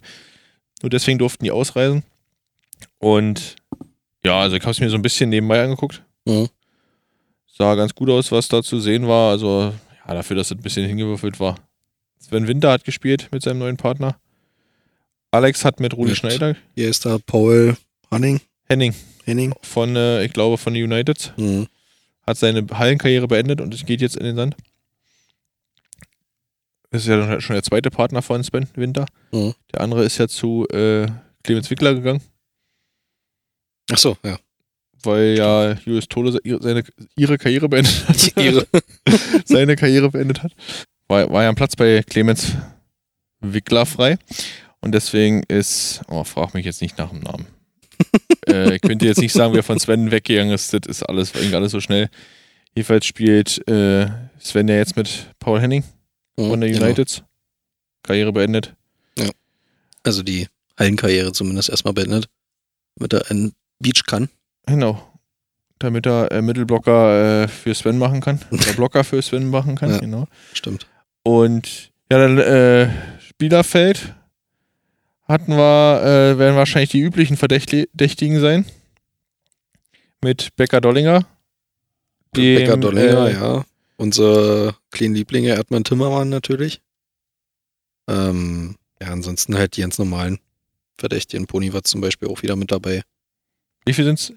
Nur 0.82 0.90
deswegen 0.90 1.18
durften 1.18 1.44
die 1.44 1.50
ausreisen. 1.50 2.04
Und 3.00 3.56
ja, 4.24 4.38
also 4.40 4.54
ich 4.56 4.62
habe 4.62 4.70
es 4.72 4.80
mir 4.80 4.90
so 4.90 4.96
ein 4.96 5.02
bisschen 5.02 5.30
nebenbei 5.30 5.62
angeguckt. 5.64 6.02
Mhm. 6.26 6.48
Sah 7.46 7.74
ganz 7.74 7.94
gut 7.94 8.08
aus, 8.10 8.30
was 8.30 8.46
da 8.48 8.62
zu 8.62 8.78
sehen 8.78 9.08
war. 9.08 9.30
Also, 9.32 9.72
ja, 10.06 10.14
dafür, 10.14 10.36
dass 10.36 10.50
es 10.50 10.56
ein 10.56 10.62
bisschen 10.62 10.86
hingewürfelt 10.86 11.40
war. 11.40 11.56
Sven 12.18 12.46
Winter 12.46 12.70
hat 12.70 12.84
gespielt 12.84 13.28
mit 13.32 13.42
seinem 13.42 13.58
neuen 13.58 13.76
Partner. 13.78 14.16
Alex 15.30 15.64
hat 15.64 15.80
mit 15.80 15.94
Rudi 15.94 16.10
Mit- 16.10 16.18
Schneider, 16.18 16.56
Hier 16.74 16.88
ist 16.88 17.04
da 17.06 17.18
Paul 17.18 17.76
Hanning. 18.10 18.40
Henning 18.68 18.94
Henning. 19.24 19.54
von, 19.62 19.96
äh, 19.96 20.24
ich 20.24 20.32
glaube, 20.32 20.58
von 20.58 20.74
den 20.74 20.84
United, 20.84 21.32
Mhm. 21.36 21.66
hat 22.26 22.36
seine 22.36 22.66
Hallenkarriere 22.70 23.26
beendet 23.28 23.60
und 23.60 23.72
es 23.72 23.86
geht 23.86 24.00
jetzt 24.00 24.16
in 24.16 24.24
den 24.24 24.36
Sand. 24.36 24.56
Das 26.90 27.02
ist 27.02 27.08
ja 27.08 27.16
dann 27.16 27.40
schon 27.40 27.54
der 27.54 27.62
zweite 27.62 27.90
Partner 27.90 28.20
von 28.22 28.42
Sven 28.42 28.66
Winter. 28.74 29.06
Mhm. 29.32 29.54
Der 29.72 29.80
andere 29.80 30.04
ist 30.04 30.18
ja 30.18 30.26
zu 30.28 30.66
äh, 30.68 31.06
Clemens 31.44 31.70
Wickler 31.70 31.94
gegangen, 31.94 32.20
Ach 33.92 33.98
so, 33.98 34.16
ja. 34.24 34.38
weil 35.02 35.36
ja 35.36 35.72
Julius 35.84 36.08
Tole 36.08 36.38
seine, 36.60 36.84
ihre 37.16 37.38
Karriere 37.38 37.68
beendet 37.68 38.08
hat. 38.08 38.36
Ihre. 38.42 38.66
seine 39.44 39.76
Karriere 39.76 40.10
beendet 40.10 40.42
hat. 40.42 40.52
War, 41.08 41.30
war 41.30 41.42
ja 41.42 41.48
am 41.48 41.54
Platz 41.54 41.76
bei 41.76 42.02
Clemens 42.02 42.52
Wickler 43.40 43.86
frei. 43.86 44.18
Und 44.80 44.92
deswegen 44.92 45.42
ist, 45.48 46.00
oh, 46.08 46.24
frag 46.24 46.54
mich 46.54 46.64
jetzt 46.64 46.80
nicht 46.80 46.98
nach 46.98 47.10
dem 47.10 47.20
Namen. 47.20 47.46
äh, 48.48 48.76
ich 48.76 48.80
könnte 48.80 49.06
jetzt 49.06 49.20
nicht 49.20 49.32
sagen, 49.32 49.52
wer 49.54 49.62
von 49.62 49.78
Sven 49.78 50.10
weggegangen 50.10 50.54
ist. 50.54 50.72
Das 50.72 50.82
ist 50.86 51.02
alles, 51.02 51.34
alles 51.34 51.72
so 51.72 51.80
schnell. 51.80 52.08
Jedenfalls 52.74 53.04
spielt 53.04 53.66
äh, 53.68 54.08
Sven 54.38 54.68
ja 54.68 54.76
jetzt 54.76 54.96
mit 54.96 55.34
Paul 55.38 55.60
Henning 55.60 55.84
von 56.36 56.60
der 56.60 56.70
Genau. 56.70 56.86
United. 56.86 57.24
Karriere 58.02 58.32
beendet. 58.32 58.74
Also 60.02 60.22
die 60.22 60.48
Hallenkarriere 60.78 61.32
zumindest 61.32 61.68
erstmal 61.68 61.92
beendet. 61.92 62.28
Damit 62.96 63.12
er 63.12 63.30
einen 63.30 63.52
Beach 63.80 64.04
kann. 64.06 64.28
Genau. 64.66 65.06
Damit 65.78 66.06
er 66.06 66.30
äh, 66.30 66.42
Mittelblocker 66.42 67.44
äh, 67.44 67.48
für 67.48 67.74
Sven 67.74 67.98
machen 67.98 68.20
kann. 68.20 68.38
Oder 68.50 68.72
Blocker 68.74 69.02
für 69.04 69.20
Sven 69.22 69.48
machen 69.50 69.76
kann. 69.76 69.90
Ja. 69.90 69.98
Genau. 69.98 70.26
Stimmt. 70.52 70.86
Und 71.22 71.90
ja, 72.10 72.18
dann 72.18 72.38
äh, 72.38 72.90
Spielerfeld 73.20 74.14
hatten 75.26 75.56
wir, 75.56 76.02
äh, 76.02 76.38
werden 76.38 76.56
wahrscheinlich 76.56 76.90
die 76.90 77.00
üblichen 77.00 77.36
Verdächti- 77.36 77.88
Verdächtigen 77.90 78.40
sein. 78.40 78.66
Mit 80.22 80.54
Becker 80.56 80.80
Dollinger. 80.80 81.24
dem, 82.36 82.58
Becker 82.58 82.76
Dollinger, 82.76 83.28
äh, 83.28 83.32
ja. 83.34 83.64
Unsere 83.96 84.74
kleinen 84.90 85.14
Lieblinge 85.14 85.50
Erdmann 85.50 85.84
Timmermann 85.84 86.28
natürlich. 86.28 86.82
Ähm, 88.08 88.76
ja, 89.00 89.08
ansonsten 89.08 89.56
halt 89.56 89.76
die 89.76 89.82
ganz 89.82 89.98
normalen 89.98 90.40
Verdächtigen. 90.98 91.46
Pony 91.46 91.72
war 91.72 91.82
zum 91.84 92.00
Beispiel 92.00 92.28
auch 92.28 92.42
wieder 92.42 92.56
mit 92.56 92.72
dabei. 92.72 93.02
Wie 93.84 93.92
viel 93.92 94.04
sind 94.04 94.18
es? 94.18 94.32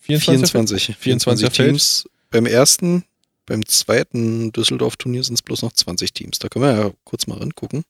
24? 0.00 0.50
24. 0.50 0.96
24 0.96 0.96
24 0.96 1.50
Teams. 1.50 2.08
Beim 2.30 2.46
ersten, 2.46 3.04
beim 3.46 3.64
zweiten 3.66 4.52
Düsseldorf-Turnier 4.52 5.24
sind 5.24 5.34
es 5.34 5.42
bloß 5.42 5.62
noch 5.62 5.72
20 5.72 6.12
Teams. 6.12 6.38
Da 6.38 6.48
können 6.48 6.64
wir 6.64 6.84
ja 6.84 6.90
kurz 7.04 7.26
mal 7.26 7.38
rangucken. 7.38 7.84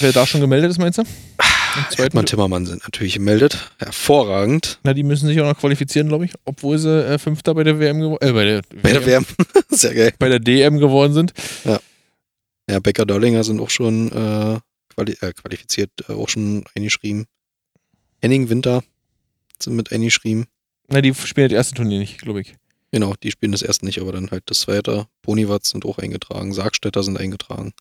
Wer 0.00 0.12
da 0.12 0.26
schon 0.26 0.40
gemeldet 0.40 0.70
ist, 0.70 0.78
meinst 0.78 0.98
du? 0.98 1.02
Erdmann 1.98 2.24
Timmermann 2.24 2.64
sind 2.64 2.82
natürlich 2.84 3.14
gemeldet. 3.14 3.70
Hervorragend. 3.78 4.78
Na, 4.82 4.94
die 4.94 5.02
müssen 5.02 5.26
sich 5.26 5.38
auch 5.40 5.46
noch 5.46 5.58
qualifizieren, 5.58 6.08
glaube 6.08 6.24
ich. 6.24 6.32
Obwohl 6.46 6.78
sie 6.78 7.06
äh, 7.06 7.18
Fünfter 7.18 7.54
bei 7.54 7.64
der 7.64 7.78
WM 7.78 8.00
geworden 8.00 8.26
äh, 8.26 8.32
bei 8.32 8.44
der, 8.44 8.62
Bei 8.82 8.92
der 8.92 9.04
WM. 9.04 9.26
Sehr 9.68 9.94
geil. 9.94 10.14
bei 10.18 10.30
der 10.30 10.38
DM 10.38 10.78
geworden 10.78 11.12
sind. 11.12 11.34
Ja, 12.68 12.80
Becker 12.80 13.04
Dollinger 13.04 13.44
sind 13.44 13.60
auch 13.60 13.70
schon 13.70 14.08
äh, 14.10 14.58
quali 14.94 15.12
äh, 15.20 15.32
qualifiziert, 15.32 15.90
äh, 16.08 16.12
auch 16.12 16.28
schon 16.28 16.64
eingeschrieben. 16.74 17.26
Henning 18.20 18.48
Winter 18.48 18.82
mit 19.74 19.92
eingeschrieben. 19.92 20.46
Na, 20.88 21.00
die 21.00 21.14
spielen 21.14 21.48
das 21.48 21.56
erste 21.56 21.74
Turnier 21.74 21.98
nicht, 21.98 22.18
glaube 22.18 22.40
ich. 22.40 22.54
Genau, 22.92 23.14
die 23.22 23.30
spielen 23.30 23.52
das 23.52 23.62
erste 23.62 23.84
nicht, 23.84 24.00
aber 24.00 24.12
dann 24.12 24.30
halt 24.30 24.44
das 24.46 24.60
zweite. 24.60 25.06
Ponywatz 25.22 25.70
sind 25.70 25.84
auch 25.84 25.98
eingetragen. 25.98 26.52
Sargstädter 26.52 27.02
sind 27.02 27.18
eingetragen. 27.18 27.72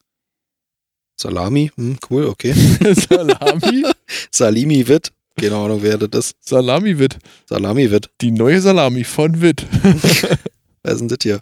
Salami, 1.17 1.71
hm, 1.75 1.97
cool, 2.09 2.25
okay. 2.25 2.53
Salami? 2.93 3.85
Salimi 4.31 4.87
Witt, 4.87 5.13
keine 5.39 5.55
Ahnung, 5.55 5.81
wer 5.81 5.97
das 5.97 6.27
ist. 6.27 6.37
Salami 6.41 6.97
Witt. 6.97 7.17
Salami 7.45 7.91
Witt. 7.91 8.09
Die 8.21 8.31
neue 8.31 8.61
Salami 8.61 9.03
von 9.03 9.41
Witt. 9.41 9.65
Wer 10.83 10.95
denn 10.95 11.07
das 11.07 11.17
hier? 11.23 11.41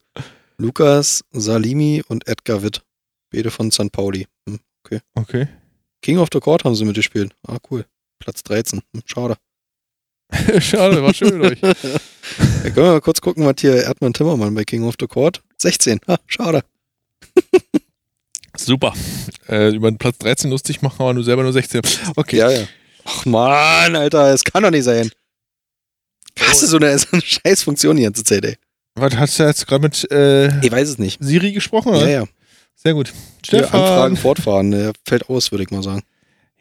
Lukas, 0.58 1.24
Salimi 1.32 2.02
und 2.08 2.28
Edgar 2.28 2.64
Witt. 2.64 2.82
Beide 3.30 3.52
von 3.52 3.72
St. 3.72 3.92
Pauli. 3.92 4.28
Hm. 4.48 4.60
Okay. 5.16 5.48
King 6.02 6.18
of 6.18 6.30
the 6.34 6.40
Court 6.40 6.64
haben 6.64 6.76
sie 6.76 6.86
mitgespielt. 6.86 7.36
Ah, 7.48 7.58
cool. 7.70 7.86
Platz 8.20 8.44
13. 8.44 8.82
Hm, 8.94 9.02
schade. 9.06 9.38
Schade, 10.60 11.04
war 11.04 11.14
schön 11.14 11.38
mit 11.38 11.52
euch. 11.54 11.62
Ja, 11.62 11.74
können 12.70 12.76
wir 12.76 12.92
mal 12.94 13.02
kurz 13.02 13.22
gucken, 13.22 13.46
was 13.46 13.56
hier 13.60 13.84
Erdmann 13.84 14.14
Timmermann 14.14 14.56
bei 14.56 14.64
King 14.64 14.84
of 14.84 14.96
the 15.00 15.08
Court. 15.08 15.42
16. 15.58 16.00
Ha, 16.08 16.18
schade. 16.28 16.64
Super. 18.58 18.94
Äh, 19.50 19.76
über 19.76 19.90
den 19.92 19.98
Platz 19.98 20.18
13 20.20 20.50
lustig 20.50 20.82
machen, 20.82 20.98
aber 21.00 21.14
nur 21.14 21.24
selber 21.24 21.44
nur 21.44 21.54
16. 21.54 21.82
Okay. 22.16 22.38
Ja, 22.38 22.52
ja. 22.52 22.68
Ach 23.06 23.26
man, 23.26 23.96
Alter, 23.96 24.34
es 24.34 24.44
kann 24.44 24.64
doch 24.64 24.72
nicht 24.72 24.84
sein. 24.84 25.12
Hast 26.40 26.62
du 26.62 26.68
so 26.68 26.78
eine, 26.78 26.98
so 27.00 27.08
eine 27.12 27.22
scheiß 27.22 27.64
Funktion 27.64 27.98
die 27.98 28.04
ganze 28.04 28.24
Zeit, 28.24 28.46
ey? 28.46 28.56
Was 28.96 29.16
hast 29.16 29.40
du 29.40 29.44
jetzt 29.44 29.68
gerade 29.68 29.82
mit 29.82 30.10
äh, 30.12 30.60
Ich 30.66 30.72
weiß 30.72 30.88
es 30.88 30.98
nicht. 31.00 31.18
Siri 31.22 31.52
gesprochen? 31.52 31.94
Ja, 31.94 32.00
Oder? 32.00 32.10
ja. 32.10 32.24
Sehr 32.76 32.94
gut. 32.94 33.14
Stefan. 33.46 33.82
Anfragen 33.82 34.18
fortfahren, 34.18 34.72
der 34.72 34.94
fällt 35.06 35.30
aus, 35.30 35.52
würde 35.52 35.64
ich 35.64 35.72
mal 35.72 35.84
sagen. 35.84 36.04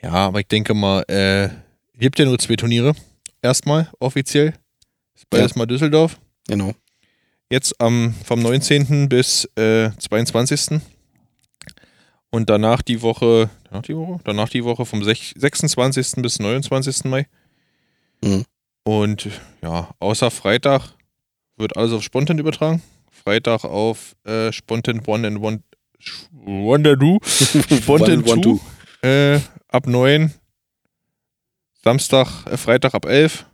Ja, 0.02 0.12
aber 0.12 0.40
ich 0.40 0.46
denke 0.46 0.74
mal, 0.74 1.02
äh, 1.08 1.48
gibt 1.98 2.18
ja 2.18 2.24
nur 2.24 2.38
zwei 2.38 2.56
Turniere. 2.56 2.94
Erstmal 3.42 3.90
offiziell. 3.98 4.54
Ist 5.14 5.28
beides 5.28 5.56
mal 5.56 5.66
Düsseldorf. 5.66 6.18
Genau. 6.48 6.72
Jetzt 7.50 7.78
am 7.80 8.14
vom 8.24 8.40
19. 8.40 9.08
bis 9.08 9.44
äh, 9.56 9.90
22. 9.98 10.80
Und 12.30 12.48
danach 12.48 12.80
die 12.80 13.02
Woche, 13.02 13.50
danach 13.68 13.82
die 13.82 13.96
Woche? 13.96 14.20
Danach 14.24 14.48
die 14.48 14.64
Woche 14.64 14.86
vom 14.86 15.02
sech- 15.02 15.38
26. 15.38 16.22
bis 16.22 16.38
29. 16.38 17.04
Mai. 17.04 17.26
Mhm. 18.24 18.44
Und 18.84 19.28
ja, 19.60 19.90
außer 19.98 20.30
Freitag 20.30 20.94
wird 21.56 21.76
alles 21.76 21.92
auf 21.92 22.02
Spontan 22.02 22.38
übertragen. 22.38 22.82
Freitag 23.10 23.64
auf 23.64 24.16
äh, 24.24 24.50
Spontan 24.52 25.02
One 25.06 25.26
and 25.28 25.38
One 25.40 25.60
Wonder 26.32 26.96
Do. 26.96 27.18
Spontan 27.22 28.24
One, 28.24 28.46
one, 28.46 28.60
2 29.02 29.08
äh, 29.08 29.40
ab 29.68 29.86
9. 29.86 30.32
Samstag, 31.84 32.46
äh, 32.46 32.56
Freitag 32.56 32.94
ab 32.94 33.06
11. 33.06 33.44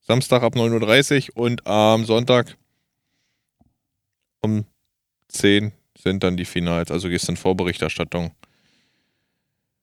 Samstag 0.00 0.42
ab 0.42 0.54
9.30 0.54 1.30
Uhr 1.30 1.44
und 1.44 1.66
am 1.66 2.04
Sonntag 2.04 2.56
um 4.40 4.64
10 5.28 5.72
sind 5.98 6.22
dann 6.22 6.36
die 6.36 6.44
Finals, 6.44 6.90
also 6.90 7.08
gestern 7.08 7.36
Vorberichterstattung. 7.36 8.34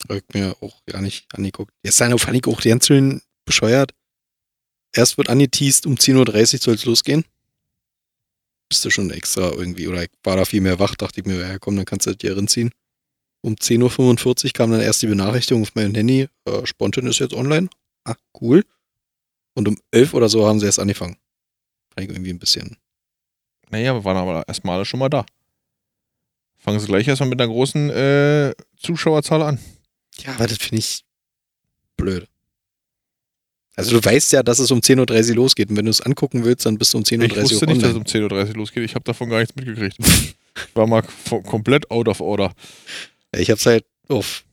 Hab 0.08 0.18
ich 0.18 0.24
mir 0.34 0.56
auch 0.62 0.84
gar 0.86 1.02
nicht 1.02 1.28
angeguckt. 1.34 1.74
Gestern 1.84 2.18
fand 2.18 2.38
ich 2.38 2.48
auch 2.48 2.62
ganz 2.62 2.88
schön 2.88 3.22
bescheuert. 3.46 3.94
Erst 4.94 5.18
wird 5.18 5.30
angeteased, 5.30 5.86
um 5.86 5.96
10.30 5.96 6.54
Uhr 6.54 6.60
soll 6.60 6.76
es 6.76 6.86
losgehen. 6.86 7.24
Bist 8.70 8.84
du 8.86 8.90
schon 8.90 9.12
extra 9.12 9.52
irgendwie, 9.52 9.88
oder 9.88 10.04
ich 10.04 10.10
war 10.24 10.38
da 10.38 10.46
viel 10.46 10.62
mehr 10.62 10.80
wach, 10.80 10.96
dachte 10.96 11.22
ich 11.22 11.28
mir, 11.28 11.40
ja 11.40 11.60
komm, 11.60 11.76
dann 11.76 11.86
kannst 11.86 12.08
du 12.08 12.12
das 12.12 12.20
hier 12.22 12.36
rinziehen. 12.36 12.72
Um 13.42 13.56
10.45 13.56 14.46
Uhr 14.46 14.52
kam 14.54 14.72
dann 14.72 14.82
erst 14.82 15.02
die 15.02 15.08
Benachrichtigung 15.08 15.64
auf 15.64 15.76
mein 15.76 15.94
Handy, 15.96 16.28
äh, 16.46 16.66
Spontan 16.66 17.08
ist 17.08 17.20
jetzt 17.20 17.34
online. 17.34 17.70
Ah, 18.04 18.16
cool. 18.42 18.66
Und 19.54 19.68
um 19.68 19.78
11 19.92 20.14
oder 20.14 20.30
so 20.30 20.48
haben 20.48 20.60
sie 20.60 20.66
erst 20.66 20.80
angefangen. 20.80 21.18
Fand 21.94 22.08
ich 22.08 22.16
irgendwie 22.16 22.32
ein 22.32 22.40
bisschen. 22.40 22.78
Naja, 23.70 23.94
wir 23.94 24.04
waren 24.04 24.18
aber 24.18 24.48
erstmal 24.48 24.76
alle 24.78 24.86
schon 24.86 25.00
mal 25.00 25.10
da. 25.10 25.26
Fangen 26.58 26.80
sie 26.80 26.88
gleich 26.88 27.08
erstmal 27.08 27.30
mit 27.30 27.42
einer 27.42 27.52
großen 27.52 27.90
äh, 27.90 28.54
Zuschauerzahl 28.78 29.42
an. 29.42 29.60
Ja, 30.20 30.36
aber 30.36 30.48
das 30.48 30.58
finde 30.58 30.78
ich 30.80 31.04
blöd. 31.98 32.28
Also 33.76 33.98
du 34.00 34.04
weißt 34.06 34.34
ja, 34.34 34.44
dass 34.44 34.60
es 34.60 34.70
um 34.70 34.80
10.30 34.80 35.30
Uhr 35.30 35.36
losgeht. 35.38 35.70
Und 35.70 35.78
wenn 35.78 35.86
du 35.86 35.92
es 35.92 36.02
angucken 36.02 36.44
willst, 36.44 36.66
dann 36.66 36.78
bist 36.78 36.94
du 36.94 36.98
um 36.98 37.04
10.30 37.04 37.18
Uhr 37.20 37.24
Ich 37.26 37.36
wusste 37.38 37.56
online. 37.68 37.74
nicht, 37.74 37.84
dass 37.84 37.92
es 37.92 37.98
um 37.98 38.04
10.30 38.04 38.48
Uhr 38.50 38.56
losgeht. 38.56 38.84
Ich 38.84 38.96
habe 38.96 39.04
davon 39.06 39.30
gar 39.30 39.40
nichts 39.40 39.56
mitgekriegt. 39.56 39.98
ich 40.00 40.76
war 40.76 40.88
mal 40.88 41.02
komplett 41.46 41.90
out 41.90 42.08
of 42.08 42.20
order. 42.20 42.54
Ich 43.36 43.50
hab's 43.50 43.66
halt 43.66 43.86
auf 44.10 44.44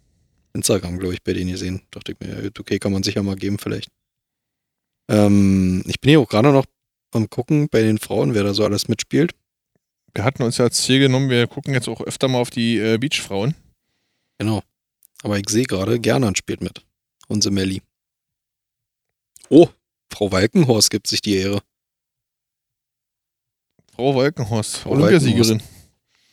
Instagram, 0.58 0.98
glaube 0.98 1.14
ich, 1.14 1.22
bei 1.22 1.32
denen 1.32 1.50
gesehen. 1.50 1.82
Dachte 1.90 2.12
ich 2.12 2.20
mir, 2.20 2.50
okay, 2.58 2.78
kann 2.78 2.92
man 2.92 3.02
sicher 3.02 3.22
mal 3.22 3.36
geben 3.36 3.58
vielleicht. 3.58 3.90
Ähm, 5.08 5.82
ich 5.86 6.00
bin 6.00 6.10
hier 6.10 6.20
auch 6.20 6.28
gerade 6.28 6.52
noch 6.52 6.66
am 7.12 7.30
gucken 7.30 7.68
bei 7.70 7.82
den 7.82 7.98
Frauen, 7.98 8.34
wer 8.34 8.42
da 8.42 8.52
so 8.52 8.64
alles 8.64 8.88
mitspielt. 8.88 9.32
Wir 10.14 10.24
hatten 10.24 10.42
uns 10.42 10.58
ja 10.58 10.64
als 10.66 10.82
Ziel 10.82 10.98
genommen, 11.00 11.30
wir 11.30 11.46
gucken 11.46 11.74
jetzt 11.74 11.88
auch 11.88 12.00
öfter 12.00 12.28
mal 12.28 12.38
auf 12.38 12.50
die 12.50 12.78
äh, 12.78 12.98
Beachfrauen. 12.98 13.54
Genau. 14.38 14.62
Aber 15.22 15.38
ich 15.38 15.48
sehe 15.48 15.64
gerade, 15.64 15.98
Gernand 16.00 16.38
spielt 16.38 16.60
mit. 16.60 16.84
Unsere 17.28 17.52
Melli. 17.52 17.82
Oh, 19.48 19.68
Frau 20.12 20.30
Walkenhorst 20.30 20.90
gibt 20.90 21.06
sich 21.06 21.20
die 21.20 21.36
Ehre. 21.36 21.62
Frau 23.94 24.14
Wolkenhorst, 24.14 24.78
Frau 24.78 24.90
Olympiasiegerin. 24.90 25.62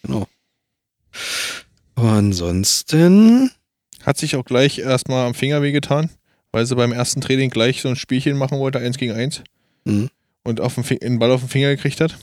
Genau. 0.03 0.27
Aber 1.95 2.11
ansonsten, 2.11 3.51
Hat 4.05 4.17
sich 4.17 4.35
auch 4.35 4.45
gleich 4.45 4.79
erstmal 4.79 5.25
am 5.25 5.33
Finger 5.33 5.61
wehgetan, 5.61 6.11
weil 6.51 6.65
sie 6.65 6.75
beim 6.75 6.91
ersten 6.91 7.21
Training 7.21 7.49
gleich 7.49 7.81
so 7.81 7.89
ein 7.89 7.95
Spielchen 7.95 8.37
machen 8.37 8.59
wollte, 8.59 8.79
eins 8.79 8.97
gegen 8.97 9.13
eins. 9.13 9.41
Mhm. 9.85 10.09
Und 10.43 10.61
auf 10.61 10.75
den, 10.75 11.01
einen 11.01 11.17
Ball 11.19 11.31
auf 11.31 11.41
den 11.41 11.49
Finger 11.49 11.75
gekriegt 11.75 11.99
hat. 12.01 12.17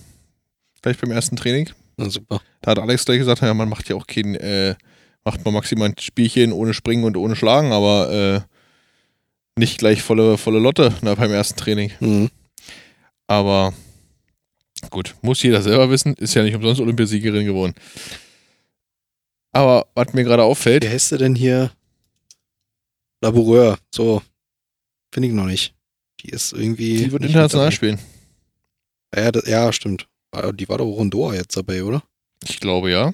Gleich 0.80 0.98
beim 0.98 1.10
ersten 1.10 1.36
Training. 1.36 1.70
na 1.96 2.08
super. 2.08 2.40
Da 2.60 2.72
hat 2.72 2.78
Alex 2.78 3.04
gleich 3.04 3.18
gesagt, 3.18 3.42
ja, 3.42 3.52
man 3.52 3.68
macht 3.68 3.88
ja 3.88 3.96
auch 3.96 4.06
kein, 4.06 4.36
äh, 4.36 4.76
macht 5.24 5.44
man 5.44 5.54
maximal 5.54 5.88
ein 5.88 5.94
Spielchen 5.98 6.52
ohne 6.52 6.72
Springen 6.74 7.04
und 7.04 7.16
ohne 7.16 7.34
Schlagen, 7.34 7.72
aber 7.72 8.44
äh, 8.46 9.58
nicht 9.58 9.78
gleich 9.78 10.02
volle, 10.02 10.38
volle 10.38 10.60
Lotte 10.60 10.94
na, 11.02 11.14
beim 11.14 11.32
ersten 11.32 11.58
Training. 11.58 11.90
Mhm. 12.00 12.30
Aber 13.26 13.72
gut, 14.90 15.14
muss 15.22 15.42
jeder 15.42 15.62
selber 15.62 15.90
wissen, 15.90 16.14
ist 16.14 16.34
ja 16.34 16.42
nicht 16.42 16.54
umsonst 16.54 16.80
Olympiasiegerin 16.80 17.46
geworden. 17.46 17.74
Aber 19.52 19.86
was 19.94 20.12
mir 20.14 20.24
gerade 20.24 20.42
auffällt, 20.44 20.82
Wie 20.84 20.88
heißt 20.88 21.10
sie 21.10 21.18
denn 21.18 21.34
hier? 21.34 21.72
Laboureur. 23.20 23.78
So. 23.94 24.22
Finde 25.12 25.28
ich 25.28 25.34
noch 25.34 25.46
nicht. 25.46 25.74
Die 26.20 26.30
ist 26.30 26.52
irgendwie. 26.52 26.96
die 26.96 27.12
wird 27.12 27.24
international 27.24 27.70
spielen. 27.72 27.98
dabei. 29.10 29.24
Ja, 29.24 29.32
das, 29.32 29.46
ja, 29.46 29.72
stimmt. 29.72 30.08
War- 30.30 30.52
Die 30.52 30.68
war 30.68 30.78
doch 30.78 30.86
auch 30.86 31.00
in 31.00 31.10
Doha 31.10 31.34
jetzt 31.34 31.56
dabei, 31.56 31.84
oder? 31.84 32.02
Ich 32.44 32.58
glaube 32.60 32.90
ja. 32.90 33.12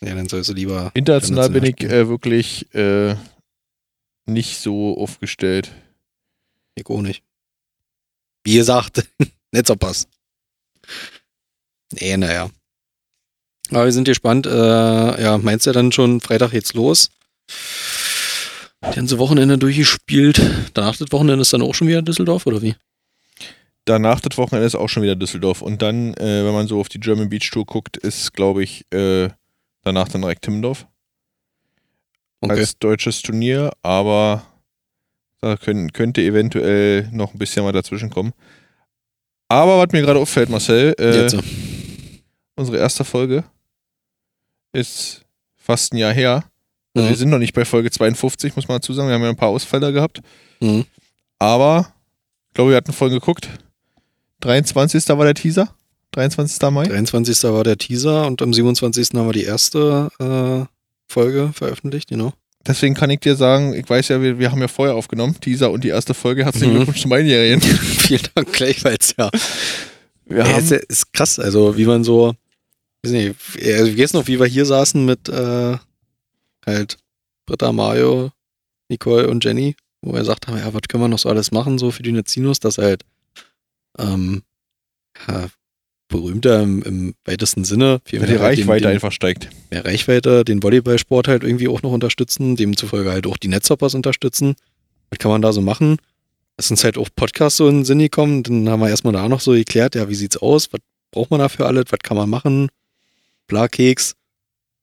Ja, 0.00 0.14
dann 0.14 0.28
soll 0.28 0.44
sie 0.44 0.52
lieber. 0.52 0.90
International 0.94 1.48
bin 1.48 1.64
ich 1.64 1.70
International 1.80 2.04
äh, 2.04 2.08
wirklich 2.08 2.74
äh, 2.74 3.16
nicht 4.26 4.58
so 4.58 4.98
aufgestellt. 4.98 5.72
Ich 6.74 6.86
auch 6.86 7.00
nicht. 7.00 7.22
Wie 8.44 8.54
gesagt, 8.56 9.08
nicht 9.52 9.66
so 9.66 9.74
passt. 9.76 10.08
Nee, 11.92 12.16
naja. 12.18 12.50
Aber 13.70 13.84
wir 13.84 13.92
sind 13.92 14.04
gespannt. 14.04 14.46
Äh, 14.46 14.50
ja, 15.22 15.38
meinst 15.38 15.66
du 15.66 15.72
dann 15.72 15.92
schon, 15.92 16.20
Freitag 16.20 16.50
geht's 16.50 16.74
los? 16.74 17.10
Die 18.90 18.94
ganze 18.94 19.18
Wochenende 19.18 19.56
durchgespielt. 19.56 20.40
Danach 20.74 20.96
das 20.96 21.10
Wochenende 21.10 21.42
ist 21.42 21.52
dann 21.52 21.62
auch 21.62 21.74
schon 21.74 21.88
wieder 21.88 22.02
Düsseldorf, 22.02 22.46
oder 22.46 22.60
wie? 22.60 22.74
Danach 23.86 24.20
das 24.20 24.36
Wochenende 24.38 24.66
ist 24.66 24.74
auch 24.74 24.88
schon 24.88 25.02
wieder 25.02 25.16
Düsseldorf. 25.16 25.62
Und 25.62 25.82
dann, 25.82 26.14
äh, 26.14 26.44
wenn 26.44 26.52
man 26.52 26.66
so 26.68 26.80
auf 26.80 26.88
die 26.88 27.00
German 27.00 27.28
Beach 27.28 27.50
Tour 27.50 27.64
guckt, 27.64 27.96
ist, 27.96 28.32
glaube 28.32 28.62
ich, 28.62 28.84
äh, 28.92 29.28
danach 29.82 30.08
dann 30.08 30.22
direkt 30.22 30.42
Timmendorf. 30.42 30.86
Okay. 32.40 32.60
als 32.60 32.78
deutsches 32.78 33.22
Turnier, 33.22 33.70
aber 33.82 34.42
da 35.40 35.56
können, 35.56 35.92
könnte 35.92 36.20
eventuell 36.20 37.08
noch 37.10 37.32
ein 37.32 37.38
bisschen 37.38 37.64
mal 37.64 37.72
dazwischen 37.72 38.10
kommen. 38.10 38.34
Aber 39.48 39.78
was 39.78 39.92
mir 39.92 40.02
gerade 40.02 40.18
auffällt, 40.18 40.50
Marcel, 40.50 40.94
äh, 40.98 41.40
unsere 42.56 42.78
erste 42.78 43.04
Folge 43.04 43.44
ist 44.74 45.22
fast 45.56 45.92
ein 45.94 45.98
Jahr 45.98 46.12
her. 46.12 46.44
Also 46.94 47.06
Mhm. 47.06 47.10
Wir 47.10 47.16
sind 47.16 47.30
noch 47.30 47.38
nicht 47.38 47.54
bei 47.54 47.64
Folge 47.64 47.90
52, 47.90 48.54
muss 48.54 48.68
man 48.68 48.76
dazu 48.78 48.92
sagen. 48.92 49.08
Wir 49.08 49.14
haben 49.14 49.22
ja 49.22 49.28
ein 49.30 49.36
paar 49.36 49.48
Ausfälle 49.48 49.92
gehabt. 49.92 50.20
Mhm. 50.60 50.84
Aber, 51.40 51.92
ich 52.50 52.54
glaube, 52.54 52.70
wir 52.70 52.76
hatten 52.76 52.92
vorhin 52.92 53.18
geguckt. 53.18 53.48
23. 54.40 55.08
war 55.08 55.24
der 55.24 55.34
Teaser. 55.34 55.74
23. 56.12 56.70
Mai. 56.70 56.84
23. 56.86 57.42
war 57.44 57.64
der 57.64 57.76
Teaser 57.78 58.26
und 58.26 58.40
am 58.42 58.52
27. 58.54 59.08
haben 59.14 59.26
wir 59.26 59.32
die 59.32 59.42
erste 59.44 60.08
äh, 60.20 60.66
Folge 61.12 61.50
veröffentlicht, 61.52 62.08
genau. 62.10 62.32
Deswegen 62.66 62.94
kann 62.94 63.10
ich 63.10 63.20
dir 63.20 63.34
sagen, 63.36 63.74
ich 63.74 63.88
weiß 63.90 64.08
ja, 64.08 64.22
wir, 64.22 64.38
wir 64.38 64.50
haben 64.50 64.60
ja 64.60 64.68
vorher 64.68 64.94
aufgenommen, 64.94 65.38
Teaser 65.40 65.70
und 65.70 65.82
die 65.84 65.88
erste 65.88 66.14
Folge. 66.14 66.44
Herzlichen 66.44 66.70
Mhm. 66.72 66.76
Glückwunsch 66.76 67.02
zum 67.02 67.12
Einjährigen. 67.12 67.60
Vielen 68.00 68.22
Dank 68.34 68.52
gleichfalls, 68.52 69.14
ja. 69.18 69.30
Wir 70.26 70.38
Ja, 70.38 70.48
haben, 70.48 70.58
ist, 70.62 70.70
ist 70.72 71.12
krass, 71.12 71.38
also 71.38 71.76
wie 71.76 71.84
man 71.84 72.04
so, 72.04 72.34
weiß 73.04 73.12
nicht, 73.12 73.36
also 73.64 73.90
ich 73.90 73.98
weiß 73.98 74.12
noch, 74.14 74.26
wie 74.26 74.38
wir 74.38 74.46
hier 74.46 74.66
saßen 74.66 75.04
mit 75.04 75.28
äh, 75.28 75.76
halt 76.66 76.98
Britta, 77.46 77.72
Mario, 77.72 78.30
Nicole 78.88 79.28
und 79.28 79.44
Jenny, 79.44 79.76
wo 80.02 80.12
wir 80.12 80.20
gesagt 80.20 80.46
haben, 80.46 80.58
ja, 80.58 80.72
was 80.72 80.82
können 80.88 81.02
wir 81.02 81.08
noch 81.08 81.18
so 81.18 81.28
alles 81.28 81.52
machen, 81.52 81.78
so 81.78 81.90
für 81.90 82.02
die 82.02 82.12
Nezinos, 82.12 82.60
dass 82.60 82.78
halt 82.78 83.04
ähm, 83.98 84.42
ja, 85.28 85.48
berühmter 86.08 86.62
im, 86.62 86.82
im 86.82 87.14
weitesten 87.24 87.64
Sinne, 87.64 88.00
viel 88.04 88.20
die 88.20 88.26
mehr 88.26 88.40
halt 88.40 88.58
Reichweite 88.58 88.80
den, 88.80 88.88
den, 88.88 88.94
einfach 88.94 89.12
steigt. 89.12 89.48
mehr 89.70 89.84
Reichweite, 89.84 90.44
den 90.44 90.62
Volleyballsport 90.62 91.28
halt 91.28 91.42
irgendwie 91.42 91.68
auch 91.68 91.82
noch 91.82 91.92
unterstützen, 91.92 92.56
demzufolge 92.56 93.10
halt 93.10 93.26
auch 93.26 93.36
die 93.36 93.48
Netzhoppers 93.48 93.94
unterstützen. 93.94 94.54
Was 95.10 95.18
kann 95.18 95.30
man 95.30 95.42
da 95.42 95.52
so 95.52 95.60
machen? 95.60 95.96
Es 96.56 96.70
uns 96.70 96.84
halt 96.84 96.98
auch 96.98 97.08
Podcasts 97.14 97.56
so 97.56 97.68
in 97.68 97.78
den 97.78 97.84
Sinn 97.84 97.98
gekommen. 97.98 98.42
Dann 98.44 98.68
haben 98.68 98.80
wir 98.80 98.88
erstmal 98.88 99.12
da 99.12 99.28
noch 99.28 99.40
so 99.40 99.52
geklärt, 99.52 99.94
ja, 99.96 100.08
wie 100.08 100.14
sieht's 100.14 100.36
aus? 100.36 100.72
Was 100.72 100.80
braucht 101.10 101.30
man 101.30 101.40
dafür 101.40 101.66
alles? 101.66 101.86
Was 101.90 101.98
kann 102.00 102.16
man 102.16 102.30
machen? 102.30 102.68
Bla, 103.46 103.68
Keks. 103.68 104.14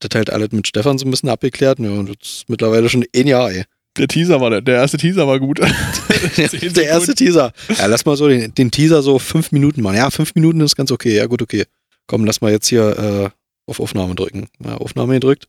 Das 0.00 0.10
halt 0.16 0.30
alles 0.30 0.50
mit 0.52 0.66
Stefan 0.66 0.98
so 0.98 1.06
ein 1.06 1.10
bisschen 1.10 1.28
abgeklärt. 1.28 1.78
Ja, 1.78 1.90
und 1.90 2.08
das 2.08 2.16
ist 2.28 2.48
mittlerweile 2.48 2.88
schon 2.88 3.04
ein 3.14 3.26
Jahr, 3.26 3.50
ey. 3.52 3.64
Der 3.98 4.08
Teaser 4.08 4.40
war, 4.40 4.48
der, 4.50 4.62
der 4.62 4.76
erste 4.76 4.96
Teaser 4.96 5.26
war 5.28 5.38
gut. 5.38 5.60
Der 6.36 6.84
erste. 6.84 7.14
Teaser. 7.14 7.52
Ja, 7.76 7.86
lass 7.86 8.06
mal 8.06 8.16
so 8.16 8.26
den, 8.28 8.54
den 8.54 8.70
Teaser 8.70 9.02
so 9.02 9.18
fünf 9.18 9.52
Minuten 9.52 9.82
machen. 9.82 9.96
Ja, 9.96 10.08
fünf 10.10 10.34
Minuten 10.34 10.60
ist 10.62 10.76
ganz 10.76 10.90
okay. 10.90 11.14
Ja, 11.16 11.26
gut, 11.26 11.42
okay. 11.42 11.64
Komm, 12.06 12.24
lass 12.24 12.40
mal 12.40 12.50
jetzt 12.50 12.68
hier 12.68 12.96
äh, 12.98 13.30
auf 13.70 13.80
Aufnahme 13.80 14.14
drücken. 14.14 14.46
Ja, 14.64 14.76
Aufnahme 14.76 15.14
gedrückt. 15.14 15.46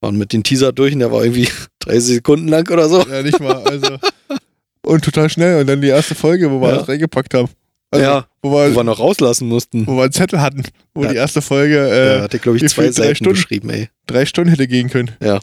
Und 0.00 0.16
mit 0.16 0.32
dem 0.32 0.44
Teaser 0.44 0.72
durch 0.72 0.94
und 0.94 1.00
der 1.00 1.12
war 1.12 1.24
irgendwie 1.24 1.48
30 1.80 2.14
Sekunden 2.16 2.48
lang 2.48 2.68
oder 2.70 2.88
so. 2.88 3.02
Ja, 3.06 3.22
nicht 3.22 3.40
mal. 3.40 3.62
Also. 3.64 3.98
Und 4.82 5.04
total 5.04 5.28
schnell. 5.28 5.60
Und 5.60 5.66
dann 5.66 5.80
die 5.80 5.88
erste 5.88 6.14
Folge, 6.14 6.48
wo 6.50 6.60
wir 6.60 6.68
Ja. 6.68 6.74
alles 6.76 6.88
reingepackt 6.88 7.34
haben. 7.34 7.48
Also, 7.96 8.10
ja, 8.10 8.26
Wo 8.42 8.52
wir, 8.52 8.72
wo 8.72 8.76
wir 8.76 8.84
noch 8.84 8.98
rauslassen 8.98 9.48
mussten. 9.48 9.86
wo 9.86 9.96
wir 9.96 10.04
einen 10.04 10.12
Zettel 10.12 10.40
hatten, 10.40 10.62
wo 10.94 11.04
Ja. 11.04 11.10
die 11.10 11.16
erste 11.16 11.42
Folge 11.42 11.76
äh, 11.78 12.18
äh, 12.18 12.20
hat 12.22 12.34
ich, 12.34 12.42
glaube 12.42 12.58
ich, 12.58 12.68
zwei 12.68 12.90
Seiten 12.92 13.16
Stunden? 13.16 13.32
beschrieben, 13.34 13.70
ey. 13.70 13.88
drei 14.06 14.24
Stunden 14.26 14.50
hätte 14.50 14.66
gehen 14.68 14.88
können. 14.90 15.10
Ey, 15.20 15.38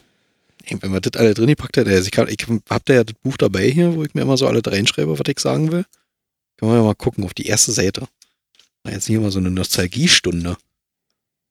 wenn 0.79 0.91
man 0.91 1.01
das 1.01 1.19
alle 1.19 1.33
drin 1.33 1.47
gepackt 1.47 1.75
hat, 1.77 1.87
also 1.87 2.05
ich, 2.05 2.11
kann, 2.11 2.27
ich 2.29 2.37
hab 2.69 2.85
da 2.85 2.93
ja 2.93 3.03
das 3.03 3.15
Buch 3.21 3.35
dabei 3.37 3.67
hier, 3.69 3.95
wo 3.95 4.03
ich 4.03 4.13
mir 4.13 4.21
immer 4.21 4.37
so 4.37 4.47
alle 4.47 4.61
reinschreibe, 4.65 5.11
was 5.19 5.27
ich 5.27 5.39
sagen 5.39 5.71
will. 5.71 5.85
Können 6.57 6.71
wir 6.71 6.77
ja 6.77 6.83
mal 6.83 6.95
gucken 6.95 7.23
auf 7.25 7.33
die 7.33 7.47
erste 7.47 7.71
Seite. 7.73 8.07
Na, 8.83 8.91
jetzt 8.91 9.07
hier 9.07 9.19
mal 9.19 9.31
so 9.31 9.39
eine 9.39 9.49
Nostalgiestunde. 9.51 10.55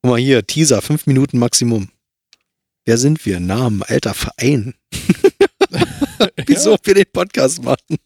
Guck 0.01 0.11
mal 0.11 0.19
hier, 0.19 0.45
Teaser, 0.45 0.81
fünf 0.81 1.05
Minuten 1.05 1.37
Maximum. 1.37 1.89
Wer 2.85 2.97
sind 2.97 3.25
wir? 3.25 3.39
Namen, 3.39 3.83
Alter, 3.83 4.13
Verein. 4.13 4.73
Wieso 6.47 6.77
wir 6.83 6.93
den 6.95 7.05
Podcast 7.11 7.63
machen? 7.63 7.97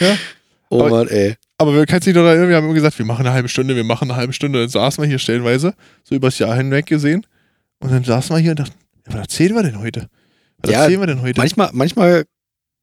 Ja. 0.00 0.16
Oh 0.68 0.88
Mann, 0.88 1.08
ey. 1.08 1.36
Aber 1.58 1.74
wir 1.74 1.86
können 1.86 2.02
sich 2.02 2.12
doch 2.12 2.24
erinnern, 2.24 2.48
wir 2.48 2.56
haben 2.56 2.64
immer 2.64 2.74
gesagt, 2.74 2.98
wir 2.98 3.06
machen 3.06 3.24
eine 3.26 3.34
halbe 3.34 3.48
Stunde, 3.48 3.74
wir 3.76 3.84
machen 3.84 4.10
eine 4.10 4.16
halbe 4.16 4.32
Stunde. 4.32 4.60
Dann 4.60 4.68
saßen 4.68 5.02
wir 5.02 5.08
hier 5.08 5.18
stellenweise, 5.18 5.74
so 6.04 6.14
übers 6.14 6.38
Jahr 6.38 6.54
hinweg 6.54 6.86
gesehen. 6.86 7.26
Und 7.78 7.90
dann 7.92 8.04
saßen 8.04 8.36
wir 8.36 8.40
hier 8.40 8.50
und 8.50 8.60
dachten, 8.60 8.74
ja, 9.06 9.14
was 9.14 9.20
erzählen 9.22 9.54
wir 9.54 9.62
denn 9.62 9.80
heute? 9.80 10.08
Was 10.58 10.70
Ja, 10.70 10.82
erzählen 10.82 11.00
wir 11.00 11.06
denn 11.06 11.22
heute? 11.22 11.40
Manchmal, 11.40 11.70
manchmal 11.72 12.24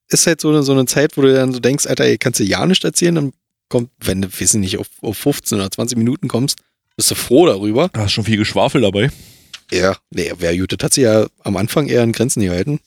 ist 0.07 0.25
halt 0.25 0.41
so 0.41 0.49
eine, 0.49 0.63
so 0.63 0.71
eine 0.71 0.85
Zeit, 0.85 1.17
wo 1.17 1.21
du 1.21 1.33
dann 1.33 1.51
so 1.51 1.59
denkst, 1.59 1.85
Alter, 1.85 2.05
ey, 2.05 2.17
kannst 2.17 2.39
du 2.39 2.43
ja 2.43 2.65
nicht 2.65 2.83
erzählen, 2.83 3.15
dann 3.15 3.33
kommt, 3.69 3.89
wenn 3.99 4.21
du, 4.21 4.27
ich 4.37 4.53
nicht, 4.55 4.77
auf, 4.77 4.87
auf 5.01 5.17
15 5.17 5.59
oder 5.59 5.69
20 5.69 5.97
Minuten 5.97 6.27
kommst, 6.27 6.59
bist 6.95 7.11
du 7.11 7.15
froh 7.15 7.45
darüber. 7.45 7.89
Da 7.93 8.05
ist 8.05 8.11
schon 8.11 8.23
viel 8.23 8.37
Geschwafel 8.37 8.81
dabei. 8.81 9.09
Ja. 9.71 9.95
Nee, 10.11 10.31
wer 10.37 10.55
gut, 10.57 10.71
das 10.71 10.83
hat 10.83 10.93
sich 10.93 11.03
ja 11.03 11.27
am 11.43 11.57
Anfang 11.57 11.87
eher 11.87 12.03
in 12.03 12.11
Grenzen 12.11 12.41
gehalten. 12.41 12.79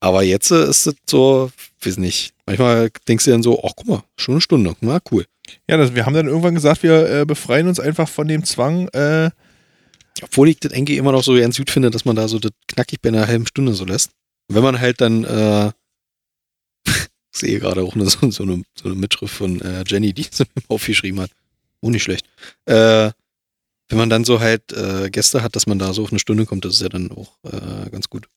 Aber 0.00 0.22
jetzt 0.22 0.50
äh, 0.50 0.68
ist 0.68 0.86
es 0.86 0.94
so, 1.08 1.50
weiß 1.82 1.98
nicht, 1.98 2.32
manchmal 2.46 2.90
denkst 3.08 3.24
du 3.24 3.30
dann 3.30 3.42
so, 3.42 3.62
ach 3.64 3.72
guck 3.76 3.86
mal, 3.86 4.02
schon 4.16 4.34
eine 4.34 4.40
Stunde, 4.40 4.76
na 4.80 5.00
cool. 5.10 5.24
Ja, 5.68 5.76
das, 5.76 5.94
wir 5.94 6.06
haben 6.06 6.14
dann 6.14 6.26
irgendwann 6.26 6.54
gesagt, 6.54 6.82
wir 6.82 7.08
äh, 7.08 7.24
befreien 7.24 7.68
uns 7.68 7.80
einfach 7.80 8.08
von 8.08 8.28
dem 8.28 8.44
Zwang, 8.44 8.88
äh, 8.88 9.30
Obwohl 10.22 10.48
ich 10.48 10.60
das 10.60 10.72
eigentlich 10.72 10.98
immer 10.98 11.12
noch 11.12 11.22
so 11.22 11.34
ganz 11.34 11.58
gut 11.58 11.70
finde, 11.70 11.90
dass 11.90 12.04
man 12.04 12.16
da 12.16 12.28
so 12.28 12.38
das 12.38 12.52
knackig 12.68 13.00
bei 13.02 13.10
einer 13.10 13.26
halben 13.26 13.46
Stunde 13.46 13.74
so 13.74 13.84
lässt. 13.84 14.10
Wenn 14.48 14.62
man 14.62 14.80
halt 14.80 15.00
dann, 15.00 15.24
äh, 15.24 15.72
ich 16.88 17.40
sehe 17.40 17.60
gerade 17.60 17.82
auch 17.82 17.94
eine, 17.94 18.06
so, 18.06 18.30
so, 18.30 18.42
eine, 18.42 18.62
so 18.74 18.86
eine 18.86 18.94
Mitschrift 18.94 19.34
von 19.34 19.60
äh, 19.60 19.84
Jenny, 19.86 20.12
die 20.12 20.22
sie 20.30 20.44
mir 20.54 20.62
aufgeschrieben 20.68 21.20
hat. 21.20 21.30
Oh, 21.80 21.90
nicht 21.90 22.02
schlecht. 22.02 22.26
Äh, 22.64 23.10
wenn 23.88 23.98
man 23.98 24.10
dann 24.10 24.24
so 24.24 24.40
halt 24.40 24.72
äh, 24.72 25.10
Gäste 25.10 25.42
hat, 25.42 25.54
dass 25.54 25.66
man 25.66 25.78
da 25.78 25.92
so 25.92 26.02
auf 26.02 26.10
eine 26.10 26.18
Stunde 26.18 26.46
kommt, 26.46 26.64
das 26.64 26.74
ist 26.74 26.82
ja 26.82 26.88
dann 26.88 27.12
auch 27.12 27.36
äh, 27.44 27.90
ganz 27.90 28.08
gut. 28.08 28.28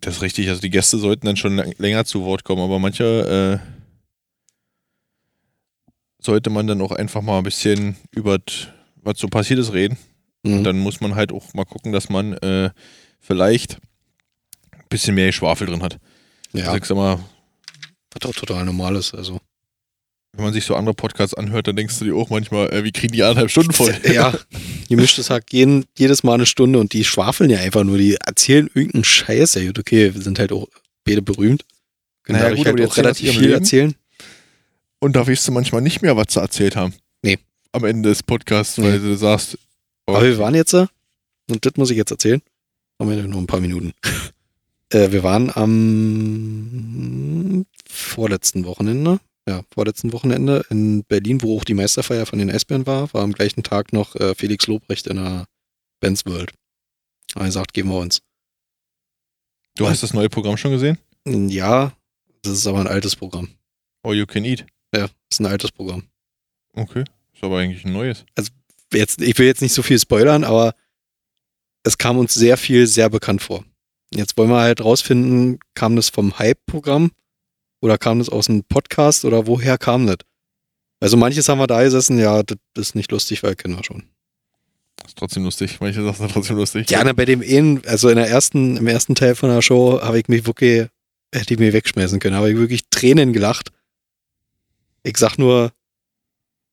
Das 0.00 0.16
ist 0.16 0.22
richtig. 0.22 0.48
Also 0.48 0.60
die 0.60 0.70
Gäste 0.70 0.98
sollten 0.98 1.26
dann 1.26 1.36
schon 1.36 1.56
länger 1.78 2.04
zu 2.04 2.24
Wort 2.24 2.44
kommen, 2.44 2.62
aber 2.62 2.78
manche 2.78 3.60
äh, 3.62 3.78
sollte 6.22 6.50
man 6.50 6.66
dann 6.66 6.80
auch 6.80 6.92
einfach 6.92 7.22
mal 7.22 7.38
ein 7.38 7.44
bisschen 7.44 7.96
über 8.10 8.38
was 8.96 9.18
so 9.18 9.28
passiert 9.28 9.58
ist 9.58 9.72
reden. 9.72 9.98
Mhm. 10.42 10.58
Und 10.58 10.64
dann 10.64 10.78
muss 10.78 11.00
man 11.00 11.14
halt 11.14 11.32
auch 11.32 11.52
mal 11.54 11.64
gucken, 11.64 11.92
dass 11.92 12.08
man 12.08 12.34
äh, 12.34 12.70
vielleicht 13.20 13.78
ein 14.72 14.84
bisschen 14.88 15.14
mehr 15.14 15.32
Schwafel 15.32 15.66
drin 15.66 15.82
hat. 15.82 15.98
ja, 16.52 16.66
Also 16.66 16.76
ich 16.76 16.84
sag 16.84 16.96
mal, 16.96 17.18
was 18.12 18.30
auch 18.30 18.34
total 18.34 18.64
normal 18.64 18.96
ist. 18.96 19.14
Also. 19.14 19.40
Wenn 20.38 20.44
man 20.44 20.54
sich 20.54 20.66
so 20.66 20.76
andere 20.76 20.94
Podcasts 20.94 21.34
anhört, 21.34 21.66
dann 21.66 21.74
denkst 21.74 21.98
du 21.98 22.04
dir 22.04 22.14
auch 22.14 22.30
manchmal, 22.30 22.72
äh, 22.72 22.84
wie 22.84 22.92
kriegen 22.92 23.12
die 23.12 23.24
anderthalb 23.24 23.50
Stunden 23.50 23.72
voll? 23.72 23.92
Ja, 24.12 24.32
gemischtes 24.88 25.30
Hack 25.30 25.52
jeden, 25.52 25.84
jedes 25.98 26.22
Mal 26.22 26.34
eine 26.34 26.46
Stunde 26.46 26.78
und 26.78 26.92
die 26.92 27.04
schwafeln 27.04 27.50
ja 27.50 27.58
einfach 27.58 27.82
nur, 27.82 27.98
die 27.98 28.14
erzählen 28.14 28.70
irgendeinen 28.72 29.02
Scheiß. 29.02 29.54
Ja 29.54 29.66
gut, 29.66 29.80
okay, 29.80 30.14
wir 30.14 30.22
sind 30.22 30.38
halt 30.38 30.52
auch 30.52 30.68
beide 31.04 31.22
berühmt. 31.22 31.64
Können 32.22 32.38
Naja, 32.38 32.54
gut, 32.54 32.66
halt 32.66 32.78
aber 32.78 32.88
auch 32.88 32.96
relativ 32.96 33.32
viel 33.32 33.40
Leben. 33.40 33.54
erzählen. 33.54 33.94
Und 35.00 35.16
da 35.16 35.26
weißt 35.26 35.48
du 35.48 35.52
manchmal 35.52 35.82
nicht 35.82 36.02
mehr, 36.02 36.16
was 36.16 36.34
sie 36.34 36.40
erzählt 36.40 36.76
haben. 36.76 36.94
Nee. 37.22 37.38
Am 37.72 37.84
Ende 37.84 38.10
des 38.10 38.22
Podcasts, 38.22 38.80
weil 38.80 39.00
du 39.00 39.16
sagst, 39.16 39.58
oh, 40.06 40.14
Aber 40.14 40.24
wir 40.24 40.38
waren 40.38 40.54
jetzt, 40.54 40.72
äh, 40.72 40.86
und 41.50 41.66
das 41.66 41.72
muss 41.74 41.90
ich 41.90 41.96
jetzt 41.96 42.12
erzählen, 42.12 42.40
haben 43.00 43.10
wir 43.10 43.20
noch 43.24 43.38
ein 43.38 43.48
paar 43.48 43.58
Minuten. 43.58 43.92
äh, 44.92 45.10
wir 45.10 45.24
waren 45.24 45.50
am 45.52 47.66
vorletzten 47.88 48.64
Wochenende, 48.66 49.18
ja, 49.48 49.62
vorletzten 49.72 50.12
Wochenende 50.12 50.64
in 50.68 51.04
Berlin, 51.04 51.40
wo 51.42 51.56
auch 51.56 51.64
die 51.64 51.74
Meisterfeier 51.74 52.26
von 52.26 52.38
den 52.38 52.50
Eisbären 52.50 52.86
war, 52.86 53.12
war 53.14 53.22
am 53.22 53.32
gleichen 53.32 53.62
Tag 53.62 53.92
noch 53.92 54.14
äh, 54.16 54.34
Felix 54.34 54.66
Lobrecht 54.66 55.06
in 55.06 55.16
der 55.16 55.46
Benz 56.00 56.26
World. 56.26 56.52
Aber 57.34 57.44
er 57.44 57.48
gesagt, 57.48 57.72
geben 57.72 57.88
wir 57.88 57.98
uns. 57.98 58.20
du 59.76 59.88
hast 59.88 60.02
das 60.02 60.12
neue 60.12 60.28
Programm 60.28 60.56
schon 60.58 60.72
gesehen? 60.72 60.98
Ja, 61.24 61.96
das 62.42 62.52
ist 62.52 62.66
aber 62.66 62.80
ein 62.80 62.86
altes 62.86 63.16
Programm. 63.16 63.48
All 64.02 64.14
You 64.14 64.26
Can 64.26 64.44
Eat. 64.44 64.66
Ja, 64.94 65.02
das 65.02 65.12
ist 65.32 65.40
ein 65.40 65.46
altes 65.46 65.72
Programm. 65.72 66.04
Okay. 66.74 67.04
Ist 67.34 67.42
aber 67.42 67.58
eigentlich 67.58 67.84
ein 67.84 67.92
neues. 67.92 68.24
Jetzt, 68.92 69.20
ich 69.22 69.38
will 69.38 69.46
jetzt 69.46 69.62
nicht 69.62 69.74
so 69.74 69.82
viel 69.82 69.98
spoilern, 69.98 70.44
aber 70.44 70.74
es 71.84 71.96
kam 71.96 72.18
uns 72.18 72.34
sehr 72.34 72.56
viel 72.56 72.86
sehr 72.86 73.08
bekannt 73.08 73.42
vor. 73.42 73.64
Jetzt 74.12 74.36
wollen 74.36 74.50
wir 74.50 74.60
halt 74.60 74.82
rausfinden, 74.82 75.58
kam 75.74 75.96
das 75.96 76.08
vom 76.10 76.38
Hype-Programm 76.38 77.12
oder 77.80 77.98
kam 77.98 78.18
das 78.18 78.28
aus 78.28 78.48
einem 78.48 78.64
Podcast 78.64 79.24
oder 79.24 79.46
woher 79.46 79.78
kam 79.78 80.06
das? 80.06 80.18
Also 81.00 81.16
manches 81.16 81.48
haben 81.48 81.58
wir 81.58 81.66
da 81.66 81.82
gesessen, 81.82 82.18
ja, 82.18 82.42
das 82.42 82.58
ist 82.74 82.94
nicht 82.94 83.10
lustig, 83.12 83.42
weil 83.42 83.54
kennen 83.54 83.76
wir 83.76 83.84
schon. 83.84 84.04
Ist 85.06 85.16
trotzdem 85.16 85.44
lustig. 85.44 85.78
Manche 85.80 86.02
Sachen 86.02 86.16
sind 86.16 86.32
trotzdem 86.32 86.56
lustig. 86.56 86.86
Gerne 86.86 87.14
bei 87.14 87.24
dem 87.24 87.40
einen, 87.40 87.86
also 87.86 88.08
in 88.08 88.16
der 88.16 88.28
ersten, 88.28 88.76
im 88.76 88.86
ersten 88.86 89.14
Teil 89.14 89.34
von 89.34 89.48
der 89.48 89.62
Show 89.62 90.00
habe 90.02 90.18
ich 90.18 90.28
mich 90.28 90.46
wirklich, 90.46 90.88
hätte 91.32 91.54
ich 91.54 91.60
mich 91.60 91.72
wegschmeißen 91.72 92.18
können, 92.18 92.36
habe 92.36 92.50
ich 92.50 92.56
wirklich 92.56 92.88
Tränen 92.90 93.32
gelacht. 93.32 93.70
Ich 95.04 95.16
sag 95.16 95.38
nur 95.38 95.72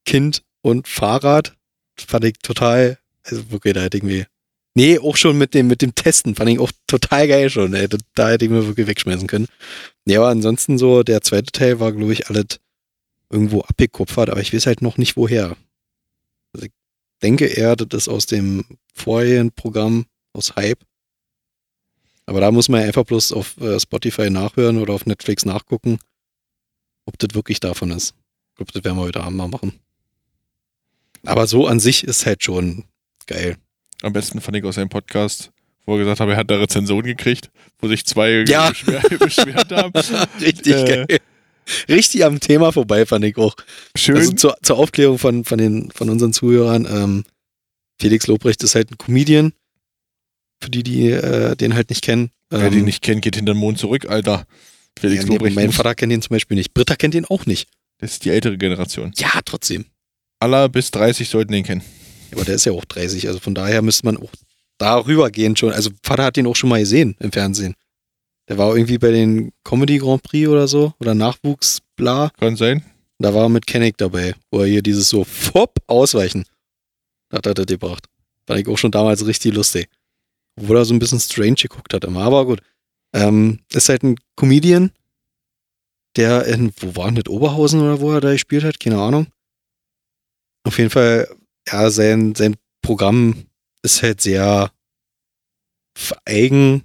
Kind 0.06 0.44
und 0.62 0.88
Fahrrad, 0.88 1.56
fand 1.98 2.26
ich 2.26 2.40
total, 2.40 2.98
also 3.24 3.52
wirklich, 3.52 3.74
da 3.76 3.82
hätte 3.82 3.98
ich 3.98 4.04
mir, 4.04 4.26
nee, 4.76 5.00
auch 5.00 5.18
schon 5.18 5.38
mit 5.38 5.54
dem, 5.54 5.68
mit 5.68 5.82
dem 5.82 5.96
Testen, 5.96 6.36
fand 6.36 6.52
ich 6.52 6.60
auch 6.60 6.72
total 6.86 7.28
geil 7.28 7.50
schon, 7.50 7.74
ey, 7.74 7.88
da, 8.14 8.30
hätte 8.30 8.46
ich 8.46 8.52
mir 8.52 8.68
wirklich 8.68 8.88
wegschmeißen 8.88 9.28
können. 9.28 9.48
Ja, 10.06 10.20
aber 10.20 10.30
ansonsten 10.30 10.78
so, 10.78 11.02
der 11.02 11.22
zweite 11.22 11.52
Teil 11.52 11.80
war, 11.80 11.92
glaube 11.92 12.14
ich, 12.14 12.30
alles 12.30 12.60
irgendwo 13.30 13.62
abgekupfert, 13.62 14.30
aber 14.30 14.42
ich 14.42 14.54
weiß 14.54 14.68
halt 14.68 14.82
noch 14.82 14.98
nicht 14.98 15.18
woher. 15.18 15.58
Also 16.54 16.68
ich 16.68 16.72
denke 17.24 17.48
eher, 17.48 17.76
das 17.76 18.04
ist 18.04 18.10
aus 18.10 18.28
dem 18.28 18.66
vorherigen 18.94 19.52
Programm, 19.52 20.06
aus 20.34 20.56
Hype. 20.56 20.84
Aber 22.28 22.40
da 22.40 22.52
muss 22.52 22.70
man 22.70 22.82
ja 22.82 22.88
einfach 22.88 23.06
bloß 23.06 23.32
auf 23.34 23.58
äh, 23.58 23.80
Spotify 23.80 24.30
nachhören 24.30 24.78
oder 24.78 24.94
auf 24.94 25.06
Netflix 25.06 25.46
nachgucken, 25.46 26.00
ob 27.06 27.18
das 27.20 27.34
wirklich 27.34 27.60
davon 27.60 27.92
ist. 27.92 28.16
Ich 28.52 28.56
glaube, 28.58 28.72
das 28.72 28.84
werden 28.84 28.98
wir 28.98 29.04
heute 29.04 29.22
Abend 29.22 29.38
mal 29.38 29.48
machen. 29.48 29.80
Aber 31.24 31.48
so 31.48 31.68
an 31.68 31.80
sich 31.80 32.04
ist 32.04 32.26
halt 32.26 32.44
schon 32.44 32.86
geil. 33.26 33.58
Am 34.06 34.14
besten 34.14 34.40
fand 34.40 34.56
ich 34.56 34.64
aus 34.64 34.76
seinem 34.76 34.90
Podcast, 34.90 35.52
wo 35.86 35.96
er 35.96 36.00
gesagt 36.00 36.20
hat, 36.20 36.30
er 36.30 36.38
hat 36.38 36.52
da 36.52 36.58
Rezension 36.58 37.04
gekriegt, 37.04 37.50
wo 37.80 37.88
sich 37.88 38.06
zwei 38.06 38.44
Ja. 38.48 38.70
beschwer, 38.70 39.02
beschwert 39.20 39.72
haben. 39.72 39.92
Richtig 40.42 40.74
Äh. 40.76 41.06
geil. 41.08 41.20
Richtig 41.90 42.24
am 42.24 42.40
Thema 42.40 42.72
vorbei, 42.72 43.08
fand 43.08 43.26
ich 43.26 43.36
auch. 43.38 43.56
Schön. 43.98 44.18
Also 44.18 44.34
zur, 44.34 44.58
zur 44.62 44.78
Aufklärung 44.78 45.18
von, 45.18 45.44
von, 45.44 45.58
den, 45.58 45.90
von 45.90 46.12
unseren 46.12 46.32
Zuhörern, 46.34 46.86
ähm, 46.88 47.24
Felix 48.00 48.28
Lobrecht 48.28 48.62
ist 48.62 48.76
halt 48.76 48.92
ein 48.92 48.98
Comedian. 49.00 49.54
Für 50.62 50.70
die, 50.70 50.84
die 50.84 51.10
äh, 51.10 51.56
den 51.56 51.74
halt 51.74 51.90
nicht 51.90 52.04
kennen. 52.04 52.30
Wer 52.52 52.68
Ähm, 52.68 52.72
den 52.74 52.86
nicht 52.86 53.02
kennt, 53.02 53.24
geht 53.24 53.36
hinter 53.36 53.54
den 53.56 53.60
Mond 53.60 53.80
zurück, 53.80 54.06
Alter. 54.08 54.46
Felix 55.00 55.24
ja, 55.24 55.30
nee, 55.30 55.36
Lobrecht. 55.38 55.56
mein 55.56 55.72
Vater 55.72 55.96
kennt 55.96 56.14
ihn 56.14 56.22
zum 56.22 56.36
Beispiel 56.36 56.56
nicht. 56.56 56.76
Britta 56.76 56.96
kennt 56.96 57.16
ihn 57.16 57.26
auch 57.26 57.48
nicht. 57.48 57.68
Das 57.98 58.12
ist 58.12 58.26
die 58.26 58.30
ältere 58.30 58.58
Generation. 58.60 59.12
Ja, 59.18 59.30
trotzdem. 59.44 59.86
Aller 60.40 60.70
bis 60.70 60.92
30 60.92 61.28
sollten 61.28 61.52
den 61.54 61.64
kennen. 61.64 61.82
Aber 62.32 62.44
der 62.44 62.56
ist 62.56 62.66
ja 62.66 62.72
auch 62.72 62.86
30, 62.86 63.28
also 63.28 63.40
von 63.40 63.56
daher 63.56 63.82
müsste 63.82 64.06
man 64.06 64.18
auch 64.18 64.32
darüber 64.78 65.32
gehen 65.32 65.56
schon. 65.56 65.72
Also 65.72 65.90
Vater 66.04 66.26
hat 66.26 66.38
den 66.38 66.48
auch 66.48 66.56
schon 66.56 66.70
mal 66.70 66.80
gesehen 66.80 67.16
im 67.20 67.32
Fernsehen. 67.32 67.76
Der 68.48 68.58
war 68.58 68.76
irgendwie 68.76 68.98
bei 68.98 69.12
den 69.12 69.52
Comedy 69.64 69.98
Grand 69.98 70.24
Prix 70.24 70.48
oder 70.48 70.68
so 70.68 70.94
oder 71.00 71.16
Nachwuchs, 71.16 71.80
bla. 71.96 72.32
Kann 72.40 72.56
sein. 72.56 72.84
Da 73.18 73.34
war 73.34 73.44
er 73.44 73.50
mit 73.50 73.66
Kenneck 73.66 73.98
dabei, 73.98 74.36
wo 74.52 74.60
er 74.60 74.68
hier 74.68 74.82
dieses 74.82 75.10
so 75.10 75.24
Fop 75.24 75.80
ausweichen. 75.88 76.46
Da 77.30 77.38
hat 77.38 77.46
er 77.46 77.54
das 77.54 77.66
gebracht. 77.66 78.08
Fand 78.46 78.60
ich 78.60 78.68
auch 78.68 78.78
schon 78.78 78.92
damals 78.92 79.26
richtig 79.26 79.54
lustig. 79.54 79.90
Obwohl 80.58 80.78
er 80.78 80.86
so 80.86 80.94
ein 80.94 81.00
bisschen 81.00 81.20
strange 81.20 81.56
geguckt 81.56 81.94
hat 81.94 82.04
immer. 82.04 82.22
Aber 82.22 82.46
gut. 82.46 82.62
Ähm, 83.14 83.60
ist 83.74 83.90
halt 83.90 84.04
ein 84.04 84.18
Comedian, 84.36 84.92
der 86.18 86.46
in, 86.46 86.74
wo 86.78 86.96
war 86.96 87.06
denn 87.06 87.16
das, 87.16 87.28
Oberhausen 87.28 87.82
oder 87.82 88.00
wo 88.02 88.12
er 88.12 88.22
da 88.22 88.32
gespielt 88.32 88.64
hat? 88.64 88.80
Keine 88.80 89.00
Ahnung. 89.00 89.28
Auf 90.64 90.78
jeden 90.78 90.90
Fall, 90.90 91.28
ja, 91.68 91.90
sein, 91.90 92.36
sein 92.36 92.56
Programm 92.82 93.46
ist 93.82 94.04
halt 94.04 94.22
sehr 94.22 94.72
eigen. 96.26 96.84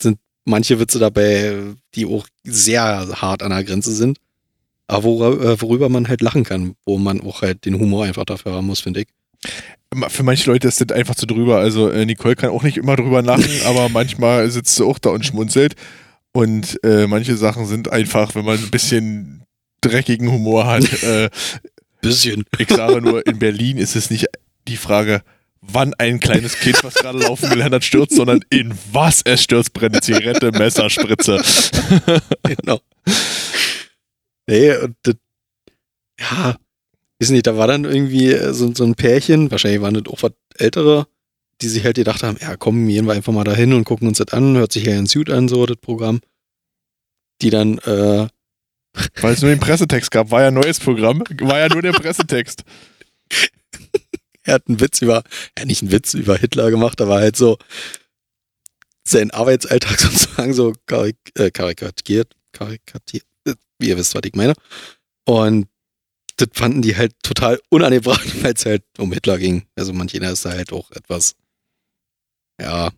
Sind 0.00 0.18
manche 0.44 0.78
Witze 0.78 0.98
dabei, 0.98 1.74
die 1.94 2.06
auch 2.06 2.26
sehr 2.44 3.08
hart 3.20 3.42
an 3.42 3.50
der 3.50 3.64
Grenze 3.64 3.92
sind. 3.92 4.18
Aber 4.86 5.04
wor 5.04 5.40
äh, 5.40 5.60
worüber 5.60 5.88
man 5.88 6.08
halt 6.08 6.22
lachen 6.22 6.44
kann, 6.44 6.74
wo 6.86 6.96
man 6.98 7.20
auch 7.20 7.42
halt 7.42 7.66
den 7.66 7.78
Humor 7.78 8.04
einfach 8.04 8.24
dafür 8.24 8.52
haben 8.52 8.66
muss, 8.66 8.80
finde 8.80 9.02
ich. 9.02 9.08
Für 10.08 10.22
manche 10.22 10.50
Leute 10.50 10.68
ist 10.68 10.80
das 10.80 10.96
einfach 10.96 11.14
zu 11.14 11.26
drüber. 11.26 11.58
Also 11.58 11.90
äh, 11.90 12.06
Nicole 12.06 12.36
kann 12.36 12.50
auch 12.50 12.62
nicht 12.62 12.78
immer 12.78 12.96
drüber 12.96 13.22
lachen, 13.22 13.50
aber 13.66 13.88
manchmal 13.88 14.50
sitzt 14.50 14.76
sie 14.76 14.84
auch 14.84 14.98
da 14.98 15.10
und 15.10 15.26
schmunzelt. 15.26 15.74
Und 16.32 16.82
äh, 16.84 17.06
manche 17.06 17.36
Sachen 17.36 17.66
sind 17.66 17.90
einfach, 17.90 18.34
wenn 18.34 18.44
man 18.44 18.58
ein 18.58 18.70
bisschen 18.70 19.44
dreckigen 19.80 20.30
Humor 20.30 20.66
hat. 20.66 20.90
äh, 21.02 21.30
Bisschen. 22.00 22.44
ich 22.58 22.68
sage 22.68 23.00
nur, 23.00 23.26
in 23.26 23.38
Berlin 23.38 23.78
ist 23.78 23.96
es 23.96 24.10
nicht 24.10 24.26
die 24.66 24.76
Frage, 24.76 25.22
wann 25.60 25.94
ein 25.94 26.20
kleines 26.20 26.58
Kind, 26.58 26.82
was 26.84 26.94
gerade 26.94 27.18
laufen 27.18 27.50
gelernt 27.50 27.74
hat, 27.74 27.84
stürzt, 27.84 28.16
sondern 28.16 28.40
in 28.50 28.72
was 28.92 29.22
es 29.24 29.42
stürzt, 29.42 29.72
brennende 29.72 30.00
Zigarette, 30.00 30.52
Messer, 30.52 30.88
Spritze. 30.90 31.42
genau. 32.42 32.80
Nee, 34.46 34.76
und 34.76 34.96
das, 35.02 35.16
ja, 36.20 36.56
weiß 37.20 37.30
nicht, 37.30 37.46
da 37.46 37.56
war 37.56 37.66
dann 37.66 37.84
irgendwie 37.84 38.32
äh, 38.32 38.52
so, 38.52 38.72
so 38.74 38.84
ein 38.84 38.94
Pärchen, 38.94 39.50
wahrscheinlich 39.50 39.82
waren 39.82 39.94
das 39.94 40.06
auch 40.12 40.22
was 40.22 40.32
ältere, 40.56 41.06
die 41.60 41.68
sich 41.68 41.84
halt 41.84 41.96
gedacht 41.96 42.22
haben, 42.22 42.38
ja 42.40 42.56
komm, 42.56 42.86
gehen 42.86 43.06
wir 43.06 43.14
einfach 43.14 43.32
mal 43.32 43.44
dahin 43.44 43.72
und 43.72 43.84
gucken 43.84 44.08
uns 44.08 44.18
das 44.18 44.32
an, 44.32 44.56
hört 44.56 44.72
sich 44.72 44.84
ja 44.84 44.96
ein 44.96 45.06
Suit 45.06 45.30
an, 45.30 45.48
so 45.48 45.66
das 45.66 45.76
Programm. 45.78 46.20
Die 47.42 47.50
dann, 47.50 47.78
äh, 47.78 48.26
Weil 49.20 49.34
es 49.34 49.42
nur 49.42 49.50
den 49.50 49.60
Pressetext 49.60 50.10
gab, 50.10 50.30
war 50.30 50.42
ja 50.42 50.48
ein 50.48 50.54
neues 50.54 50.80
Programm, 50.80 51.22
war 51.40 51.58
ja 51.58 51.68
nur 51.68 51.82
der 51.82 51.92
Pressetext. 51.92 52.64
er 54.42 54.54
hat 54.54 54.68
einen 54.68 54.80
Witz 54.80 55.02
über, 55.02 55.22
ja 55.58 55.64
nicht 55.64 55.82
einen 55.82 55.92
Witz 55.92 56.14
über 56.14 56.36
Hitler 56.36 56.70
gemacht, 56.70 57.00
aber 57.00 57.16
halt 57.16 57.36
so 57.36 57.58
sein 59.06 59.30
Arbeitsalltag 59.30 59.98
sozusagen 60.00 60.54
so 60.54 60.72
karik 60.86 61.16
äh, 61.34 61.50
karikatiert, 61.50 62.34
karikatiert, 62.52 63.24
äh, 63.46 63.54
wie 63.78 63.88
ihr 63.88 63.98
wisst, 63.98 64.14
was 64.14 64.22
ich 64.24 64.34
meine. 64.34 64.54
Und 65.24 65.68
das 66.36 66.48
fanden 66.52 66.82
die 66.82 66.96
halt 66.96 67.14
total 67.22 67.60
unangebracht, 67.68 68.26
weil 68.42 68.54
es 68.54 68.64
halt 68.64 68.84
um 68.98 69.12
Hitler 69.12 69.38
ging. 69.38 69.66
Also 69.76 69.92
manch 69.92 70.14
einer 70.14 70.32
ist 70.32 70.44
da 70.44 70.50
halt 70.50 70.72
auch 70.72 70.90
etwas, 70.92 71.36
ja, 72.60 72.90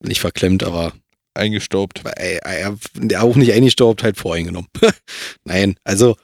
nicht 0.00 0.20
verklemmt, 0.20 0.62
aber 0.62 0.92
Eingestaubt. 1.34 2.02
ja, 3.10 3.20
auch 3.20 3.36
nicht 3.36 3.52
eingestaubt, 3.52 4.02
halt 4.02 4.16
voreingenommen. 4.16 4.68
Nein, 5.44 5.76
also 5.84 6.16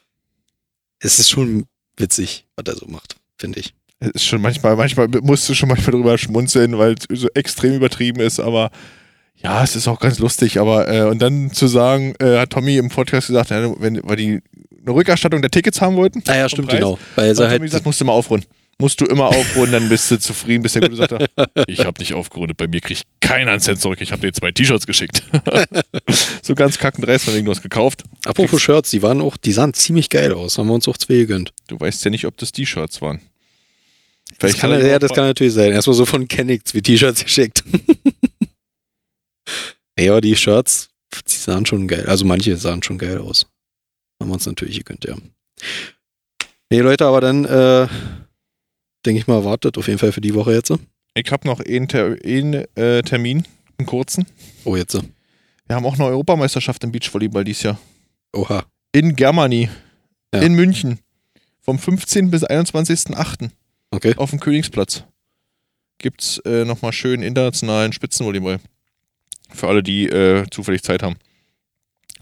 es 1.01 1.19
ist 1.19 1.31
schon 1.31 1.67
witzig, 1.97 2.47
was 2.57 2.73
er 2.75 2.79
so 2.79 2.87
macht, 2.87 3.17
finde 3.39 3.61
ich. 3.61 3.75
Es 3.99 4.11
ist 4.13 4.25
schon 4.25 4.41
manchmal, 4.41 4.77
manchmal 4.77 5.09
musst 5.23 5.49
du 5.49 5.55
schon 5.55 5.69
manchmal 5.69 5.93
drüber 5.93 6.17
schmunzeln, 6.17 6.79
weil 6.79 6.95
es 6.95 7.21
so 7.21 7.29
extrem 7.35 7.75
übertrieben 7.75 8.21
ist, 8.21 8.41
aber 8.41 8.71
ja, 9.37 9.63
es 9.65 9.77
ist 9.77 9.89
auch 9.89 10.01
ganz 10.01 10.19
lustig, 10.19 10.59
aber 10.59 10.89
äh, 10.89 11.03
und 11.03 11.21
dann 11.21 11.51
zu 11.53 11.67
sagen, 11.67 12.15
äh, 12.19 12.39
hat 12.39 12.51
Tommy 12.51 12.77
im 12.77 12.89
Podcast 12.89 13.27
gesagt, 13.29 13.51
ja, 13.51 13.75
wenn, 13.81 14.01
weil 14.05 14.17
die 14.17 14.41
eine 14.83 14.95
Rückerstattung 14.95 15.43
der 15.43 15.51
Tickets 15.51 15.81
haben 15.81 15.97
wollten, 15.97 16.23
Ah 16.27 16.37
ja, 16.37 16.49
stimmt, 16.49 16.69
Preis? 16.69 16.79
genau. 16.79 16.99
Weil 17.15 17.31
hat 17.31 17.37
er 17.37 17.37
Tommy 17.37 17.51
halt 17.51 17.63
gesagt, 17.63 17.85
musst 17.87 18.01
du 18.01 18.05
mal 18.05 18.13
aufrunden. 18.13 18.47
Musst 18.81 19.01
du 19.01 19.05
immer 19.05 19.27
aufrunden, 19.27 19.73
dann 19.73 19.89
bist 19.89 20.11
du 20.11 20.19
zufrieden, 20.19 20.63
bis 20.63 20.73
der 20.73 20.83
Gute 20.83 20.97
sagt, 20.97 21.13
ich 21.67 21.85
habe 21.85 22.01
nicht 22.01 22.15
aufgerundet, 22.15 22.57
bei 22.57 22.67
mir 22.67 22.81
kriegt 22.81 23.05
keiner 23.21 23.53
einen 23.53 23.61
Cent 23.61 23.81
zurück, 23.81 24.01
ich 24.01 24.11
habe 24.11 24.23
dir 24.23 24.33
zwei 24.33 24.51
T-Shirts 24.51 24.87
geschickt. 24.87 25.23
so 26.43 26.55
ganz 26.55 26.79
kackendreist, 26.79 27.27
von 27.27 27.35
wegen 27.35 27.45
du 27.45 27.53
hast 27.53 27.63
gekauft. 27.63 28.05
Apropos 28.25 28.61
Shirts, 28.61 28.91
die 28.91 29.03
waren 29.03 29.21
auch, 29.21 29.37
die 29.37 29.53
sahen 29.53 29.75
ziemlich 29.75 30.09
geil 30.09 30.33
aus. 30.33 30.59
Haben 30.59 30.69
wir 30.69 30.75
uns 30.75 30.89
auch 30.89 30.97
zwei 30.97 31.15
gegönnt. 31.15 31.53
Du 31.69 31.79
weißt 31.79 32.05
ja 32.05 32.11
nicht, 32.11 32.27
ob 32.27 32.37
das 32.39 32.53
T-Shirts 32.53 33.01
waren. 33.01 33.21
Das 34.39 34.57
kann, 34.57 34.71
ja, 34.71 34.99
das 34.99 35.13
kann 35.13 35.27
natürlich 35.27 35.53
sein. 35.53 35.73
Erstmal 35.73 35.95
so 35.95 36.07
von 36.07 36.27
Kennick 36.27 36.63
wie 36.73 36.83
T-Shirts 36.83 37.25
geschickt. 37.25 37.63
ja, 39.99 40.21
die 40.21 40.37
Shirts, 40.37 40.91
die 41.29 41.37
sahen 41.37 41.67
schon 41.67 41.87
geil. 41.89 42.07
Also 42.07 42.25
manche 42.25 42.57
sahen 42.57 42.83
schon 42.83 42.99
geil 42.99 43.19
aus. 43.19 43.47
Haben 44.21 44.31
wir 44.31 44.35
uns 44.35 44.47
natürlich 44.47 44.79
gegönnt, 44.79 45.05
ja. 45.05 45.17
Nee, 46.71 46.81
Leute, 46.81 47.07
aber 47.07 47.21
dann, 47.21 47.45
äh, 47.45 47.89
denke 49.05 49.21
ich 49.21 49.27
mal, 49.27 49.45
wartet 49.45 49.79
auf 49.79 49.87
jeden 49.87 49.99
Fall 49.99 50.13
für 50.13 50.21
die 50.21 50.35
Woche 50.35 50.53
jetzt. 50.53 50.73
Ich 51.15 51.31
habe 51.33 51.47
noch 51.47 51.61
einen, 51.61 51.89
Ter 51.89 52.17
einen 52.25 52.65
äh, 52.77 53.03
Termin, 53.03 53.45
einen 53.79 53.87
kurzen. 53.87 54.27
Oh, 54.65 54.77
jetzt. 54.77 54.99
Wir 55.67 55.77
haben 55.77 55.87
auch 55.87 55.95
eine 55.95 56.07
Europameisterschaft 56.07 56.83
im 56.85 56.93
Beachvolleyball 56.93 57.45
dieses 57.45 57.63
Jahr. 57.63 57.79
Oha. 58.33 58.65
In 58.93 59.17
Germany. 59.17 59.69
Ja. 60.35 60.41
In 60.41 60.55
München. 60.55 60.99
Vom 61.61 61.79
15. 61.79 62.31
bis 62.31 62.45
21.08. 62.45 63.51
Okay. 63.93 64.15
auf 64.17 64.31
dem 64.31 64.41
Königsplatz. 64.41 65.05
Gibt's 65.99 66.39
äh, 66.45 66.65
nochmal 66.65 66.93
schön 66.93 67.23
internationalen 67.23 67.93
Spitzenvolleyball. 67.93 68.61
Für 69.53 69.69
alle, 69.69 69.83
die 69.83 70.07
äh, 70.07 70.47
zufällig 70.51 70.83
Zeit 70.83 71.03
haben. 71.03 71.17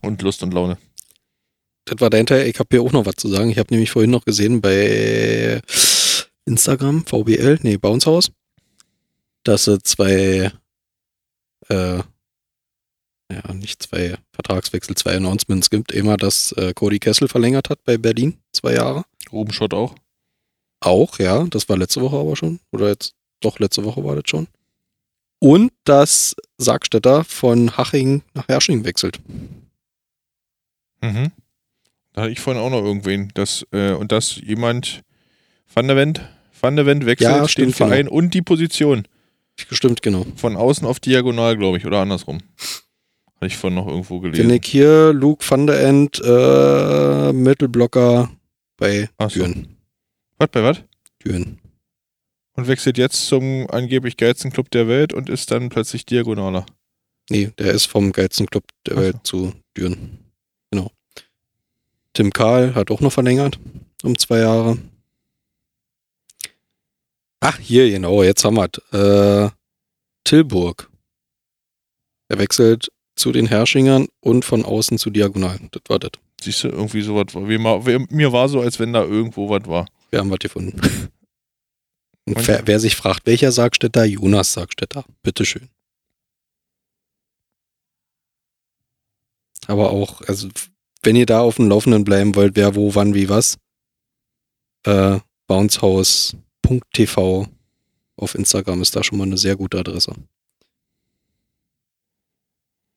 Und 0.01 0.23
Lust 0.23 0.43
und 0.43 0.55
Laune. 0.55 0.79
Das 1.85 2.01
war 2.01 2.11
dein 2.11 2.27
Teil. 2.27 2.47
Ich 2.49 2.59
habe 2.59 2.69
hier 2.71 2.83
auch 2.83 2.93
noch 2.93 3.07
was 3.07 3.17
zu 3.17 3.29
sagen. 3.29 3.51
Ich 3.51 3.59
habe 3.59 3.73
nämlich 3.73 3.91
vorhin 3.91 4.11
noch 4.11 4.25
gesehen 4.25 4.61
bei 4.61 5.61
Instagram, 6.49 7.05
VBL, 7.07 7.59
nee, 7.63 7.77
Bounce 7.77 8.11
House, 8.11 8.33
dass 9.45 9.67
es 9.67 9.81
zwei, 9.85 10.51
äh, 11.69 11.99
ja, 13.31 13.53
nicht 13.53 13.83
zwei 13.83 14.17
Vertragswechsel, 14.33 14.97
zwei 14.97 15.17
Announcements 15.17 15.71
gibt. 15.71 15.93
Immer, 15.93 16.17
dass 16.17 16.53
äh, 16.53 16.73
Cody 16.75 16.99
Kessel 16.99 17.29
verlängert 17.29 17.71
hat 17.71 17.85
bei 17.85 17.99
Berlin, 17.99 18.39
zwei 18.53 18.75
Jahre. 18.75 19.05
Ruben 19.31 19.53
Schott 19.53 19.75
auch. 19.75 19.95
Auch, 20.81 21.19
ja, 21.19 21.45
das 21.45 21.69
war 21.69 21.77
letzte 21.77 22.01
Woche 22.01 22.17
aber 22.17 22.37
schon. 22.37 22.61
Oder 22.73 22.89
jetzt, 22.89 23.15
doch, 23.41 23.59
letzte 23.59 23.85
Woche 23.85 24.03
war 24.05 24.17
das 24.17 24.25
schon. 24.27 24.49
Und 25.41 25.73
dass 25.85 26.35
Sargstetter 26.57 27.25
von 27.25 27.77
Haching 27.77 28.23
nach 28.35 28.49
Hersching 28.49 28.85
wechselt. 28.85 29.21
Mhm. 31.01 31.31
Da 32.13 32.23
hatte 32.23 32.33
ich 32.33 32.41
vorhin 32.41 32.63
auch 32.63 32.71
noch 32.71 32.83
irgendwen. 32.83 33.31
Das, 33.35 33.65
äh, 33.71 33.93
und 33.93 34.11
dass 34.11 34.37
jemand 34.37 35.03
Van 35.73 35.87
der 35.87 35.97
Wendt, 35.97 36.21
Van 36.61 36.77
der 36.77 36.87
Wendt 36.87 37.07
wechselt 37.07 37.31
Ja, 37.31 37.39
den 37.39 37.49
stimmt, 37.49 37.77
Verein 37.77 38.09
und 38.09 38.35
die 38.35 38.43
Position. 38.43 39.07
Stimmt, 39.71 40.03
genau. 40.03 40.27
Von 40.37 40.57
außen 40.57 40.87
auf 40.87 41.01
diagonal, 41.01 41.57
glaube 41.57 41.79
ich, 41.79 41.87
oder 41.87 42.01
andersrum. 42.01 42.39
Hatte 43.37 43.47
ich 43.47 43.57
vorhin 43.57 43.77
noch 43.77 43.87
irgendwo 43.87 44.21
gelesen. 44.21 44.51
Ich 44.51 44.67
hier, 44.67 45.13
Luke 45.13 45.45
van 45.49 45.67
der 45.67 45.81
End, 45.85 46.21
äh, 46.25 47.33
Mittelblocker 47.33 48.31
bei 48.77 49.09
Ach 49.19 49.31
so. 49.31 49.41
Düren. 49.41 49.77
Was 50.39 50.49
bei 50.51 50.63
was? 50.63 50.83
Düren. 51.25 51.59
Und 52.55 52.67
wechselt 52.67 52.99
jetzt 52.99 53.27
zum 53.27 53.69
angeblich 53.71 54.17
geilsten 54.17 54.53
Club 54.53 54.71
der 54.71 54.89
Welt 54.89 55.13
und 55.13 55.29
ist 55.29 55.51
dann 55.51 55.69
plötzlich 55.69 56.05
diagonaler. 56.07 56.67
Nee, 57.31 57.51
der 57.59 57.73
ist 57.73 57.87
vom 57.87 58.11
geilsten 58.11 58.47
Club 58.47 58.65
der 58.87 58.95
Ach 58.95 58.99
so. 58.99 59.05
Welt 59.05 59.17
zu 59.23 59.53
Düren. 59.77 60.19
Genau. 60.71 60.91
Tim 62.15 62.33
Karl 62.33 62.75
hat 62.75 62.91
auch 62.91 63.01
noch 63.01 63.13
verlängert. 63.13 63.61
Um 64.03 64.19
zwei 64.19 64.39
Jahre. 64.39 64.79
Ach, 67.41 67.59
hier, 67.59 67.89
genau, 67.91 68.23
jetzt 68.23 68.45
haben 68.45 68.57
wir 68.57 68.69
es. 68.73 68.93
Äh, 68.93 69.51
Tilburg. 70.25 70.91
Er 72.29 72.39
wechselt 72.39 72.91
zu 73.17 73.33
den 73.33 73.47
Herrschingern 73.47 74.09
und 74.21 74.45
von 74.45 74.65
außen 74.65 74.99
zu 74.99 75.11
Diagonal. 75.11 75.59
Das 75.71 75.83
war 75.89 75.99
das. 75.99 76.11
Siehst 76.41 76.65
du, 76.65 76.69
irgendwie 76.69 77.03
sowas 77.03 77.35
war. 77.35 77.49
Wie 77.49 77.59
ma- 77.59 77.85
wer- 77.85 78.05
Mir 78.11 78.33
war 78.33 78.49
so, 78.49 78.61
als 78.61 78.79
wenn 78.79 78.93
da 78.93 79.03
irgendwo 79.03 79.49
was 79.49 79.67
war. 79.67 79.87
Wir 80.11 80.21
haben 80.21 80.31
was 80.31 80.39
gefunden. 80.39 80.81
Und 82.27 82.47
wer, 82.47 82.67
wer 82.67 82.79
sich 82.79 82.95
fragt, 82.95 83.25
welcher 83.27 83.51
Sargstädter? 83.53 84.05
Jonas 84.05 84.53
Sargstädter. 84.53 85.05
Bitteschön. 85.23 85.71
Aber 89.67 89.91
auch, 89.91 90.21
also, 90.23 90.49
wenn 91.03 91.17
ihr 91.17 91.25
da 91.27 91.41
auf 91.41 91.57
dem 91.57 91.69
Laufenden 91.69 92.05
bleiben 92.05 92.35
wollt, 92.35 92.55
wer, 92.57 92.75
wo, 92.75 92.95
wann, 92.95 93.15
wie, 93.15 93.29
was, 93.31 93.57
äh, 94.85 95.21
bouncehouse.tv 96.69 97.49
auf 98.17 98.35
Instagram 98.35 98.83
ist 98.83 98.97
da 98.97 99.05
schon 99.05 99.19
mal 99.19 99.25
eine 99.25 99.39
sehr 99.39 99.57
gute 99.57 99.79
Adresse. 99.79 100.13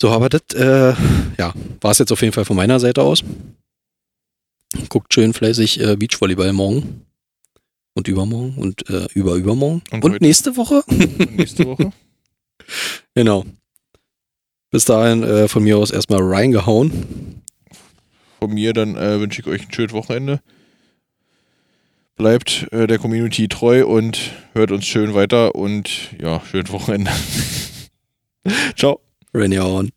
So, 0.01 0.09
aber 0.09 0.30
das, 0.30 0.41
äh, 0.55 0.95
ja, 1.38 1.53
war 1.80 1.91
es 1.91 1.99
jetzt 1.99 2.11
auf 2.11 2.22
jeden 2.22 2.34
Fall 2.34 2.45
von 2.45 2.55
meiner 2.55 2.80
Seite 2.80 3.03
aus. 3.03 3.24
Guckt 4.89 5.13
schön 5.13 5.34
fleißig 5.34 5.80
äh, 5.80 5.95
Beachvolleyball 5.95 6.53
morgen 6.53 7.05
und 7.93 8.07
übermorgen 8.07 8.55
und 8.57 8.89
äh, 8.89 9.07
über 9.13 9.36
übermorgen 9.36 9.84
Und 9.91 10.03
und, 10.03 10.22
nächste 10.22 10.57
Woche. 10.57 10.82
Und 10.88 11.36
nächste 11.38 11.65
Woche. 11.65 11.91
genau. 13.13 13.45
Bis 14.72 14.86
dahin 14.86 15.22
äh, 15.24 15.47
von 15.47 15.63
mir 15.63 15.78
aus 15.78 15.91
erstmal 15.91 16.22
reingehauen. 16.24 17.43
Von 18.39 18.53
mir 18.53 18.74
dann 18.74 18.95
äh, 18.95 19.19
wünsche 19.19 19.41
ich 19.41 19.47
euch 19.47 19.67
ein 19.67 19.74
schönes 19.74 19.93
Wochenende. 19.93 20.41
Bleibt 22.22 22.67
äh, 22.72 22.86
der 22.86 22.99
Community 22.99 23.47
treu 23.47 23.84
und 23.84 24.34
hört 24.53 24.69
uns 24.69 24.86
schön 24.86 25.15
weiter 25.15 25.55
und 25.55 26.11
ja, 26.22 26.39
schönes 26.45 26.72
Wochenende. 26.72 27.09
Ciao. 28.78 29.01
Rein 29.34 29.57
on. 29.57 29.89